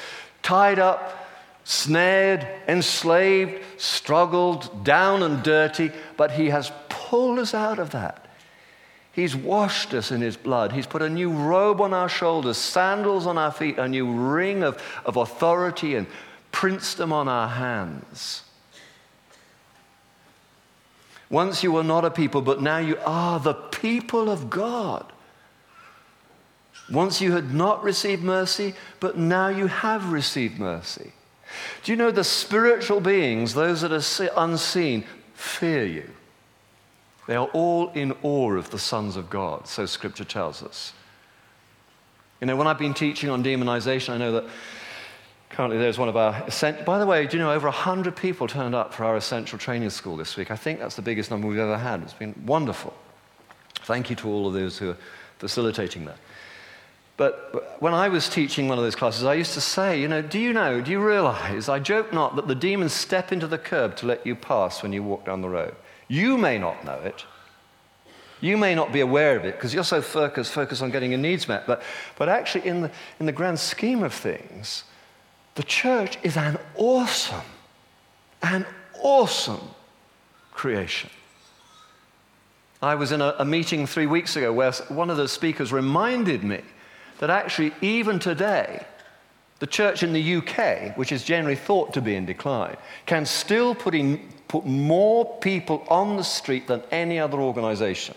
tied 0.43 0.79
up, 0.81 1.29
snared, 1.65 2.47
enslaved, 2.67 3.63
struggled, 3.77 4.85
down 4.85 5.23
and 5.23 5.43
dirty, 5.45 5.93
but 6.17 6.33
He 6.33 6.49
has 6.49 6.73
pulled 6.89 7.39
us 7.39 7.55
out 7.55 7.79
of 7.79 7.91
that 7.91 8.20
He's 9.13 9.35
washed 9.35 9.93
us 9.93 10.13
in 10.13 10.21
His 10.21 10.37
blood. 10.37 10.73
He's 10.73 10.87
put 10.87 11.03
a 11.03 11.09
new 11.09 11.31
robe 11.31 11.81
on 11.81 11.93
our 11.93 12.09
shoulders, 12.09 12.57
sandals 12.57 13.27
on 13.27 13.39
our 13.39 13.51
feet, 13.51 13.79
a 13.79 13.89
new 13.89 14.11
ring 14.11 14.63
of, 14.63 14.81
of 15.05 15.17
authority 15.17 15.97
and 15.97 16.07
princedom 16.53 17.13
on 17.13 17.29
our 17.29 17.49
hands. 17.49 18.45
Once 21.29 21.63
you 21.63 21.73
were 21.73 21.85
not 21.85 22.05
a 22.05 22.11
people, 22.11 22.43
but 22.43 22.61
now 22.61 22.79
you 22.79 22.99
are 23.07 23.39
the 23.39 23.55
people 23.55 24.29
of 24.29 24.51
God. 24.51 25.13
Once 26.91 27.21
you 27.21 27.33
had 27.33 27.55
not 27.55 27.83
received 27.85 28.23
mercy, 28.23 28.75
but 28.99 29.17
now 29.17 29.49
you 29.49 29.69
have 29.69 30.13
received 30.13 30.59
mercy. 30.59 31.13
Do 31.85 31.93
you 31.93 31.97
know 31.97 32.11
the 32.11 32.25
spiritual 32.25 33.01
beings, 33.01 33.55
those 33.55 33.81
that 33.83 33.93
are 33.93 34.45
unseen, 34.45 35.05
fear 35.35 35.85
you? 35.85 36.11
They 37.31 37.37
are 37.37 37.47
all 37.53 37.93
in 37.93 38.13
awe 38.25 38.55
of 38.55 38.71
the 38.71 38.79
sons 38.81 39.15
of 39.15 39.31
God, 39.31 39.69
so 39.69 39.87
scripture 39.87 40.25
tells 40.25 40.65
us. 40.65 40.93
You 42.41 42.49
know, 42.49 42.57
when 42.57 42.67
I've 42.67 42.77
been 42.77 42.93
teaching 42.93 43.31
on 43.31 43.45
demonization, 43.45 44.09
I 44.09 44.19
know 44.19 44.33
that 44.33 44.47
currently 45.49 45.79
there's 45.79 45.97
one 45.97 46.09
of 46.09 46.17
our, 46.17 46.33
by 46.85 46.99
the 46.99 47.07
way, 47.07 47.29
do 47.29 47.37
you 47.37 47.43
know, 47.45 47.53
over 47.53 47.69
100 47.69 48.17
people 48.17 48.49
turned 48.49 48.75
up 48.75 48.93
for 48.93 49.05
our 49.05 49.17
essential 49.17 49.61
training 49.61 49.91
school 49.91 50.17
this 50.17 50.37
week. 50.37 50.51
I 50.51 50.57
think 50.57 50.81
that's 50.81 50.97
the 50.97 51.03
biggest 51.03 51.31
number 51.31 51.47
we've 51.47 51.61
ever 51.61 51.79
had. 51.79 52.03
It's 52.03 52.15
been 52.15 52.35
wonderful. 52.47 52.93
Thank 53.85 54.11
you 54.11 54.17
to 54.17 54.29
all 54.29 54.49
of 54.49 54.55
those 54.55 54.79
who 54.79 54.91
are 54.91 54.97
facilitating 55.39 56.07
that. 56.07 56.19
But 57.17 57.77
when 57.79 57.95
I 57.95 58.09
was 58.09 58.29
teaching 58.29 58.67
one 58.67 58.77
of 58.77 58.83
those 58.83 58.97
classes, 58.97 59.23
I 59.23 59.35
used 59.35 59.55
to 59.55 59.61
say, 59.61 60.01
you 60.01 60.09
know, 60.09 60.21
do 60.21 60.41
you 60.41 60.53
know, 60.53 60.81
do 60.81 60.91
you 60.91 61.01
realize, 61.01 61.69
I 61.69 61.79
joke 61.79 62.13
not, 62.13 62.35
that 62.35 62.49
the 62.49 62.57
demons 62.57 62.93
step 62.93 63.31
into 63.31 63.47
the 63.47 63.57
curb 63.57 63.95
to 63.99 64.07
let 64.07 64.27
you 64.27 64.35
pass 64.35 64.83
when 64.83 64.93
you 64.93 65.05
walk 65.05 65.27
down 65.27 65.43
the 65.43 65.49
road? 65.49 65.77
You 66.11 66.37
may 66.37 66.59
not 66.59 66.85
know 66.85 66.99
it. 67.05 67.25
You 68.41 68.57
may 68.57 68.75
not 68.75 68.93
be 68.93 68.99
aware 68.99 69.37
of 69.37 69.45
it 69.45 69.55
because 69.55 69.73
you're 69.73 69.85
so 69.85 70.03
focused, 70.03 70.51
focused 70.51 70.83
on 70.83 70.91
getting 70.91 71.13
your 71.13 71.21
needs 71.21 71.47
met. 71.47 71.69
But, 71.69 71.83
but 72.19 72.29
actually, 72.29 72.67
in 72.67 72.81
the, 72.81 72.91
in 73.21 73.27
the 73.27 73.33
grand 73.33 73.61
scheme 73.61 74.03
of 74.03 74.13
things, 74.13 74.83
the 75.55 75.63
church 75.63 76.19
is 76.25 76.37
an 76.37 76.59
awesome, 76.75 77.45
an 78.43 78.67
awesome 79.01 79.61
creation. 80.51 81.11
I 82.83 82.97
was 82.97 83.13
in 83.13 83.21
a, 83.21 83.37
a 83.39 83.45
meeting 83.45 83.87
three 83.87 84.07
weeks 84.07 84.35
ago 84.35 84.53
where 84.53 84.73
one 84.89 85.11
of 85.11 85.17
the 85.17 85.29
speakers 85.29 85.73
reminded 85.73 86.43
me 86.43 86.63
that 87.21 87.31
actually, 87.31 87.73
even 87.83 88.19
today, 88.19 88.85
the 89.61 89.67
church 89.67 90.03
in 90.03 90.13
the 90.13 90.37
UK, 90.37 90.97
which 90.97 91.13
is 91.13 91.23
generally 91.23 91.55
thought 91.55 91.93
to 91.93 92.01
be 92.01 92.17
in 92.17 92.27
decline, 92.27 92.77
can 93.07 93.27
still 93.27 93.77
put, 93.77 93.95
in, 93.95 94.29
put 94.51 94.67
more 94.67 95.39
people 95.39 95.85
on 95.89 96.17
the 96.17 96.25
street 96.25 96.67
than 96.67 96.83
any 96.91 97.19
other 97.19 97.39
organization. 97.39 98.15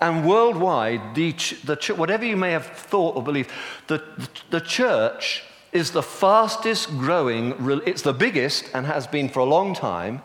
And 0.00 0.26
worldwide, 0.26 1.14
the, 1.14 1.32
the, 1.64 1.94
whatever 1.96 2.24
you 2.24 2.36
may 2.36 2.50
have 2.50 2.66
thought 2.66 3.16
or 3.16 3.22
believed, 3.22 3.50
the, 3.86 4.02
the 4.50 4.60
church 4.60 5.44
is 5.72 5.92
the 5.92 6.02
fastest 6.02 6.90
growing, 6.98 7.54
it's 7.86 8.02
the 8.02 8.12
biggest 8.12 8.68
and 8.74 8.84
has 8.86 9.06
been 9.06 9.28
for 9.28 9.40
a 9.40 9.44
long 9.44 9.74
time, 9.74 10.22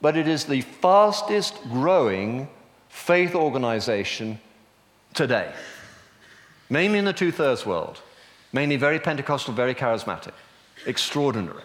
but 0.00 0.16
it 0.16 0.26
is 0.26 0.46
the 0.46 0.62
fastest 0.62 1.62
growing 1.70 2.48
faith 2.88 3.34
organization 3.34 4.40
today 5.12 5.52
mainly 6.70 7.00
in 7.00 7.04
the 7.04 7.12
two 7.12 7.32
thirds 7.32 7.66
world, 7.66 8.00
mainly 8.52 8.76
very 8.76 8.98
Pentecostal, 8.98 9.52
very 9.52 9.74
charismatic. 9.74 10.32
Extraordinary. 10.86 11.64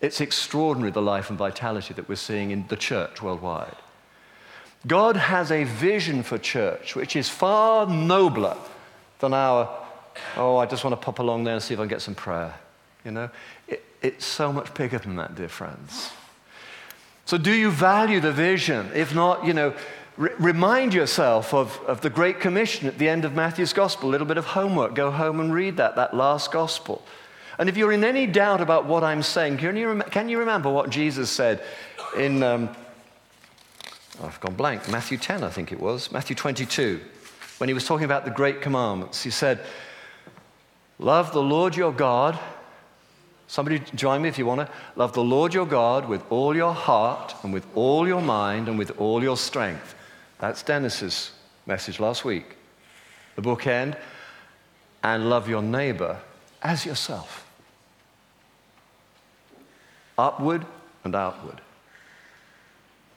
It's 0.00 0.20
extraordinary 0.20 0.92
the 0.92 1.02
life 1.02 1.28
and 1.28 1.38
vitality 1.38 1.94
that 1.94 2.08
we're 2.08 2.14
seeing 2.16 2.50
in 2.50 2.66
the 2.68 2.76
church 2.76 3.20
worldwide. 3.20 3.76
God 4.86 5.16
has 5.16 5.50
a 5.50 5.64
vision 5.64 6.22
for 6.22 6.38
church 6.38 6.94
which 6.94 7.16
is 7.16 7.28
far 7.28 7.86
nobler 7.86 8.56
than 9.18 9.34
our, 9.34 9.68
oh, 10.36 10.56
I 10.56 10.66
just 10.66 10.84
want 10.84 10.92
to 10.92 11.04
pop 11.04 11.18
along 11.18 11.44
there 11.44 11.54
and 11.54 11.62
see 11.62 11.74
if 11.74 11.80
I 11.80 11.82
can 11.82 11.88
get 11.88 12.02
some 12.02 12.14
prayer. 12.14 12.54
You 13.04 13.10
know, 13.10 13.30
it, 13.66 13.84
it's 14.02 14.24
so 14.24 14.52
much 14.52 14.72
bigger 14.74 14.98
than 14.98 15.16
that, 15.16 15.34
dear 15.34 15.48
friends. 15.48 16.10
So, 17.24 17.36
do 17.36 17.52
you 17.52 17.70
value 17.70 18.20
the 18.20 18.32
vision? 18.32 18.90
If 18.94 19.14
not, 19.14 19.44
you 19.44 19.52
know, 19.52 19.74
remind 20.16 20.94
yourself 20.94 21.52
of, 21.52 21.78
of 21.86 22.00
the 22.00 22.10
Great 22.10 22.40
Commission 22.40 22.88
at 22.88 22.98
the 22.98 23.08
end 23.08 23.24
of 23.24 23.34
Matthew's 23.34 23.72
Gospel. 23.72 24.08
A 24.08 24.12
little 24.12 24.26
bit 24.26 24.38
of 24.38 24.46
homework. 24.46 24.94
Go 24.94 25.10
home 25.10 25.38
and 25.38 25.52
read 25.52 25.76
that, 25.76 25.96
that 25.96 26.14
last 26.14 26.50
Gospel. 26.50 27.04
And 27.58 27.68
if 27.68 27.76
you're 27.76 27.92
in 27.92 28.04
any 28.04 28.26
doubt 28.26 28.60
about 28.60 28.86
what 28.86 29.02
I'm 29.02 29.22
saying, 29.22 29.58
can 29.58 29.76
you, 29.76 29.88
rem- 29.88 30.10
can 30.10 30.28
you 30.28 30.38
remember 30.38 30.70
what 30.70 30.90
Jesus 30.90 31.28
said 31.28 31.60
in, 32.16 32.42
um, 32.42 32.68
oh, 34.20 34.26
I've 34.26 34.40
gone 34.40 34.54
blank, 34.54 34.88
Matthew 34.88 35.18
10, 35.18 35.42
I 35.42 35.50
think 35.50 35.72
it 35.72 35.80
was, 35.80 36.12
Matthew 36.12 36.36
22, 36.36 37.00
when 37.58 37.68
he 37.68 37.74
was 37.74 37.84
talking 37.84 38.04
about 38.04 38.24
the 38.24 38.30
great 38.30 38.60
commandments? 38.60 39.22
He 39.22 39.30
said, 39.30 39.60
Love 41.00 41.32
the 41.32 41.42
Lord 41.42 41.76
your 41.76 41.92
God. 41.92 42.38
Somebody 43.46 43.78
join 43.94 44.22
me 44.22 44.28
if 44.28 44.36
you 44.36 44.46
want 44.46 44.60
to. 44.60 44.68
Love 44.96 45.12
the 45.12 45.22
Lord 45.22 45.54
your 45.54 45.66
God 45.66 46.08
with 46.08 46.22
all 46.30 46.54
your 46.54 46.74
heart 46.74 47.34
and 47.42 47.52
with 47.52 47.66
all 47.74 48.06
your 48.06 48.20
mind 48.20 48.68
and 48.68 48.78
with 48.78 49.00
all 49.00 49.22
your 49.22 49.36
strength. 49.36 49.94
That's 50.38 50.62
Dennis's 50.62 51.32
message 51.66 51.98
last 51.98 52.24
week. 52.24 52.56
The 53.36 53.42
bookend, 53.42 53.96
and 55.02 55.30
love 55.30 55.48
your 55.48 55.62
neighbor 55.62 56.20
as 56.62 56.84
yourself. 56.84 57.47
Upward 60.18 60.66
and 61.04 61.14
outward. 61.14 61.60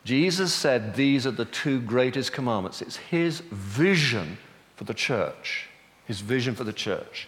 Jesus 0.04 0.54
said 0.54 0.96
these 0.96 1.28
are 1.28 1.32
the 1.32 1.46
two 1.46 1.80
greatest 1.82 2.32
commandments. 2.32 2.82
It's 2.82 2.98
his 2.98 3.42
vision 3.52 4.38
for 4.76 4.84
the 4.86 4.94
church. 4.94 5.68
His 6.06 6.22
vision 6.22 6.56
for 6.56 6.64
the 6.64 6.74
church. 6.74 7.28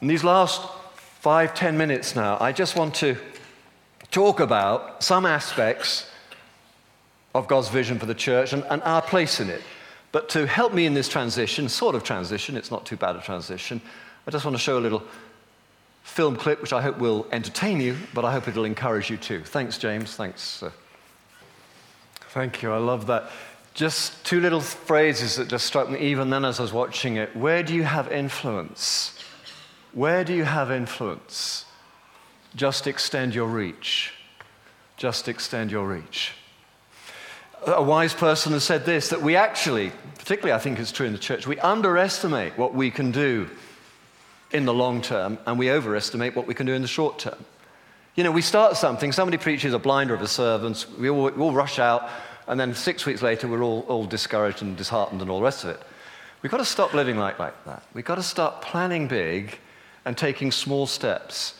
In 0.00 0.08
these 0.08 0.24
last 0.24 0.62
five, 0.94 1.54
ten 1.54 1.76
minutes 1.76 2.16
now, 2.16 2.38
I 2.40 2.52
just 2.52 2.76
want 2.76 2.94
to 2.96 3.16
talk 4.10 4.40
about 4.40 5.02
some 5.02 5.26
aspects 5.26 6.10
of 7.34 7.46
God's 7.46 7.68
vision 7.68 7.98
for 7.98 8.06
the 8.06 8.14
church 8.14 8.52
and, 8.52 8.64
and 8.70 8.82
our 8.82 9.02
place 9.02 9.40
in 9.40 9.50
it. 9.50 9.62
But 10.10 10.28
to 10.30 10.46
help 10.46 10.72
me 10.72 10.86
in 10.86 10.94
this 10.94 11.08
transition, 11.08 11.68
sort 11.68 11.94
of 11.94 12.02
transition, 12.02 12.56
it's 12.56 12.70
not 12.70 12.86
too 12.86 12.96
bad 12.96 13.16
a 13.16 13.20
transition, 13.20 13.80
I 14.26 14.30
just 14.30 14.44
want 14.44 14.56
to 14.56 14.62
show 14.62 14.78
a 14.78 14.80
little 14.80 15.02
film 16.08 16.36
clip 16.36 16.60
which 16.60 16.72
I 16.72 16.82
hope 16.82 16.98
will 16.98 17.26
entertain 17.32 17.80
you, 17.80 17.96
but 18.14 18.24
I 18.24 18.32
hope 18.32 18.48
it'll 18.48 18.64
encourage 18.64 19.10
you 19.10 19.16
too. 19.16 19.42
Thanks, 19.44 19.78
James. 19.78 20.16
Thanks. 20.16 20.62
Uh, 20.62 20.70
thank 22.30 22.62
you. 22.62 22.72
I 22.72 22.78
love 22.78 23.06
that. 23.06 23.30
Just 23.74 24.24
two 24.24 24.40
little 24.40 24.60
phrases 24.60 25.36
that 25.36 25.48
just 25.48 25.66
struck 25.66 25.88
me 25.88 25.98
even 26.00 26.30
then 26.30 26.44
as 26.44 26.58
I 26.58 26.62
was 26.62 26.72
watching 26.72 27.16
it. 27.16 27.36
Where 27.36 27.62
do 27.62 27.74
you 27.74 27.84
have 27.84 28.10
influence? 28.10 29.16
Where 29.92 30.24
do 30.24 30.34
you 30.34 30.44
have 30.44 30.70
influence? 30.70 31.64
Just 32.56 32.86
extend 32.86 33.34
your 33.34 33.46
reach. 33.46 34.12
Just 34.96 35.28
extend 35.28 35.70
your 35.70 35.86
reach 35.86 36.32
a 37.66 37.82
wise 37.82 38.14
person 38.14 38.52
has 38.52 38.64
said 38.64 38.84
this 38.84 39.08
that 39.08 39.20
we 39.20 39.36
actually, 39.36 39.92
particularly 40.18 40.52
I 40.52 40.58
think 40.58 40.78
it's 40.78 40.92
true 40.92 41.06
in 41.06 41.12
the 41.12 41.18
church, 41.18 41.46
we 41.46 41.58
underestimate 41.58 42.56
what 42.56 42.74
we 42.74 42.90
can 42.90 43.10
do 43.10 43.48
in 44.50 44.64
the 44.64 44.74
long 44.74 45.02
term 45.02 45.38
and 45.46 45.58
we 45.58 45.70
overestimate 45.70 46.34
what 46.34 46.46
we 46.46 46.54
can 46.54 46.66
do 46.66 46.74
in 46.74 46.82
the 46.82 46.88
short 46.88 47.18
term. 47.18 47.44
You 48.14 48.24
know, 48.24 48.32
we 48.32 48.42
start 48.42 48.76
something, 48.76 49.12
somebody 49.12 49.38
preaches 49.38 49.74
a 49.74 49.78
blinder 49.78 50.14
of 50.14 50.22
a 50.22 50.28
servant, 50.28 50.86
we 50.98 51.08
all, 51.08 51.30
we 51.30 51.42
all 51.42 51.52
rush 51.52 51.78
out, 51.78 52.08
and 52.46 52.58
then 52.58 52.74
six 52.74 53.06
weeks 53.06 53.22
later 53.22 53.46
we're 53.46 53.62
all, 53.62 53.84
all 53.88 54.06
discouraged 54.06 54.62
and 54.62 54.76
disheartened 54.76 55.20
and 55.20 55.30
all 55.30 55.38
the 55.38 55.44
rest 55.44 55.64
of 55.64 55.70
it. 55.70 55.82
We've 56.42 56.50
got 56.50 56.58
to 56.58 56.64
stop 56.64 56.94
living 56.94 57.16
like, 57.16 57.38
like 57.38 57.64
that. 57.64 57.82
We've 57.94 58.04
got 58.04 58.16
to 58.16 58.22
start 58.22 58.62
planning 58.62 59.08
big 59.08 59.58
and 60.04 60.16
taking 60.16 60.50
small 60.50 60.86
steps 60.86 61.54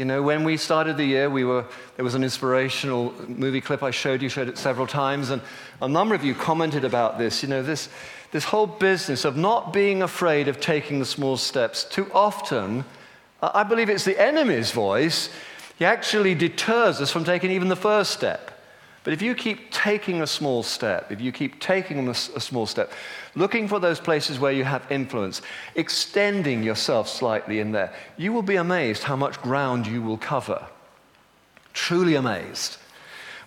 you 0.00 0.06
know, 0.06 0.22
when 0.22 0.44
we 0.44 0.56
started 0.56 0.96
the 0.96 1.04
year, 1.04 1.28
we 1.28 1.44
were, 1.44 1.66
there 1.96 2.04
was 2.06 2.14
an 2.14 2.24
inspirational 2.24 3.12
movie 3.28 3.60
clip 3.60 3.82
I 3.82 3.90
showed 3.90 4.22
you, 4.22 4.30
showed 4.30 4.48
it 4.48 4.56
several 4.56 4.86
times, 4.86 5.28
and 5.28 5.42
a 5.82 5.88
number 5.88 6.14
of 6.14 6.24
you 6.24 6.34
commented 6.34 6.86
about 6.86 7.18
this. 7.18 7.42
You 7.42 7.50
know, 7.50 7.62
this, 7.62 7.90
this 8.32 8.44
whole 8.44 8.66
business 8.66 9.24
of 9.24 9.36
not 9.36 9.72
being 9.72 10.02
afraid 10.02 10.48
of 10.48 10.60
taking 10.60 10.98
the 10.98 11.04
small 11.04 11.36
steps. 11.36 11.84
Too 11.84 12.10
often, 12.12 12.84
I 13.42 13.62
believe 13.62 13.88
it's 13.88 14.04
the 14.04 14.20
enemy's 14.20 14.70
voice. 14.70 15.30
He 15.78 15.84
actually 15.84 16.34
deters 16.34 17.00
us 17.00 17.10
from 17.10 17.24
taking 17.24 17.50
even 17.50 17.68
the 17.68 17.76
first 17.76 18.12
step. 18.12 18.50
But 19.02 19.14
if 19.14 19.22
you 19.22 19.34
keep 19.34 19.70
taking 19.70 20.20
a 20.20 20.26
small 20.26 20.62
step, 20.62 21.10
if 21.10 21.22
you 21.22 21.32
keep 21.32 21.58
taking 21.58 22.06
a, 22.08 22.14
small 22.14 22.66
step, 22.66 22.92
looking 23.34 23.66
for 23.66 23.80
those 23.80 23.98
places 23.98 24.38
where 24.38 24.52
you 24.52 24.64
have 24.64 24.84
influence, 24.92 25.40
extending 25.74 26.62
yourself 26.62 27.08
slightly 27.08 27.60
in 27.60 27.72
there, 27.72 27.94
you 28.18 28.32
will 28.32 28.42
be 28.42 28.56
amazed 28.56 29.04
how 29.04 29.16
much 29.16 29.40
ground 29.40 29.86
you 29.86 30.02
will 30.02 30.18
cover. 30.18 30.66
Truly 31.72 32.14
amazed. 32.14 32.76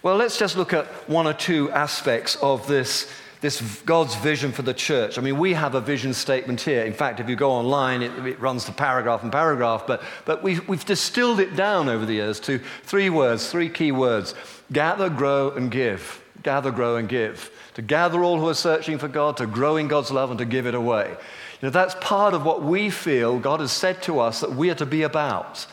Well, 0.02 0.16
let's 0.16 0.40
just 0.40 0.58
look 0.58 0.74
at 0.74 0.88
one 1.08 1.28
or 1.28 1.34
two 1.34 1.70
aspects 1.72 2.36
of 2.38 2.68
this, 2.68 3.10
this 3.44 3.82
God's 3.82 4.16
vision 4.16 4.54
for 4.54 4.62
the 4.62 4.74
church. 4.74 5.18
I 5.18 5.22
mean, 5.22 5.38
we 5.38 5.52
have 5.52 5.76
a 5.76 5.82
vision 5.82 6.14
statement 6.14 6.62
here. 6.62 6.86
In 6.86 6.94
fact, 6.94 7.20
if 7.20 7.28
you 7.28 7.36
go 7.36 7.52
online, 7.52 8.02
it, 8.02 8.26
it 8.26 8.40
runs 8.40 8.64
to 8.66 8.72
paragraph 8.72 9.22
and 9.22 9.34
paragraph, 9.34 9.84
but, 9.86 10.02
but 10.24 10.42
we've, 10.42 10.66
we've 10.70 10.86
distilled 10.86 11.42
it 11.42 11.54
down 11.54 11.90
over 11.90 12.06
the 12.06 12.14
years 12.14 12.40
to 12.40 12.60
three 12.84 13.10
words, 13.10 13.52
three 13.52 13.68
key 13.68 13.92
words 13.92 14.34
gather, 14.72 15.10
grow, 15.10 15.52
and 15.52 15.70
give. 15.72 16.24
Gather, 16.42 16.72
grow, 16.72 16.96
and 16.96 17.10
give. 17.10 17.52
To 17.74 17.82
gather 17.82 18.24
all 18.24 18.40
who 18.40 18.48
are 18.48 18.54
searching 18.54 18.98
for 18.98 19.10
God, 19.10 19.36
to 19.38 19.46
grow 19.46 19.76
in 19.76 19.90
God's 19.90 20.10
love, 20.10 20.30
and 20.30 20.38
to 20.40 20.46
give 20.46 20.66
it 20.66 20.74
away. 20.74 21.10
You 21.10 21.68
know, 21.68 21.70
that's 21.70 21.96
part 22.00 22.34
of 22.34 22.46
what 22.46 22.64
we 22.64 22.90
feel 22.90 23.40
God 23.40 23.60
has 23.60 23.74
said 23.74 24.02
to 24.04 24.22
us 24.22 24.40
that 24.40 24.54
we 24.54 24.70
are 24.70 24.76
to 24.76 24.86
be 24.86 25.04
about. 25.04 25.68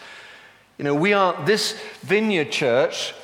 You 0.77 0.85
know, 0.85 0.95
we 0.97 1.13
are, 1.13 1.41
this 1.47 1.81
vineyard 2.01 2.51
church 2.51 3.15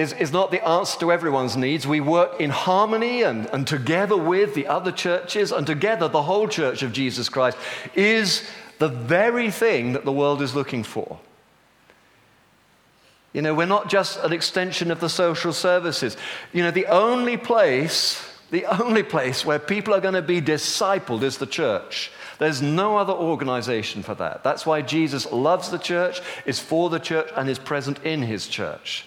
is, 0.00 0.14
is 0.14 0.32
not 0.32 0.50
the 0.50 0.66
answer 0.66 0.98
to 1.00 1.12
everyone's 1.12 1.56
needs. 1.56 1.86
We 1.86 2.00
work 2.00 2.40
in 2.40 2.50
harmony 2.50 3.22
and, 3.22 3.46
and 3.52 3.66
together 3.66 4.16
with 4.16 4.54
the 4.54 4.66
other 4.66 4.90
churches, 4.90 5.52
and 5.52 5.66
together 5.66 6.08
the 6.08 6.22
whole 6.22 6.48
church 6.48 6.82
of 6.82 6.92
Jesus 6.92 7.28
Christ 7.28 7.58
is 7.94 8.42
the 8.78 8.88
very 8.88 9.50
thing 9.50 9.92
that 9.92 10.06
the 10.06 10.12
world 10.12 10.40
is 10.40 10.54
looking 10.54 10.82
for. 10.82 11.20
You 13.34 13.42
know, 13.42 13.54
we're 13.54 13.66
not 13.66 13.90
just 13.90 14.18
an 14.24 14.32
extension 14.32 14.90
of 14.90 15.00
the 15.00 15.08
social 15.08 15.52
services. 15.52 16.16
You 16.52 16.62
know, 16.62 16.70
the 16.70 16.86
only 16.86 17.36
place, 17.36 18.26
the 18.50 18.64
only 18.64 19.02
place 19.02 19.44
where 19.44 19.58
people 19.58 19.94
are 19.94 20.00
going 20.00 20.14
to 20.14 20.22
be 20.22 20.40
discipled 20.40 21.22
is 21.22 21.36
the 21.36 21.46
church. 21.46 22.10
There's 22.38 22.62
no 22.62 22.96
other 22.96 23.12
organization 23.12 24.02
for 24.02 24.14
that. 24.14 24.42
That's 24.42 24.64
why 24.64 24.80
Jesus 24.80 25.30
loves 25.30 25.70
the 25.70 25.78
church, 25.78 26.22
is 26.46 26.58
for 26.58 26.88
the 26.88 26.98
church, 26.98 27.30
and 27.36 27.50
is 27.50 27.58
present 27.58 28.02
in 28.02 28.22
his 28.22 28.48
church. 28.48 29.04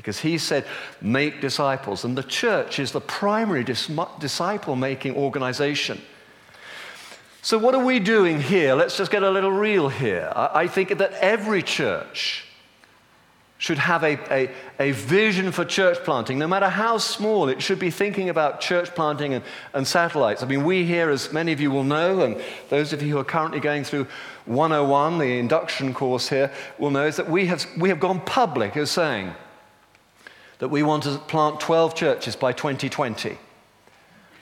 Because 0.00 0.20
he 0.20 0.38
said, 0.38 0.64
make 1.02 1.42
disciples. 1.42 2.04
And 2.04 2.16
the 2.16 2.22
church 2.22 2.78
is 2.78 2.90
the 2.90 3.02
primary 3.02 3.64
dis- 3.64 3.90
disciple 4.18 4.74
making 4.74 5.14
organization. 5.14 6.00
So, 7.42 7.58
what 7.58 7.74
are 7.74 7.84
we 7.84 8.00
doing 8.00 8.40
here? 8.40 8.74
Let's 8.74 8.96
just 8.96 9.10
get 9.10 9.22
a 9.22 9.30
little 9.30 9.52
real 9.52 9.90
here. 9.90 10.32
I, 10.34 10.62
I 10.62 10.66
think 10.68 10.96
that 10.96 11.12
every 11.12 11.62
church 11.62 12.46
should 13.58 13.76
have 13.76 14.02
a, 14.04 14.18
a, 14.32 14.50
a, 14.78 14.92
vision 14.92 15.52
for 15.52 15.66
church 15.66 15.98
planting, 16.02 16.38
no 16.38 16.48
matter 16.48 16.70
how 16.70 16.96
small, 16.96 17.50
it 17.50 17.60
should 17.60 17.78
be 17.78 17.90
thinking 17.90 18.30
about 18.30 18.58
church 18.62 18.94
planting 18.94 19.34
and, 19.34 19.44
and 19.74 19.86
satellites. 19.86 20.42
I 20.42 20.46
mean, 20.46 20.64
we 20.64 20.86
here, 20.86 21.10
as 21.10 21.30
many 21.30 21.52
of 21.52 21.60
you 21.60 21.70
will 21.70 21.84
know, 21.84 22.22
and 22.22 22.40
those 22.70 22.94
of 22.94 23.02
you 23.02 23.12
who 23.12 23.18
are 23.18 23.24
currently 23.24 23.60
going 23.60 23.84
through 23.84 24.06
101, 24.46 25.18
the 25.18 25.38
induction 25.38 25.92
course 25.92 26.30
here, 26.30 26.50
will 26.78 26.90
know, 26.90 27.06
is 27.06 27.16
that 27.16 27.28
we 27.28 27.44
have, 27.46 27.66
we 27.76 27.90
have 27.90 28.00
gone 28.00 28.22
public 28.22 28.78
as 28.78 28.90
saying 28.90 29.34
that 30.60 30.68
we 30.68 30.82
want 30.82 31.02
to 31.02 31.18
plant 31.18 31.58
12 31.58 31.94
churches 31.94 32.36
by 32.36 32.52
2020. 32.52 33.36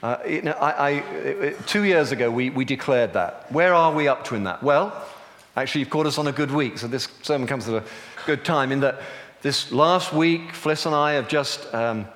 Uh, 0.01 0.17
I, 0.61 1.55
two 1.65 1.83
years 1.83 2.11
ago, 2.11 2.29
we, 2.29 2.49
we 2.49 2.63
declared 2.63 3.13
that. 3.13 3.51
Where 3.51 3.73
are 3.73 3.93
we 3.93 4.07
up 4.07 4.25
to 4.25 4.35
in 4.35 4.43
that? 4.43 4.61
Well, 4.61 4.93
actually, 5.57 5.79
you've 5.79 5.89
caught 5.89 6.05
us 6.05 6.17
on 6.17 6.27
a 6.27 6.31
good 6.31 6.51
week, 6.51 6.77
so 6.77 6.87
this 6.87 7.07
sermon 7.21 7.47
comes 7.47 7.67
at 7.67 7.83
a 7.83 7.85
good 8.25 8.45
time 8.45 8.71
in 8.71 8.81
that 8.81 9.01
this 9.41 9.71
last 9.71 10.13
week, 10.13 10.51
Fliss 10.51 10.85
and 10.85 10.93
I 10.93 11.13
have 11.13 11.27
just. 11.27 11.73
Um, 11.73 12.07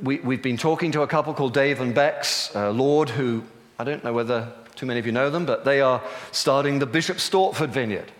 we, 0.00 0.18
we've 0.20 0.42
been 0.42 0.56
talking 0.56 0.92
to 0.92 1.02
a 1.02 1.06
couple 1.08 1.34
called 1.34 1.52
Dave 1.52 1.80
and 1.80 1.92
Bex 1.92 2.54
uh, 2.54 2.70
Lord, 2.70 3.10
who 3.10 3.42
I 3.76 3.82
don't 3.82 4.04
know 4.04 4.12
whether 4.12 4.52
too 4.76 4.86
many 4.86 5.00
of 5.00 5.06
you 5.06 5.12
know 5.12 5.28
them, 5.28 5.44
but 5.44 5.64
they 5.64 5.80
are 5.80 6.00
starting 6.30 6.78
the 6.78 6.86
Bishop 6.86 7.16
Stortford 7.16 7.70
Vineyard. 7.70 8.12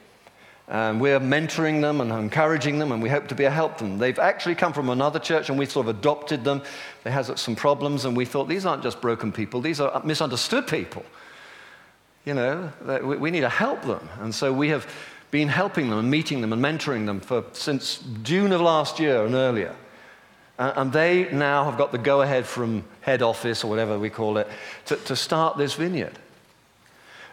Um, 0.71 0.99
we're 0.99 1.19
mentoring 1.19 1.81
them 1.81 2.03
and 2.03 2.13
encouraging 2.13 2.79
them, 2.79 2.93
and 2.93 3.03
we 3.03 3.09
hope 3.09 3.27
to 3.29 3.35
be 3.35 3.45
a 3.45 3.51
help 3.51 3.79
to 3.79 3.85
them. 3.85 3.97
They've 3.97 4.19
actually 4.19 4.55
come 4.55 4.75
from 4.75 4.91
another 4.91 5.19
church, 5.19 5.49
and 5.49 5.59
we 5.59 5.65
sort 5.65 5.89
of 5.89 5.97
adopted 5.97 6.45
them. 6.45 6.63
They 7.05 7.11
had 7.11 7.39
some 7.39 7.57
problems, 7.57 8.05
and 8.05 8.15
we 8.15 8.27
thought 8.27 8.49
these 8.49 8.67
aren't 8.67 8.83
just 8.83 9.01
broken 9.01 9.33
people, 9.33 9.63
these 9.63 9.81
are 9.81 10.03
misunderstood 10.05 10.67
people. 10.67 11.05
You 12.27 12.35
know, 12.35 12.71
we 13.03 13.31
need 13.31 13.41
to 13.41 13.49
help 13.49 13.83
them. 13.83 14.07
And 14.21 14.35
so 14.35 14.53
we 14.53 14.69
have 14.69 14.87
been 15.31 15.49
helping 15.49 15.89
them 15.89 15.99
and 15.99 16.11
meeting 16.11 16.43
them 16.43 16.53
and 16.53 16.63
mentoring 16.63 17.07
them 17.07 17.21
for, 17.21 17.45
since 17.53 18.05
June 18.23 18.53
of 18.53 18.61
last 18.61 19.01
year 19.01 19.25
and 19.25 19.35
earlier. 19.35 19.75
and 20.59 20.93
they 20.93 21.31
now 21.33 21.65
have 21.65 21.79
got 21.79 21.93
the 21.93 21.99
go 21.99 22.21
ahead 22.21 22.45
from 22.45 22.85
head 23.01 23.23
office, 23.23 23.65
or 23.65 23.71
whatever 23.71 23.99
we 23.99 24.11
call 24.11 24.37
it, 24.37 24.49
to, 24.85 24.97
to 24.97 25.17
start 25.17 25.57
this 25.57 25.75
vineyard. 25.75 26.19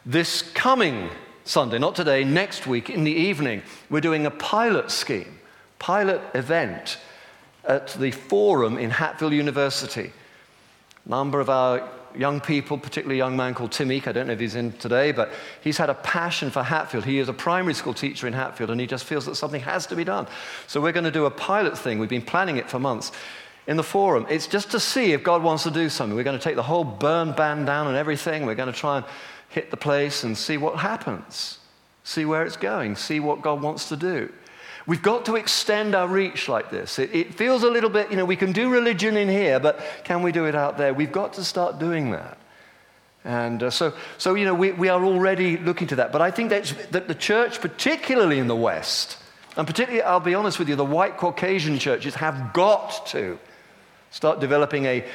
This 0.06 0.42
coming 0.42 1.10
Sunday, 1.48 1.78
not 1.78 1.96
today, 1.96 2.24
next 2.24 2.66
week 2.66 2.90
in 2.90 3.04
the 3.04 3.12
evening, 3.12 3.62
we're 3.92 4.02
doing 4.02 4.26
a 4.26 4.32
pilot 4.32 4.90
scheme, 4.90 5.38
pilot 5.78 6.20
event 6.34 6.98
at 7.64 7.90
the 7.90 8.10
Forum 8.10 8.80
in 8.80 8.90
Hatfield 8.90 9.32
University. 9.32 10.12
A 11.06 11.10
number 11.10 11.40
of 11.40 11.52
our 11.52 11.88
young 12.18 12.42
people, 12.42 12.80
particularly 12.80 13.20
a 13.20 13.24
young 13.24 13.38
man 13.38 13.54
called 13.54 13.72
Tim 13.72 13.92
Eek, 13.92 14.08
I 14.08 14.12
don't 14.12 14.26
know 14.26 14.34
if 14.34 14.40
he's 14.40 14.56
in 14.56 14.72
today, 14.74 15.12
but 15.12 15.32
he's 15.62 15.78
had 15.78 15.92
a 15.92 15.94
passion 15.94 16.50
for 16.50 16.64
Hatfield. 16.64 17.06
He 17.06 17.20
is 17.20 17.30
a 17.30 17.34
primary 17.34 17.76
school 17.76 17.94
teacher 17.94 18.26
in 18.26 18.34
Hatfield, 18.34 18.72
and 18.72 18.82
he 18.82 18.88
just 18.88 19.06
feels 19.06 19.28
that 19.28 19.36
something 19.36 19.62
has 19.62 19.86
to 19.86 19.96
be 19.96 20.04
done. 20.04 20.26
So 20.66 20.82
we're 20.82 20.94
going 20.94 21.04
to 21.04 21.12
do 21.12 21.26
a 21.26 21.32
pilot 21.32 21.78
thing. 21.78 22.00
We've 22.00 22.10
been 22.10 22.24
planning 22.24 22.58
it 22.58 22.72
for 22.72 22.80
months 22.80 23.12
in 23.68 23.78
the 23.78 23.84
forum. 23.84 24.26
It's 24.30 24.48
just 24.48 24.72
to 24.72 24.80
see 24.80 25.12
if 25.14 25.22
God 25.22 25.44
wants 25.44 25.62
to 25.64 25.72
do 25.72 25.90
something. 25.90 26.16
We're 26.16 26.24
going 26.24 26.40
to 26.40 26.44
take 26.44 26.56
the 26.56 26.64
whole 26.64 26.84
burn 26.84 27.34
ban 27.34 27.66
down 27.66 27.86
and 27.86 27.96
everything. 27.96 28.48
We're 28.48 28.56
going 28.56 28.74
to 28.74 28.80
try 28.80 28.98
and 28.98 29.06
hit 29.50 29.72
the 29.72 29.78
place 29.78 30.24
and 30.24 30.38
see 30.38 30.58
what 30.58 30.78
happens, 30.80 31.60
see 32.04 32.26
where 32.26 32.46
it's 32.46 32.58
going, 32.58 32.96
see 32.96 33.20
what 33.20 33.42
God 33.42 33.62
wants 33.62 33.90
to 33.90 33.96
do. 33.96 34.32
We've 34.88 35.02
got 35.02 35.26
to 35.26 35.36
extend 35.36 35.96
our 35.96 36.08
reach 36.08 36.48
like 36.48 36.70
this. 36.70 37.00
It, 37.00 37.14
it, 37.16 37.34
feels 37.34 37.64
a 37.64 37.70
little 37.70 37.90
bit, 37.90 38.12
you 38.12 38.18
know, 38.18 38.26
we 38.26 38.36
can 38.36 38.52
do 38.52 38.70
religion 38.70 39.18
in 39.18 39.28
here, 39.28 39.60
but 39.60 39.80
can 40.04 40.22
we 40.22 40.32
do 40.32 40.46
it 40.46 40.54
out 40.54 40.78
there? 40.78 40.94
We've 40.94 41.12
got 41.12 41.34
to 41.34 41.44
start 41.44 41.80
doing 41.80 42.12
that. 42.12 42.38
And 43.24 43.64
uh, 43.64 43.70
so, 43.72 43.94
so, 44.20 44.36
you 44.36 44.46
know, 44.46 44.54
we, 44.54 44.72
we 44.74 44.88
are 44.90 45.04
already 45.04 45.58
looking 45.58 45.88
to 45.88 45.96
that. 45.96 46.12
But 46.12 46.22
I 46.22 46.30
think 46.30 46.52
that 46.52 47.08
the 47.08 47.16
church, 47.16 47.60
particularly 47.60 48.38
in 48.38 48.48
the 48.48 48.56
West, 48.56 49.18
and 49.58 49.66
particularly, 49.66 50.04
I'll 50.04 50.20
be 50.20 50.36
honest 50.36 50.60
with 50.60 50.70
you, 50.70 50.76
the 50.76 50.86
white 50.86 51.18
Caucasian 51.18 51.80
churches 51.80 52.14
have 52.16 52.54
got 52.54 53.08
to 53.08 53.40
start 54.12 54.40
developing 54.40 54.86
a, 54.86 55.06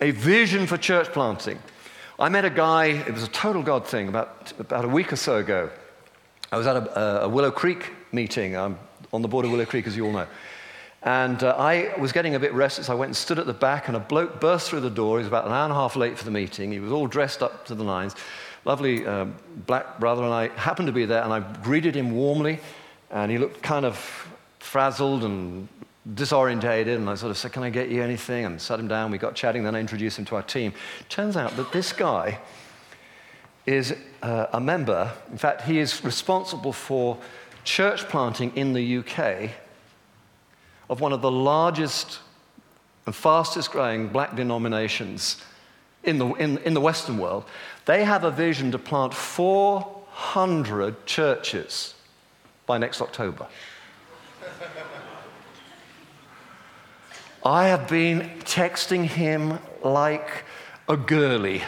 a 0.00 0.10
vision 0.10 0.66
for 0.66 0.76
church 0.76 1.08
planting. 1.08 1.58
I 2.16 2.28
met 2.28 2.44
a 2.44 2.50
guy, 2.50 2.86
it 2.86 3.12
was 3.12 3.24
a 3.24 3.28
total 3.28 3.60
God 3.60 3.88
thing, 3.88 4.06
about, 4.06 4.52
about 4.60 4.84
a 4.84 4.88
week 4.88 5.12
or 5.12 5.16
so 5.16 5.38
ago. 5.38 5.68
I 6.52 6.56
was 6.56 6.64
at 6.68 6.76
a, 6.76 7.24
a 7.24 7.28
Willow 7.28 7.50
Creek 7.50 7.90
meeting. 8.12 8.56
I'm 8.56 8.78
on 9.12 9.20
the 9.20 9.26
border 9.26 9.46
of 9.46 9.52
Willow 9.52 9.64
Creek, 9.64 9.88
as 9.88 9.96
you 9.96 10.06
all 10.06 10.12
know. 10.12 10.28
And 11.02 11.42
uh, 11.42 11.56
I 11.58 11.92
was 11.98 12.12
getting 12.12 12.36
a 12.36 12.38
bit 12.38 12.52
restless. 12.54 12.88
I 12.88 12.94
went 12.94 13.08
and 13.08 13.16
stood 13.16 13.40
at 13.40 13.46
the 13.46 13.52
back, 13.52 13.88
and 13.88 13.96
a 13.96 14.00
bloke 14.00 14.40
burst 14.40 14.70
through 14.70 14.82
the 14.82 14.90
door. 14.90 15.18
He 15.18 15.22
was 15.22 15.26
about 15.26 15.46
an 15.46 15.50
hour 15.50 15.64
and 15.64 15.72
a 15.72 15.74
half 15.74 15.96
late 15.96 16.16
for 16.16 16.24
the 16.24 16.30
meeting. 16.30 16.70
He 16.70 16.78
was 16.78 16.92
all 16.92 17.08
dressed 17.08 17.42
up 17.42 17.66
to 17.66 17.74
the 17.74 17.82
nines. 17.82 18.14
Lovely 18.64 19.04
uh, 19.04 19.26
black 19.66 19.98
brother, 19.98 20.22
and 20.22 20.32
I 20.32 20.48
happened 20.50 20.86
to 20.86 20.92
be 20.92 21.06
there, 21.06 21.24
and 21.24 21.32
I 21.32 21.40
greeted 21.64 21.96
him 21.96 22.12
warmly. 22.12 22.60
And 23.10 23.28
he 23.28 23.38
looked 23.38 23.60
kind 23.60 23.84
of 23.84 23.96
frazzled 24.60 25.24
and 25.24 25.68
disorientated, 26.12 26.96
and 26.96 27.08
I 27.08 27.14
sort 27.14 27.30
of 27.30 27.38
said, 27.38 27.52
Can 27.52 27.62
I 27.62 27.70
get 27.70 27.88
you 27.88 28.02
anything? 28.02 28.44
And 28.44 28.60
sat 28.60 28.78
him 28.78 28.88
down. 28.88 29.10
We 29.10 29.18
got 29.18 29.34
chatting. 29.34 29.64
Then 29.64 29.74
I 29.74 29.80
introduced 29.80 30.18
him 30.18 30.24
to 30.26 30.36
our 30.36 30.42
team. 30.42 30.72
Turns 31.08 31.36
out 31.36 31.56
that 31.56 31.72
this 31.72 31.92
guy 31.92 32.38
is 33.66 33.94
uh, 34.22 34.46
a 34.52 34.60
member, 34.60 35.10
in 35.30 35.38
fact, 35.38 35.62
he 35.62 35.78
is 35.78 36.04
responsible 36.04 36.72
for 36.72 37.18
church 37.64 38.06
planting 38.08 38.54
in 38.56 38.74
the 38.74 38.98
UK 38.98 39.50
of 40.90 41.00
one 41.00 41.12
of 41.12 41.22
the 41.22 41.30
largest 41.30 42.18
and 43.06 43.14
fastest 43.14 43.70
growing 43.70 44.08
black 44.08 44.36
denominations 44.36 45.42
in 46.02 46.18
the, 46.18 46.26
in, 46.34 46.58
in 46.58 46.74
the 46.74 46.80
Western 46.80 47.16
world. 47.16 47.44
They 47.86 48.04
have 48.04 48.24
a 48.24 48.30
vision 48.30 48.70
to 48.72 48.78
plant 48.78 49.14
400 49.14 51.06
churches 51.06 51.94
by 52.66 52.76
next 52.76 53.00
October. 53.00 53.46
I 57.44 57.68
have 57.68 57.88
been 57.88 58.30
texting 58.40 59.04
him 59.04 59.58
like 59.82 60.44
a 60.88 60.96
girly. 60.96 61.62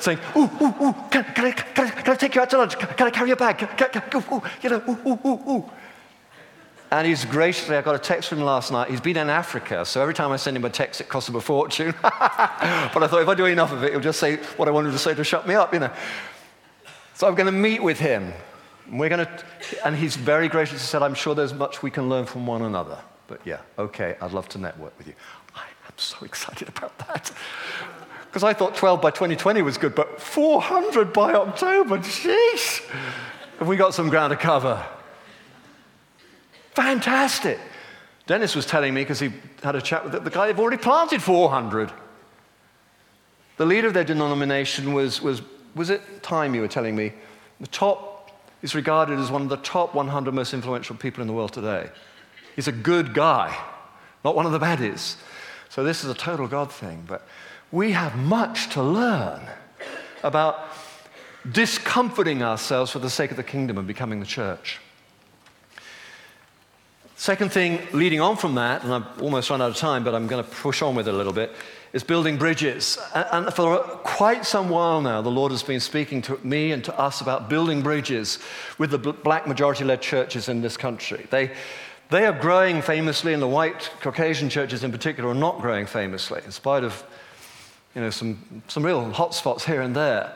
saying, 0.00 0.18
ooh, 0.36 0.50
ooh, 0.60 0.74
ooh, 0.82 0.94
can, 1.10 1.24
can, 1.24 1.44
I, 1.44 1.52
can, 1.52 1.86
I, 1.86 1.90
can 1.90 2.12
I 2.12 2.16
take 2.16 2.34
you 2.34 2.40
out 2.40 2.50
to 2.50 2.58
lunch? 2.58 2.76
Can, 2.76 2.88
can 2.88 3.06
I 3.06 3.10
carry 3.10 3.28
your 3.28 3.36
bag? 3.36 3.58
Can, 3.58 3.68
can, 3.68 4.02
can, 4.02 4.24
ooh, 4.32 4.42
you 4.62 4.70
know, 4.70 4.82
ooh, 4.88 5.10
ooh, 5.10 5.28
ooh, 5.28 5.50
ooh. 5.50 5.70
And 6.90 7.06
he's 7.06 7.24
graciously, 7.24 7.76
I 7.76 7.82
got 7.82 7.94
a 7.94 8.00
text 8.00 8.30
from 8.30 8.38
him 8.38 8.44
last 8.46 8.72
night. 8.72 8.90
He's 8.90 9.00
been 9.00 9.16
in 9.16 9.30
Africa, 9.30 9.84
so 9.84 10.02
every 10.02 10.14
time 10.14 10.32
I 10.32 10.36
send 10.36 10.56
him 10.56 10.64
a 10.64 10.70
text, 10.70 11.00
it 11.00 11.08
costs 11.08 11.28
him 11.28 11.36
a 11.36 11.40
fortune. 11.40 11.94
but 12.02 12.12
I 12.12 13.06
thought 13.06 13.22
if 13.22 13.28
I 13.28 13.34
do 13.36 13.44
enough 13.44 13.70
of 13.70 13.84
it, 13.84 13.92
he'll 13.92 14.00
just 14.00 14.18
say 14.18 14.36
what 14.56 14.66
I 14.66 14.72
wanted 14.72 14.90
to 14.90 14.98
say 14.98 15.14
to 15.14 15.22
shut 15.22 15.46
me 15.46 15.54
up, 15.54 15.72
you 15.72 15.78
know. 15.78 15.92
So 17.14 17.28
I'm 17.28 17.36
going 17.36 17.46
to 17.46 17.52
meet 17.52 17.80
with 17.80 18.00
him. 18.00 18.32
We're 18.90 19.08
going 19.08 19.24
to, 19.24 19.86
and 19.86 19.94
he's 19.94 20.16
very 20.16 20.48
gracious. 20.48 20.80
He 20.80 20.86
said, 20.86 21.02
I'm 21.02 21.14
sure 21.14 21.36
there's 21.36 21.54
much 21.54 21.80
we 21.80 21.92
can 21.92 22.08
learn 22.08 22.26
from 22.26 22.44
one 22.44 22.62
another. 22.62 22.98
But 23.30 23.40
yeah, 23.44 23.60
okay, 23.78 24.16
I'd 24.20 24.32
love 24.32 24.48
to 24.50 24.58
network 24.58 24.98
with 24.98 25.06
you. 25.06 25.14
I 25.54 25.60
am 25.60 25.94
so 25.96 26.16
excited 26.26 26.68
about 26.68 26.98
that. 26.98 27.30
Because 28.26 28.42
I 28.42 28.52
thought 28.52 28.74
12 28.74 29.00
by 29.00 29.10
2020 29.10 29.62
was 29.62 29.78
good, 29.78 29.94
but 29.94 30.20
400 30.20 31.12
by 31.12 31.32
October, 31.32 31.98
jeez. 31.98 32.84
Have 33.60 33.68
we 33.68 33.76
got 33.76 33.94
some 33.94 34.08
ground 34.08 34.32
to 34.32 34.36
cover? 34.36 34.84
Fantastic. 36.74 37.58
Dennis 38.26 38.56
was 38.56 38.66
telling 38.66 38.94
me, 38.94 39.02
because 39.02 39.20
he 39.20 39.32
had 39.62 39.76
a 39.76 39.80
chat 39.80 40.02
with 40.02 40.12
the, 40.12 40.20
the 40.20 40.30
guy, 40.30 40.48
they've 40.48 40.58
already 40.58 40.76
planted 40.76 41.22
400. 41.22 41.92
The 43.58 43.66
leader 43.66 43.86
of 43.86 43.94
their 43.94 44.04
denomination 44.04 44.92
was, 44.92 45.22
was, 45.22 45.42
was 45.76 45.90
it 45.90 46.22
time 46.22 46.54
you 46.54 46.62
were 46.62 46.68
telling 46.68 46.96
me? 46.96 47.12
The 47.60 47.66
top 47.68 48.32
is 48.62 48.74
regarded 48.74 49.20
as 49.20 49.30
one 49.30 49.42
of 49.42 49.48
the 49.48 49.56
top 49.58 49.94
100 49.94 50.34
most 50.34 50.52
influential 50.52 50.96
people 50.96 51.20
in 51.20 51.28
the 51.28 51.32
world 51.32 51.52
today. 51.52 51.90
He's 52.56 52.68
a 52.68 52.72
good 52.72 53.14
guy, 53.14 53.56
not 54.24 54.34
one 54.36 54.46
of 54.46 54.52
the 54.52 54.58
baddies. 54.58 55.16
So 55.68 55.84
this 55.84 56.04
is 56.04 56.10
a 56.10 56.14
total 56.14 56.48
God 56.48 56.72
thing. 56.72 57.04
But 57.06 57.26
we 57.72 57.92
have 57.92 58.16
much 58.16 58.70
to 58.70 58.82
learn 58.82 59.40
about 60.22 60.68
discomforting 61.50 62.42
ourselves 62.42 62.90
for 62.90 62.98
the 62.98 63.10
sake 63.10 63.30
of 63.30 63.36
the 63.36 63.42
kingdom 63.42 63.78
and 63.78 63.86
becoming 63.86 64.20
the 64.20 64.26
church. 64.26 64.78
Second 67.16 67.52
thing, 67.52 67.86
leading 67.92 68.20
on 68.20 68.36
from 68.36 68.54
that, 68.54 68.82
and 68.82 68.94
I've 68.94 69.22
almost 69.22 69.50
run 69.50 69.60
out 69.60 69.70
of 69.70 69.76
time, 69.76 70.04
but 70.04 70.14
I'm 70.14 70.26
going 70.26 70.42
to 70.42 70.50
push 70.50 70.80
on 70.80 70.94
with 70.94 71.06
it 71.06 71.12
a 71.12 71.16
little 71.16 71.34
bit, 71.34 71.52
is 71.92 72.02
building 72.02 72.38
bridges. 72.38 72.98
And 73.14 73.52
for 73.52 73.78
quite 73.78 74.46
some 74.46 74.70
while 74.70 75.02
now, 75.02 75.20
the 75.20 75.30
Lord 75.30 75.52
has 75.52 75.62
been 75.62 75.80
speaking 75.80 76.22
to 76.22 76.40
me 76.42 76.72
and 76.72 76.82
to 76.84 76.98
us 76.98 77.20
about 77.20 77.50
building 77.50 77.82
bridges 77.82 78.38
with 78.78 78.90
the 78.90 78.98
black 78.98 79.46
majority 79.46 79.84
led 79.84 80.00
churches 80.00 80.48
in 80.48 80.62
this 80.62 80.78
country. 80.78 81.26
They, 81.28 81.50
they 82.10 82.26
are 82.26 82.32
growing 82.32 82.82
famously, 82.82 83.32
and 83.32 83.42
the 83.42 83.48
white 83.48 83.90
Caucasian 84.00 84.48
churches 84.48 84.84
in 84.84 84.92
particular 84.92 85.30
are 85.30 85.34
not 85.34 85.60
growing 85.60 85.86
famously, 85.86 86.42
in 86.44 86.50
spite 86.50 86.84
of 86.84 87.04
you 87.94 88.00
know, 88.00 88.10
some, 88.10 88.62
some 88.68 88.84
real 88.84 89.10
hot 89.12 89.34
spots 89.34 89.64
here 89.64 89.82
and 89.82 89.94
there. 89.94 90.34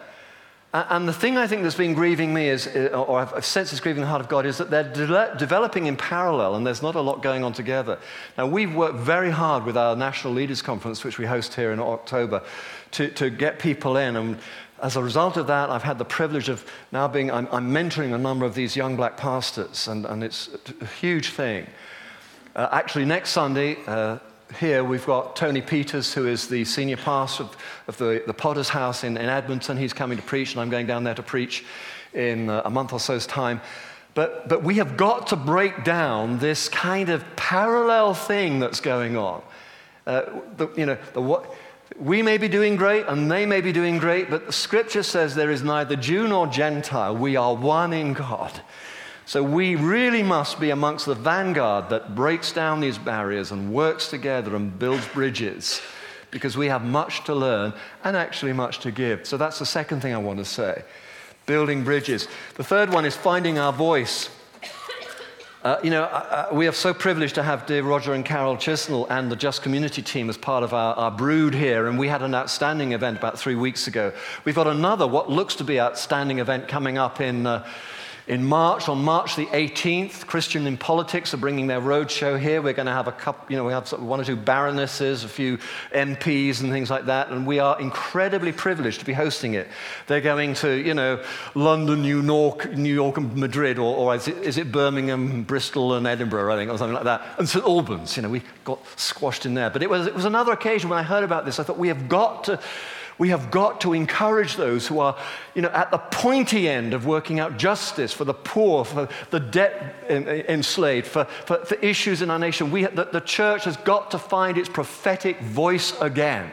And 0.72 1.06
the 1.06 1.12
thing 1.12 1.36
I 1.36 1.46
think 1.46 1.62
that's 1.62 1.76
been 1.76 1.94
grieving 1.94 2.34
me 2.34 2.48
is, 2.48 2.66
or 2.66 3.20
I've 3.20 3.44
sensed 3.44 3.72
is 3.72 3.78
grieving 3.78 4.00
the 4.00 4.08
heart 4.08 4.20
of 4.20 4.28
God, 4.28 4.44
is 4.44 4.58
that 4.58 4.70
they're 4.70 4.92
de- 4.92 5.36
developing 5.38 5.86
in 5.86 5.96
parallel 5.96 6.56
and 6.56 6.66
there's 6.66 6.82
not 6.82 6.96
a 6.96 7.00
lot 7.00 7.22
going 7.22 7.44
on 7.44 7.52
together. 7.52 7.96
Now, 8.36 8.48
we've 8.48 8.74
worked 8.74 8.98
very 8.98 9.30
hard 9.30 9.64
with 9.64 9.76
our 9.76 9.94
National 9.94 10.32
Leaders 10.32 10.62
Conference, 10.62 11.04
which 11.04 11.16
we 11.16 11.26
host 11.26 11.54
here 11.54 11.70
in 11.70 11.78
October, 11.78 12.42
to, 12.90 13.08
to 13.10 13.30
get 13.30 13.60
people 13.60 13.96
in. 13.96 14.16
And 14.16 14.38
as 14.82 14.96
a 14.96 15.02
result 15.02 15.36
of 15.36 15.46
that, 15.46 15.70
I've 15.70 15.82
had 15.82 15.98
the 15.98 16.04
privilege 16.04 16.48
of 16.48 16.64
now 16.92 17.08
being, 17.08 17.30
I'm, 17.30 17.48
I'm 17.52 17.70
mentoring 17.70 18.14
a 18.14 18.18
number 18.18 18.44
of 18.44 18.54
these 18.54 18.76
young 18.76 18.96
black 18.96 19.16
pastors, 19.16 19.88
and, 19.88 20.04
and 20.04 20.24
it's 20.24 20.50
a 20.80 20.86
huge 20.86 21.30
thing. 21.30 21.66
Uh, 22.56 22.68
actually, 22.72 23.04
next 23.04 23.30
Sunday, 23.30 23.76
uh, 23.86 24.18
here 24.58 24.84
we've 24.84 25.06
got 25.06 25.36
Tony 25.36 25.60
Peters, 25.60 26.12
who 26.12 26.26
is 26.26 26.48
the 26.48 26.64
senior 26.64 26.96
pastor 26.96 27.44
of, 27.44 27.56
of 27.88 27.96
the, 27.98 28.22
the 28.26 28.34
Potter's 28.34 28.68
House 28.68 29.04
in, 29.04 29.16
in, 29.16 29.28
Edmonton. 29.28 29.76
He's 29.76 29.92
coming 29.92 30.16
to 30.18 30.22
preach, 30.22 30.52
and 30.52 30.60
I'm 30.60 30.70
going 30.70 30.86
down 30.86 31.04
there 31.04 31.14
to 31.14 31.22
preach 31.22 31.64
in 32.12 32.48
uh, 32.48 32.62
a 32.64 32.70
month 32.70 32.92
or 32.92 33.00
so's 33.00 33.26
time. 33.26 33.60
But, 34.14 34.48
but 34.48 34.62
we 34.62 34.76
have 34.76 34.96
got 34.96 35.28
to 35.28 35.36
break 35.36 35.82
down 35.82 36.38
this 36.38 36.68
kind 36.68 37.08
of 37.08 37.24
parallel 37.34 38.14
thing 38.14 38.60
that's 38.60 38.80
going 38.80 39.16
on. 39.16 39.42
Uh, 40.06 40.40
the, 40.56 40.68
you 40.76 40.86
know, 40.86 40.98
the, 41.14 41.20
what, 41.20 41.52
we 41.98 42.22
may 42.22 42.38
be 42.38 42.48
doing 42.48 42.76
great 42.76 43.06
and 43.06 43.30
they 43.30 43.46
may 43.46 43.60
be 43.60 43.72
doing 43.72 43.98
great, 43.98 44.30
but 44.30 44.46
the 44.46 44.52
scripture 44.52 45.02
says 45.02 45.34
there 45.34 45.50
is 45.50 45.62
neither 45.62 45.96
Jew 45.96 46.28
nor 46.28 46.46
Gentile. 46.46 47.16
We 47.16 47.36
are 47.36 47.54
one 47.54 47.92
in 47.92 48.12
God. 48.12 48.60
So 49.26 49.42
we 49.42 49.74
really 49.76 50.22
must 50.22 50.60
be 50.60 50.70
amongst 50.70 51.06
the 51.06 51.14
vanguard 51.14 51.88
that 51.88 52.14
breaks 52.14 52.52
down 52.52 52.80
these 52.80 52.98
barriers 52.98 53.52
and 53.52 53.72
works 53.72 54.08
together 54.08 54.54
and 54.54 54.78
builds 54.78 55.06
bridges 55.08 55.80
because 56.30 56.56
we 56.56 56.66
have 56.66 56.84
much 56.84 57.24
to 57.24 57.34
learn 57.34 57.72
and 58.02 58.16
actually 58.16 58.52
much 58.52 58.80
to 58.80 58.90
give. 58.90 59.26
So 59.26 59.36
that's 59.36 59.58
the 59.58 59.66
second 59.66 60.00
thing 60.00 60.12
I 60.12 60.18
want 60.18 60.40
to 60.40 60.44
say 60.44 60.82
building 61.46 61.84
bridges. 61.84 62.26
The 62.54 62.64
third 62.64 62.90
one 62.90 63.04
is 63.04 63.16
finding 63.16 63.58
our 63.58 63.72
voice. 63.72 64.30
Uh, 65.64 65.80
you 65.82 65.88
know, 65.88 66.02
uh, 66.02 66.46
uh 66.50 66.54
we 66.54 66.68
are 66.68 66.72
so 66.72 66.92
privileged 66.92 67.34
to 67.34 67.42
have 67.42 67.64
dear 67.64 67.82
Roger 67.82 68.12
and 68.12 68.22
Carol 68.22 68.54
Chisnell 68.54 69.06
and 69.08 69.32
the 69.32 69.36
Just 69.36 69.62
Community 69.62 70.02
team 70.02 70.28
as 70.28 70.36
part 70.36 70.62
of 70.62 70.74
our, 70.74 70.94
our, 70.94 71.10
brood 71.10 71.54
here, 71.54 71.86
and 71.86 71.98
we 71.98 72.06
had 72.06 72.20
an 72.20 72.34
outstanding 72.34 72.92
event 72.92 73.16
about 73.16 73.38
three 73.38 73.54
weeks 73.54 73.86
ago. 73.86 74.12
We've 74.44 74.54
got 74.54 74.66
another, 74.66 75.06
what 75.06 75.30
looks 75.30 75.54
to 75.54 75.64
be 75.64 75.80
outstanding 75.80 76.38
event 76.38 76.68
coming 76.68 76.98
up 76.98 77.18
in. 77.18 77.46
Uh, 77.46 77.66
in 78.26 78.42
March, 78.42 78.88
on 78.88 79.04
March 79.04 79.36
the 79.36 79.44
18th, 79.46 80.26
Christian 80.26 80.66
in 80.66 80.78
Politics 80.78 81.34
are 81.34 81.36
bringing 81.36 81.66
their 81.66 81.80
roadshow 81.80 82.40
here. 82.40 82.62
We're 82.62 82.72
going 82.72 82.86
to 82.86 82.92
have 82.92 83.06
a 83.06 83.12
couple, 83.12 83.50
you 83.50 83.58
know, 83.58 83.64
we 83.64 83.72
have 83.74 83.90
one 83.92 84.18
or 84.18 84.24
two 84.24 84.36
baronesses, 84.36 85.24
a 85.24 85.28
few 85.28 85.58
MPs 85.92 86.62
and 86.62 86.70
things 86.70 86.88
like 86.88 87.04
that, 87.06 87.28
and 87.28 87.46
we 87.46 87.58
are 87.58 87.78
incredibly 87.78 88.50
privileged 88.50 89.00
to 89.00 89.04
be 89.04 89.12
hosting 89.12 89.52
it. 89.52 89.68
They're 90.06 90.22
going 90.22 90.54
to, 90.54 90.74
you 90.74 90.94
know, 90.94 91.22
London, 91.54 92.00
New 92.00 92.22
York, 92.22 92.72
New 92.72 92.94
York 92.94 93.18
and 93.18 93.36
Madrid, 93.36 93.78
or, 93.78 93.94
or 93.94 94.14
is, 94.14 94.26
it, 94.26 94.38
is, 94.38 94.56
it, 94.56 94.72
Birmingham, 94.72 95.42
Bristol, 95.42 95.92
and 95.92 96.06
Edinburgh, 96.06 96.50
I 96.50 96.56
think, 96.56 96.70
or 96.70 96.78
something 96.78 96.94
like 96.94 97.04
that, 97.04 97.22
and 97.38 97.46
St 97.46 97.64
Albans. 97.64 98.16
You 98.16 98.22
know, 98.22 98.30
we 98.30 98.42
got 98.64 98.80
squashed 98.98 99.44
in 99.44 99.52
there. 99.52 99.68
But 99.68 99.82
it 99.82 99.90
was, 99.90 100.06
it 100.06 100.14
was 100.14 100.24
another 100.24 100.52
occasion 100.52 100.88
when 100.88 100.98
I 100.98 101.02
heard 101.02 101.24
about 101.24 101.44
this. 101.44 101.58
I 101.58 101.62
thought 101.62 101.78
we 101.78 101.88
have 101.88 102.08
got 102.08 102.44
to 102.44 102.58
we 103.18 103.28
have 103.28 103.50
got 103.50 103.80
to 103.82 103.92
encourage 103.92 104.56
those 104.56 104.86
who 104.86 104.98
are 104.98 105.16
you 105.54 105.62
know, 105.62 105.68
at 105.68 105.90
the 105.90 105.98
pointy 105.98 106.68
end 106.68 106.94
of 106.94 107.06
working 107.06 107.38
out 107.38 107.56
justice 107.56 108.12
for 108.12 108.24
the 108.24 108.34
poor, 108.34 108.84
for 108.84 109.08
the 109.30 109.40
debt 109.40 109.94
enslaved, 110.08 111.06
for, 111.06 111.24
for, 111.24 111.64
for 111.64 111.74
issues 111.76 112.22
in 112.22 112.30
our 112.30 112.38
nation. 112.38 112.70
We, 112.70 112.84
the, 112.86 113.04
the 113.04 113.20
church 113.20 113.64
has 113.64 113.76
got 113.78 114.10
to 114.12 114.18
find 114.18 114.58
its 114.58 114.68
prophetic 114.68 115.40
voice 115.40 115.98
again. 116.00 116.50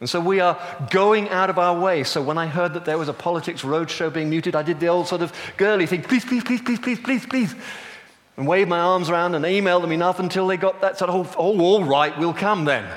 And 0.00 0.08
so 0.08 0.18
we 0.18 0.40
are 0.40 0.58
going 0.90 1.28
out 1.28 1.50
of 1.50 1.58
our 1.58 1.78
way. 1.78 2.04
So 2.04 2.22
when 2.22 2.38
I 2.38 2.46
heard 2.46 2.72
that 2.72 2.86
there 2.86 2.96
was 2.96 3.08
a 3.08 3.12
politics 3.12 3.60
roadshow 3.60 4.12
being 4.12 4.30
muted, 4.30 4.56
I 4.56 4.62
did 4.62 4.80
the 4.80 4.86
old 4.86 5.08
sort 5.08 5.20
of 5.20 5.32
girly 5.58 5.84
thing 5.86 6.02
please, 6.02 6.24
please, 6.24 6.42
please, 6.42 6.62
please, 6.62 6.78
please, 6.78 6.98
please, 6.98 7.26
please. 7.26 7.54
And 8.38 8.46
waved 8.46 8.70
my 8.70 8.80
arms 8.80 9.10
around 9.10 9.34
and 9.34 9.44
emailed 9.44 9.82
them 9.82 9.92
enough 9.92 10.18
until 10.18 10.46
they 10.46 10.56
got 10.56 10.80
that 10.80 10.96
sort 10.96 11.10
of, 11.10 11.36
oh, 11.38 11.60
all 11.60 11.84
right, 11.84 12.18
we'll 12.18 12.32
come 12.32 12.64
then. 12.64 12.88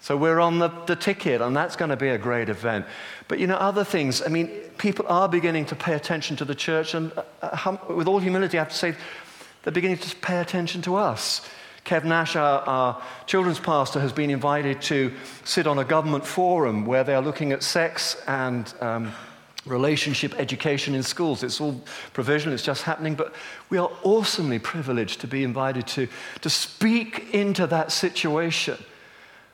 So 0.00 0.16
we're 0.16 0.38
on 0.38 0.58
the, 0.58 0.68
the 0.86 0.96
ticket, 0.96 1.40
and 1.40 1.56
that's 1.56 1.76
going 1.76 1.90
to 1.90 1.96
be 1.96 2.08
a 2.08 2.18
great 2.18 2.48
event. 2.48 2.86
But 3.26 3.38
you 3.38 3.46
know, 3.46 3.56
other 3.56 3.84
things, 3.84 4.22
I 4.22 4.28
mean, 4.28 4.48
people 4.78 5.04
are 5.08 5.28
beginning 5.28 5.66
to 5.66 5.74
pay 5.74 5.94
attention 5.94 6.36
to 6.36 6.44
the 6.44 6.54
church, 6.54 6.94
and 6.94 7.12
uh, 7.12 7.22
uh 7.42 7.56
hum, 7.56 7.78
with 7.88 8.06
all 8.06 8.18
humility, 8.18 8.58
I 8.58 8.62
have 8.62 8.70
to 8.70 8.76
say, 8.76 8.94
they're 9.62 9.72
beginning 9.72 9.98
to 9.98 10.16
pay 10.16 10.38
attention 10.38 10.82
to 10.82 10.96
us. 10.96 11.46
Kev 11.84 12.04
Nash, 12.04 12.36
our, 12.36 12.60
our, 12.60 13.02
children's 13.26 13.58
pastor, 13.58 13.98
has 13.98 14.12
been 14.12 14.30
invited 14.30 14.82
to 14.82 15.12
sit 15.44 15.66
on 15.66 15.78
a 15.78 15.84
government 15.84 16.24
forum 16.24 16.84
where 16.84 17.02
they 17.02 17.14
are 17.14 17.22
looking 17.22 17.50
at 17.52 17.62
sex 17.62 18.22
and 18.26 18.72
um, 18.80 19.12
relationship 19.64 20.38
education 20.38 20.94
in 20.94 21.02
schools. 21.02 21.42
It's 21.42 21.60
all 21.60 21.80
provisional, 22.12 22.54
it's 22.54 22.62
just 22.62 22.82
happening, 22.82 23.14
but 23.14 23.34
we 23.70 23.78
are 23.78 23.90
awesomely 24.02 24.58
privileged 24.58 25.20
to 25.22 25.26
be 25.26 25.44
invited 25.44 25.86
to, 25.88 26.08
to 26.42 26.50
speak 26.50 27.34
into 27.34 27.66
that 27.66 27.90
situation. 27.90 28.76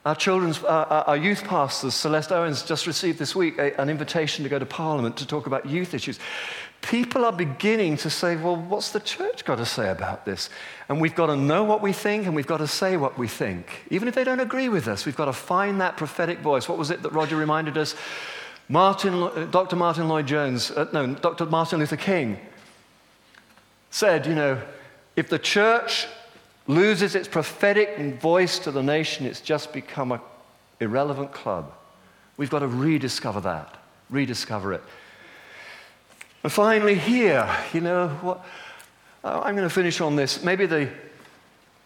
Our 0.05 0.15
children's, 0.15 0.63
uh, 0.63 1.05
our 1.07 1.17
youth 1.17 1.45
pastors, 1.45 1.95
Celeste 1.95 2.31
Owens, 2.31 2.63
just 2.63 2.87
received 2.87 3.19
this 3.19 3.35
week 3.35 3.57
a, 3.57 3.81
an 3.81 3.89
invitation 3.89 4.43
to 4.43 4.51
go 4.51 4.59
to 4.59 4.67
Parliament 4.67 5.17
to 5.17 5.27
talk 5.27 5.47
about 5.47 5.65
youth 5.65 5.95
issues. 5.95 6.19
People 6.83 7.25
are 7.25 7.33
beginning 7.33 7.97
to 7.97 8.11
say, 8.11 8.37
well, 8.37 8.57
what's 8.57 8.93
the 8.93 9.01
church 9.01 9.47
got 9.47 9.57
to 9.57 9.65
say 9.65 9.89
about 9.89 10.27
this? 10.27 10.51
And 10.91 11.01
we've 11.01 11.15
got 11.15 11.27
to 11.27 11.37
know 11.37 11.65
what 11.65 11.81
we 11.81 11.95
think 11.95 12.27
and 12.27 12.37
we've 12.37 12.47
got 12.47 12.59
to 12.59 12.67
say 12.67 12.99
what 12.99 13.17
we 13.17 13.27
think. 13.29 13.87
Even 13.89 14.07
if 14.07 14.15
they 14.15 14.25
don't 14.25 14.41
agree 14.41 14.69
with 14.69 14.89
us, 14.89 15.07
we've 15.07 15.17
got 15.17 15.25
to 15.25 15.33
find 15.33 15.81
that 15.81 15.97
prophetic 15.97 16.41
voice. 16.41 16.69
What 16.69 16.77
was 16.77 16.91
it 16.91 17.01
that 17.03 17.13
Roger 17.13 17.37
reminded 17.37 17.79
us? 17.79 17.95
Martin, 18.69 19.15
uh, 19.15 19.47
Dr. 19.51 19.77
Martyn 19.77 20.07
Lloyd-Jones, 20.09 20.71
uh, 20.71 20.87
no, 20.93 21.15
Dr. 21.15 21.47
Martin 21.47 21.79
Luther 21.79 21.97
King 21.97 22.39
said, 23.91 24.27
you 24.27 24.35
know, 24.35 24.61
if 25.17 25.31
the 25.31 25.39
church 25.39 26.07
loses 26.67 27.15
its 27.15 27.29
prophetic 27.29 28.21
voice 28.21 28.59
to 28.61 28.71
the 28.71 28.83
nation, 28.83 29.27
it's 29.27 29.41
just 29.41 29.73
become 29.73 30.13
an 30.13 30.21
irrelevant 30.81 31.33
club. 31.33 31.73
We've 32.37 32.51
got 32.51 32.61
to 32.61 32.69
rediscover 32.69 33.41
that, 33.43 33.77
rediscover 34.11 34.73
it. 34.73 34.83
And 36.43 36.53
finally, 36.53 36.95
here, 36.95 37.49
you 37.73 37.81
know, 37.81 38.09
what, 38.09 38.45
I'm 39.23 39.57
going 39.57 39.69
to 39.69 39.75
finish 39.75 40.01
on 40.01 40.17
this. 40.17 40.43
Maybe 40.43 40.67
the, 40.67 40.89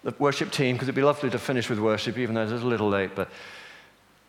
the 0.03 0.13
worship 0.19 0.51
team, 0.51 0.75
because 0.75 0.87
it'd 0.87 0.95
be 0.95 1.01
lovely 1.01 1.29
to 1.29 1.39
finish 1.39 1.69
with 1.69 1.79
worship, 1.79 2.17
even 2.17 2.35
though 2.35 2.43
it's 2.43 2.51
a 2.51 2.55
little 2.55 2.89
late, 2.89 3.15
but 3.15 3.29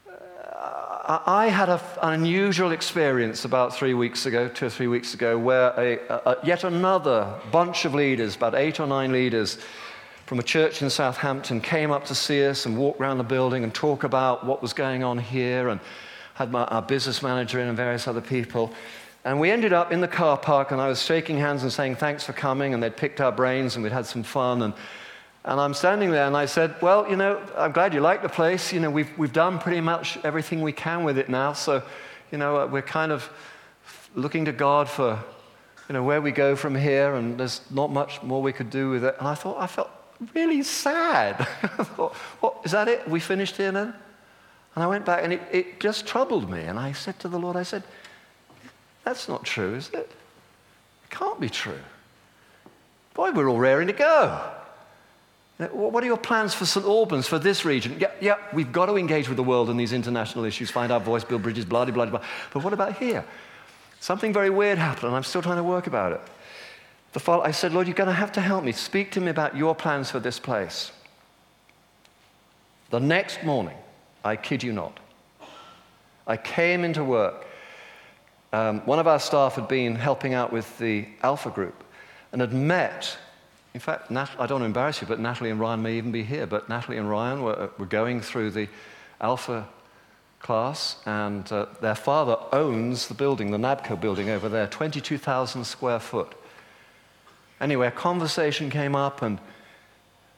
uh, 0.08 1.18
I 1.26 1.48
had 1.48 1.68
a, 1.68 1.80
an 2.02 2.14
unusual 2.14 2.70
experience 2.72 3.44
about 3.44 3.74
three 3.74 3.94
weeks 3.94 4.26
ago, 4.26 4.48
two 4.48 4.66
or 4.66 4.70
three 4.70 4.86
weeks 4.86 5.14
ago, 5.14 5.36
where 5.38 5.70
a, 5.76 5.98
a, 6.08 6.36
yet 6.44 6.62
another 6.64 7.34
bunch 7.50 7.84
of 7.84 7.94
leaders, 7.94 8.36
about 8.36 8.54
eight 8.54 8.78
or 8.78 8.86
nine 8.86 9.10
leaders, 9.10 9.58
from 10.30 10.38
a 10.38 10.44
church 10.44 10.80
in 10.80 10.88
Southampton 10.88 11.60
came 11.60 11.90
up 11.90 12.04
to 12.04 12.14
see 12.14 12.46
us 12.46 12.64
and 12.64 12.78
walk 12.78 13.00
around 13.00 13.18
the 13.18 13.24
building 13.24 13.64
and 13.64 13.74
talk 13.74 14.04
about 14.04 14.46
what 14.46 14.62
was 14.62 14.72
going 14.72 15.02
on 15.02 15.18
here 15.18 15.70
and 15.70 15.80
had 16.34 16.52
my, 16.52 16.62
our 16.66 16.82
business 16.82 17.20
manager 17.20 17.58
in 17.58 17.66
and 17.66 17.76
various 17.76 18.06
other 18.06 18.20
people. 18.20 18.72
And 19.24 19.40
we 19.40 19.50
ended 19.50 19.72
up 19.72 19.90
in 19.90 20.00
the 20.00 20.06
car 20.06 20.38
park, 20.38 20.70
and 20.70 20.80
I 20.80 20.86
was 20.86 21.02
shaking 21.02 21.36
hands 21.36 21.64
and 21.64 21.72
saying 21.72 21.96
thanks 21.96 22.22
for 22.22 22.32
coming, 22.32 22.74
and 22.74 22.80
they'd 22.80 22.96
picked 22.96 23.20
our 23.20 23.32
brains, 23.32 23.74
and 23.74 23.82
we'd 23.82 23.90
had 23.90 24.06
some 24.06 24.22
fun. 24.22 24.62
And, 24.62 24.72
and 25.44 25.58
I'm 25.58 25.74
standing 25.74 26.12
there, 26.12 26.28
and 26.28 26.36
I 26.36 26.46
said, 26.46 26.80
Well, 26.80 27.10
you 27.10 27.16
know, 27.16 27.44
I'm 27.56 27.72
glad 27.72 27.92
you 27.92 27.98
like 27.98 28.22
the 28.22 28.28
place. 28.28 28.72
You 28.72 28.78
know, 28.78 28.88
we've, 28.88 29.10
we've 29.18 29.32
done 29.32 29.58
pretty 29.58 29.80
much 29.80 30.16
everything 30.22 30.62
we 30.62 30.70
can 30.70 31.02
with 31.02 31.18
it 31.18 31.28
now. 31.28 31.54
So, 31.54 31.82
you 32.30 32.38
know, 32.38 32.56
uh, 32.56 32.66
we're 32.68 32.82
kind 32.82 33.10
of 33.10 33.28
looking 34.14 34.44
to 34.44 34.52
God 34.52 34.88
for, 34.88 35.18
you 35.88 35.92
know, 35.92 36.04
where 36.04 36.22
we 36.22 36.30
go 36.30 36.54
from 36.54 36.76
here, 36.76 37.16
and 37.16 37.36
there's 37.36 37.62
not 37.68 37.90
much 37.90 38.22
more 38.22 38.40
we 38.40 38.52
could 38.52 38.70
do 38.70 38.90
with 38.90 39.02
it. 39.02 39.16
And 39.18 39.26
I 39.26 39.34
thought, 39.34 39.58
I 39.58 39.66
felt 39.66 39.90
really 40.34 40.62
sad. 40.62 41.46
I 41.62 41.66
thought, 41.84 42.14
what, 42.40 42.58
is 42.64 42.72
that 42.72 42.88
it? 42.88 43.08
We 43.08 43.20
finished 43.20 43.56
here 43.56 43.72
then? 43.72 43.94
And 44.74 44.84
I 44.84 44.86
went 44.86 45.04
back 45.04 45.24
and 45.24 45.32
it, 45.32 45.42
it 45.50 45.80
just 45.80 46.06
troubled 46.06 46.50
me. 46.50 46.62
And 46.62 46.78
I 46.78 46.92
said 46.92 47.18
to 47.20 47.28
the 47.28 47.38
Lord, 47.38 47.56
I 47.56 47.62
said, 47.62 47.82
that's 49.04 49.28
not 49.28 49.44
true, 49.44 49.74
is 49.74 49.88
it? 49.88 50.10
It 51.04 51.10
can't 51.10 51.40
be 51.40 51.48
true. 51.48 51.80
Boy, 53.14 53.32
we're 53.32 53.48
all 53.48 53.58
raring 53.58 53.88
to 53.88 53.92
go. 53.92 54.40
Uh, 55.58 55.66
what 55.66 56.02
are 56.02 56.06
your 56.06 56.16
plans 56.16 56.54
for 56.54 56.64
St. 56.64 56.86
Albans, 56.86 57.26
for 57.26 57.38
this 57.38 57.64
region? 57.64 57.96
Yeah, 57.98 58.12
yeah, 58.20 58.36
we've 58.52 58.72
got 58.72 58.86
to 58.86 58.96
engage 58.96 59.28
with 59.28 59.36
the 59.36 59.42
world 59.42 59.68
on 59.68 59.76
these 59.76 59.92
international 59.92 60.44
issues, 60.44 60.70
find 60.70 60.90
our 60.90 61.00
voice, 61.00 61.24
build 61.24 61.42
bridges, 61.42 61.64
blah, 61.64 61.84
blah, 61.84 61.92
blah, 61.92 62.06
blah. 62.06 62.22
But 62.52 62.64
what 62.64 62.72
about 62.72 62.96
here? 62.96 63.24
Something 64.00 64.32
very 64.32 64.48
weird 64.48 64.78
happened, 64.78 65.08
and 65.08 65.16
I'm 65.16 65.24
still 65.24 65.42
trying 65.42 65.58
to 65.58 65.62
work 65.62 65.86
about 65.86 66.12
it. 66.12 66.20
The 67.12 67.20
father, 67.20 67.44
I 67.44 67.50
said, 67.50 67.72
Lord, 67.72 67.86
you're 67.86 67.94
going 67.94 68.08
to 68.08 68.12
have 68.14 68.32
to 68.32 68.40
help 68.40 68.64
me. 68.64 68.72
Speak 68.72 69.10
to 69.12 69.20
me 69.20 69.30
about 69.30 69.56
your 69.56 69.74
plans 69.74 70.10
for 70.10 70.20
this 70.20 70.38
place. 70.38 70.92
The 72.90 73.00
next 73.00 73.44
morning, 73.44 73.76
I 74.24 74.36
kid 74.36 74.62
you 74.62 74.72
not, 74.72 74.98
I 76.26 76.36
came 76.36 76.84
into 76.84 77.02
work. 77.02 77.46
Um, 78.52 78.80
one 78.80 78.98
of 78.98 79.06
our 79.06 79.20
staff 79.20 79.54
had 79.54 79.68
been 79.68 79.94
helping 79.94 80.34
out 80.34 80.52
with 80.52 80.78
the 80.78 81.06
Alpha 81.22 81.50
group 81.50 81.84
and 82.32 82.40
had 82.40 82.52
met. 82.52 83.16
In 83.74 83.80
fact, 83.80 84.10
Nat, 84.10 84.30
I 84.38 84.46
don't 84.46 84.60
want 84.60 84.62
to 84.62 84.66
embarrass 84.66 85.00
you, 85.00 85.06
but 85.06 85.20
Natalie 85.20 85.50
and 85.50 85.60
Ryan 85.60 85.82
may 85.82 85.96
even 85.96 86.10
be 86.10 86.24
here. 86.24 86.46
But 86.46 86.68
Natalie 86.68 86.98
and 86.98 87.08
Ryan 87.08 87.42
were, 87.42 87.70
were 87.78 87.86
going 87.86 88.20
through 88.20 88.50
the 88.50 88.68
Alpha 89.20 89.68
class, 90.40 90.96
and 91.06 91.50
uh, 91.52 91.66
their 91.80 91.94
father 91.94 92.36
owns 92.52 93.06
the 93.06 93.14
building, 93.14 93.50
the 93.50 93.58
NABCO 93.58 94.00
building 94.00 94.30
over 94.30 94.48
there, 94.48 94.66
22,000 94.66 95.64
square 95.64 96.00
foot. 96.00 96.34
Anyway, 97.60 97.86
a 97.86 97.90
conversation 97.90 98.70
came 98.70 98.96
up, 98.96 99.22
and, 99.22 99.38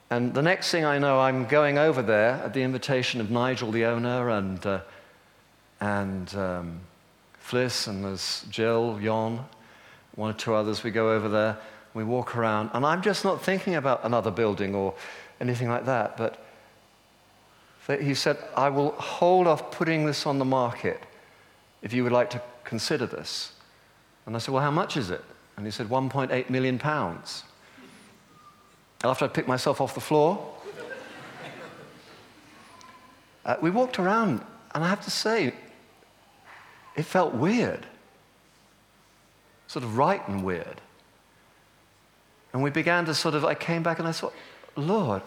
and 0.09 0.33
the 0.33 0.41
next 0.41 0.71
thing 0.71 0.83
I 0.83 0.97
know, 0.99 1.19
I'm 1.19 1.45
going 1.45 1.77
over 1.77 2.01
there 2.01 2.41
at 2.43 2.53
the 2.53 2.61
invitation 2.61 3.21
of 3.21 3.31
Nigel, 3.31 3.71
the 3.71 3.85
owner, 3.85 4.29
and, 4.29 4.65
uh, 4.65 4.81
and 5.79 6.35
um, 6.35 6.79
Fliss, 7.41 7.87
and 7.87 8.03
there's 8.03 8.45
Jill, 8.49 8.99
Jon, 9.01 9.45
one 10.15 10.31
or 10.31 10.37
two 10.37 10.53
others. 10.53 10.83
We 10.83 10.91
go 10.91 11.11
over 11.11 11.29
there, 11.29 11.57
we 11.93 12.03
walk 12.03 12.35
around, 12.35 12.71
and 12.73 12.85
I'm 12.85 13.01
just 13.01 13.23
not 13.23 13.41
thinking 13.41 13.75
about 13.75 14.03
another 14.03 14.31
building 14.31 14.75
or 14.75 14.93
anything 15.39 15.69
like 15.69 15.85
that, 15.85 16.17
but 16.17 16.43
he 17.87 18.13
said, 18.13 18.37
I 18.55 18.69
will 18.69 18.91
hold 18.91 19.47
off 19.47 19.71
putting 19.71 20.05
this 20.05 20.25
on 20.25 20.39
the 20.39 20.45
market 20.45 21.01
if 21.81 21.91
you 21.91 22.03
would 22.03 22.13
like 22.13 22.29
to 22.29 22.41
consider 22.63 23.05
this. 23.05 23.51
And 24.25 24.35
I 24.35 24.39
said, 24.39 24.53
Well, 24.53 24.63
how 24.63 24.71
much 24.71 24.95
is 24.95 25.09
it? 25.09 25.23
And 25.55 25.65
he 25.65 25.71
said, 25.71 25.87
1.8 25.87 26.49
million 26.49 26.79
pounds. 26.79 27.43
After 29.03 29.25
I 29.25 29.27
picked 29.27 29.47
myself 29.47 29.81
off 29.81 29.93
the 29.93 30.01
floor, 30.01 30.53
uh, 33.45 33.57
we 33.61 33.69
walked 33.69 33.99
around, 33.99 34.41
and 34.73 34.83
I 34.83 34.87
have 34.87 35.03
to 35.03 35.11
say, 35.11 35.53
it 36.95 37.03
felt 37.03 37.33
weird. 37.33 37.85
Sort 39.67 39.83
of 39.83 39.97
right 39.97 40.25
and 40.27 40.43
weird. 40.43 40.81
And 42.53 42.61
we 42.61 42.69
began 42.69 43.05
to 43.05 43.15
sort 43.15 43.35
of, 43.35 43.43
I 43.43 43.55
came 43.55 43.83
back 43.83 43.99
and 43.99 44.07
I 44.07 44.11
thought, 44.11 44.33
Lord, 44.75 45.23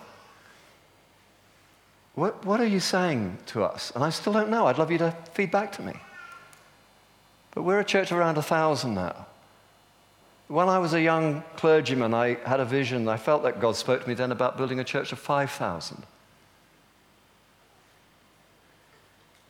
what, 2.14 2.45
what 2.45 2.61
are 2.61 2.66
you 2.66 2.81
saying 2.81 3.39
to 3.47 3.64
us? 3.64 3.93
And 3.95 4.03
I 4.03 4.11
still 4.11 4.33
don't 4.33 4.49
know. 4.49 4.66
I'd 4.66 4.79
love 4.79 4.91
you 4.91 4.99
to 4.99 5.14
feed 5.35 5.51
back 5.51 5.72
to 5.72 5.83
me. 5.83 5.93
But 7.51 7.62
we're 7.62 7.81
a 7.81 7.85
church 7.85 8.11
of 8.11 8.18
around 8.18 8.39
a 8.39 8.43
thousand 8.43 8.95
now. 8.95 9.27
When 10.49 10.69
I 10.69 10.79
was 10.79 10.95
a 10.95 11.01
young 11.01 11.43
clergyman, 11.57 12.15
I 12.15 12.35
had 12.45 12.61
a 12.61 12.65
vision. 12.65 13.09
I 13.09 13.17
felt 13.17 13.43
that 13.43 13.61
God 13.61 13.75
spoke 13.75 14.03
to 14.03 14.09
me 14.09 14.15
then 14.15 14.31
about 14.31 14.57
building 14.57 14.79
a 14.79 14.85
church 14.85 15.11
of 15.11 15.19
5,000. 15.19 16.05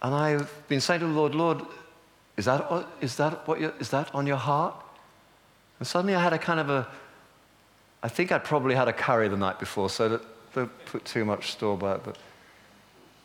And 0.03 0.15
I've 0.15 0.69
been 0.69 0.81
saying 0.81 1.01
to 1.01 1.07
the 1.07 1.13
Lord, 1.13 1.35
Lord, 1.35 1.63
is 2.37 2.47
that, 2.47 2.87
is 3.01 3.17
that, 3.17 3.47
what 3.47 3.61
is 3.61 3.91
that 3.91 4.15
on 4.15 4.27
your 4.27 4.37
heart? 4.37 4.75
And 5.79 5.87
suddenly 5.87 6.15
I 6.15 6.23
had 6.23 6.33
a 6.33 6.39
kind 6.39 6.61
of 6.61 6.71
a, 6.71 6.89
I 8.03 8.09
think 8.09 8.33
I'd 8.33 8.45
probably 8.45 8.75
had 8.75 8.89
a 8.89 8.93
curry 8.93 9.29
the 9.29 9.37
night 9.37 9.59
before, 9.59 9.91
so 9.91 10.09
that, 10.09 10.23
don't 10.55 10.87
put 10.87 11.05
too 11.05 11.25
much 11.25 11.53
store 11.53 11.77
by 11.77 11.97
it. 11.97 12.01
But 12.03 12.17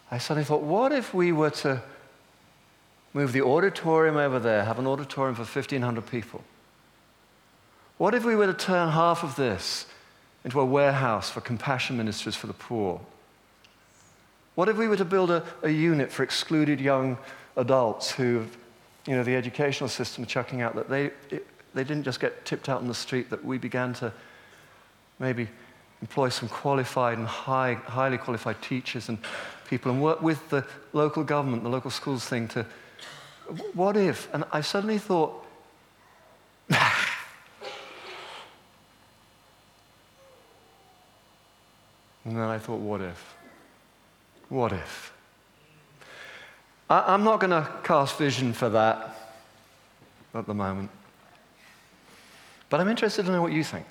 I 0.10 0.18
suddenly 0.18 0.44
thought, 0.44 0.64
what 0.64 0.92
if 0.92 1.14
we 1.14 1.32
were 1.32 1.50
to 1.52 1.82
move 3.14 3.32
the 3.32 3.42
auditorium 3.42 4.18
over 4.18 4.38
there, 4.38 4.66
have 4.66 4.80
an 4.80 4.88
auditorium 4.88 5.36
for 5.36 5.44
1,500 5.44 6.06
people? 6.06 6.44
What 8.02 8.16
if 8.16 8.26
we 8.26 8.36
were 8.36 8.48
to 8.48 8.54
turn 8.56 8.90
half 8.90 9.24
of 9.24 9.36
this 9.36 9.86
into 10.44 10.60
a 10.60 10.66
warehouse 10.66 11.30
for 11.30 11.40
compassion 11.40 11.98
ministries 11.98 12.36
for 12.36 12.48
the 12.48 12.54
poor? 12.54 13.00
What 14.56 14.70
if 14.70 14.76
we 14.76 14.88
were 14.88 14.98
to 14.98 15.06
build 15.06 15.30
a, 15.30 15.44
a 15.62 15.70
unit 15.70 16.12
for 16.12 16.24
excluded 16.24 16.82
young 16.82 17.20
adults 17.58 18.10
who, 18.10 18.48
you 19.06 19.16
know, 19.16 19.24
the 19.24 19.36
educational 19.36 19.88
system 19.88 20.26
chucking 20.26 20.64
out 20.64 20.74
that 20.78 20.90
they, 20.90 21.12
it, 21.30 21.46
they 21.76 21.84
didn't 21.84 22.02
just 22.02 22.20
get 22.20 22.44
tipped 22.44 22.70
out 22.70 22.82
on 22.82 22.88
the 22.88 22.96
street, 22.96 23.30
that 23.30 23.46
we 23.46 23.60
began 23.60 23.94
to 23.94 24.12
maybe 25.20 25.48
employ 26.02 26.30
some 26.30 26.50
qualified 26.50 27.20
and 27.20 27.28
high, 27.28 27.76
highly 27.76 28.18
qualified 28.18 28.60
teachers 28.64 29.10
and 29.10 29.20
people 29.70 29.92
and 29.92 30.02
work 30.02 30.24
with 30.24 30.50
the 30.50 30.66
local 30.94 31.24
government, 31.24 31.62
the 31.62 31.70
local 31.70 31.92
schools 31.92 32.26
thing 32.26 32.48
to, 32.48 32.66
what 33.76 33.96
if? 33.96 34.28
And 34.34 34.44
I 34.52 34.62
suddenly 34.62 34.98
thought, 34.98 35.46
then 42.38 42.46
I 42.46 42.58
thought, 42.58 42.80
what 42.80 43.02
if? 43.02 43.36
What 44.50 44.72
if? 44.72 45.14
I, 46.90 47.14
I'm 47.14 47.24
not 47.24 47.40
going 47.40 47.52
to 47.52 47.70
cast 47.84 48.18
vision 48.18 48.54
for 48.54 48.70
that 48.70 49.16
at 50.34 50.46
the 50.46 50.54
moment. 50.54 50.90
But 52.70 52.80
I'm 52.80 52.88
interested 52.88 53.26
to 53.26 53.32
know 53.32 53.42
what 53.42 53.52
you 53.52 53.64
think. 53.64 53.86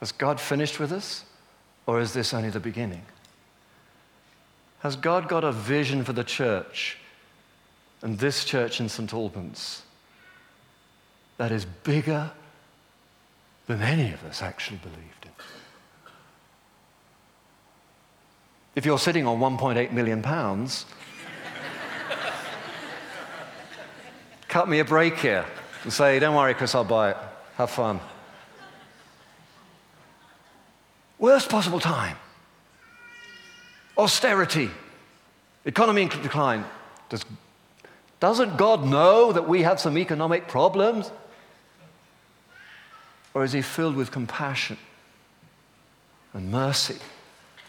Has 0.00 0.12
God 0.12 0.40
finished 0.40 0.78
with 0.78 0.92
us? 0.92 1.24
Or 1.86 2.00
is 2.00 2.12
this 2.12 2.34
only 2.34 2.50
the 2.50 2.60
beginning? 2.60 3.02
Has 4.80 4.94
God 4.94 5.28
got 5.28 5.42
a 5.42 5.52
vision 5.52 6.04
for 6.04 6.12
the 6.12 6.22
church 6.22 6.98
and 8.02 8.18
this 8.18 8.44
church 8.44 8.80
in 8.80 8.88
St. 8.88 9.12
Albans 9.12 9.82
that 11.38 11.50
is 11.50 11.64
bigger 11.64 12.30
than 13.66 13.80
any 13.80 14.12
of 14.12 14.22
us 14.24 14.42
actually 14.42 14.78
believed 14.78 15.24
in? 15.24 15.30
If 18.78 18.86
you're 18.86 19.00
sitting 19.00 19.26
on 19.26 19.40
1.8 19.40 19.90
million 19.90 20.22
pounds, 20.22 20.86
cut 24.46 24.68
me 24.68 24.78
a 24.78 24.84
break 24.84 25.18
here 25.18 25.44
and 25.82 25.92
say, 25.92 26.20
Don't 26.20 26.36
worry, 26.36 26.54
Chris, 26.54 26.76
I'll 26.76 26.84
buy 26.84 27.10
it. 27.10 27.16
Have 27.56 27.70
fun. 27.70 27.98
Worst 31.18 31.48
possible 31.48 31.80
time. 31.80 32.16
Austerity. 33.96 34.70
Economy 35.64 36.02
in 36.02 36.08
decline. 36.10 36.64
Does, 37.08 37.24
doesn't 38.20 38.58
God 38.58 38.86
know 38.86 39.32
that 39.32 39.48
we 39.48 39.62
have 39.62 39.80
some 39.80 39.98
economic 39.98 40.46
problems? 40.46 41.10
Or 43.34 43.42
is 43.42 43.50
he 43.50 43.60
filled 43.60 43.96
with 43.96 44.12
compassion 44.12 44.78
and 46.32 46.52
mercy 46.52 46.98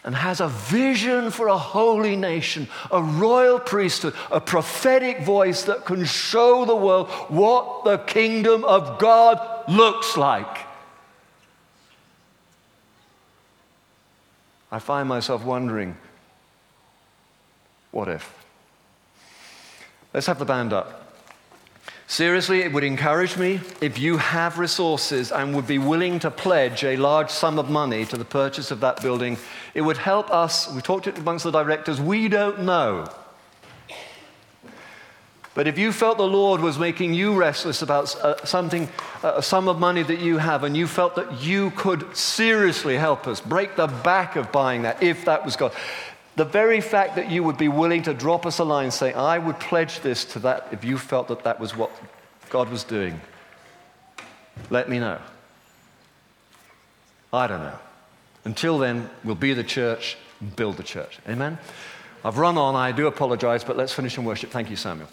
and 0.04 0.14
has 0.14 0.40
a 0.40 0.48
vision 0.48 1.30
for 1.30 1.48
a 1.48 1.58
holy 1.58 2.16
nation, 2.16 2.68
a 2.90 3.02
royal 3.02 3.58
priesthood, 3.58 4.14
a 4.30 4.40
prophetic 4.40 5.22
voice 5.22 5.64
that 5.64 5.84
can 5.84 6.04
show 6.04 6.64
the 6.64 6.76
world 6.76 7.08
what 7.28 7.84
the 7.84 7.98
kingdom 7.98 8.64
of 8.64 8.98
God 8.98 9.68
looks 9.68 10.16
like? 10.16 10.66
I 14.72 14.78
find 14.78 15.08
myself 15.08 15.44
wondering 15.44 15.96
what 17.90 18.08
if? 18.08 18.32
Let's 20.14 20.26
have 20.26 20.38
the 20.38 20.44
band 20.44 20.72
up. 20.72 20.99
Seriously, 22.10 22.62
it 22.62 22.72
would 22.72 22.82
encourage 22.82 23.36
me 23.36 23.60
if 23.80 23.96
you 23.96 24.16
have 24.16 24.58
resources 24.58 25.30
and 25.30 25.54
would 25.54 25.68
be 25.68 25.78
willing 25.78 26.18
to 26.18 26.28
pledge 26.28 26.82
a 26.82 26.96
large 26.96 27.30
sum 27.30 27.56
of 27.56 27.70
money 27.70 28.04
to 28.06 28.16
the 28.16 28.24
purchase 28.24 28.72
of 28.72 28.80
that 28.80 29.00
building. 29.00 29.38
It 29.74 29.82
would 29.82 29.96
help 29.96 30.28
us. 30.28 30.68
We 30.72 30.80
talked 30.80 31.06
it 31.06 31.18
amongst 31.18 31.44
the 31.44 31.52
directors. 31.52 32.00
We 32.00 32.26
don't 32.26 32.62
know. 32.62 33.06
But 35.54 35.68
if 35.68 35.78
you 35.78 35.92
felt 35.92 36.18
the 36.18 36.26
Lord 36.26 36.60
was 36.60 36.80
making 36.80 37.14
you 37.14 37.36
restless 37.36 37.80
about 37.80 38.12
uh, 38.16 38.44
something, 38.44 38.88
uh, 39.22 39.34
a 39.36 39.42
sum 39.42 39.68
of 39.68 39.78
money 39.78 40.02
that 40.02 40.18
you 40.18 40.38
have, 40.38 40.64
and 40.64 40.76
you 40.76 40.88
felt 40.88 41.14
that 41.14 41.40
you 41.40 41.70
could 41.76 42.16
seriously 42.16 42.96
help 42.96 43.28
us 43.28 43.40
break 43.40 43.76
the 43.76 43.86
back 43.86 44.34
of 44.34 44.50
buying 44.50 44.82
that, 44.82 45.00
if 45.00 45.24
that 45.26 45.44
was 45.44 45.54
God, 45.54 45.72
the 46.36 46.44
very 46.44 46.80
fact 46.80 47.16
that 47.16 47.30
you 47.30 47.42
would 47.42 47.58
be 47.58 47.68
willing 47.68 48.02
to 48.04 48.14
drop 48.14 48.46
us 48.46 48.58
a 48.58 48.64
line 48.64 48.90
saying, 48.90 49.16
I 49.16 49.38
would 49.38 49.58
pledge 49.58 50.00
this 50.00 50.24
to 50.26 50.38
that 50.40 50.68
if 50.72 50.84
you 50.84 50.96
felt 50.96 51.28
that 51.28 51.44
that 51.44 51.58
was 51.60 51.76
what 51.76 51.90
God 52.48 52.70
was 52.70 52.84
doing, 52.84 53.20
let 54.70 54.88
me 54.88 54.98
know. 54.98 55.18
I 57.32 57.46
don't 57.46 57.62
know. 57.62 57.78
Until 58.44 58.78
then, 58.78 59.08
we'll 59.24 59.34
be 59.34 59.54
the 59.54 59.64
church, 59.64 60.16
and 60.40 60.54
build 60.56 60.76
the 60.76 60.82
church. 60.82 61.18
Amen? 61.28 61.58
I've 62.24 62.38
run 62.38 62.58
on. 62.58 62.74
I 62.74 62.92
do 62.92 63.06
apologize, 63.06 63.64
but 63.64 63.76
let's 63.76 63.92
finish 63.92 64.18
in 64.18 64.24
worship. 64.24 64.50
Thank 64.50 64.70
you, 64.70 64.76
Samuel. 64.76 65.08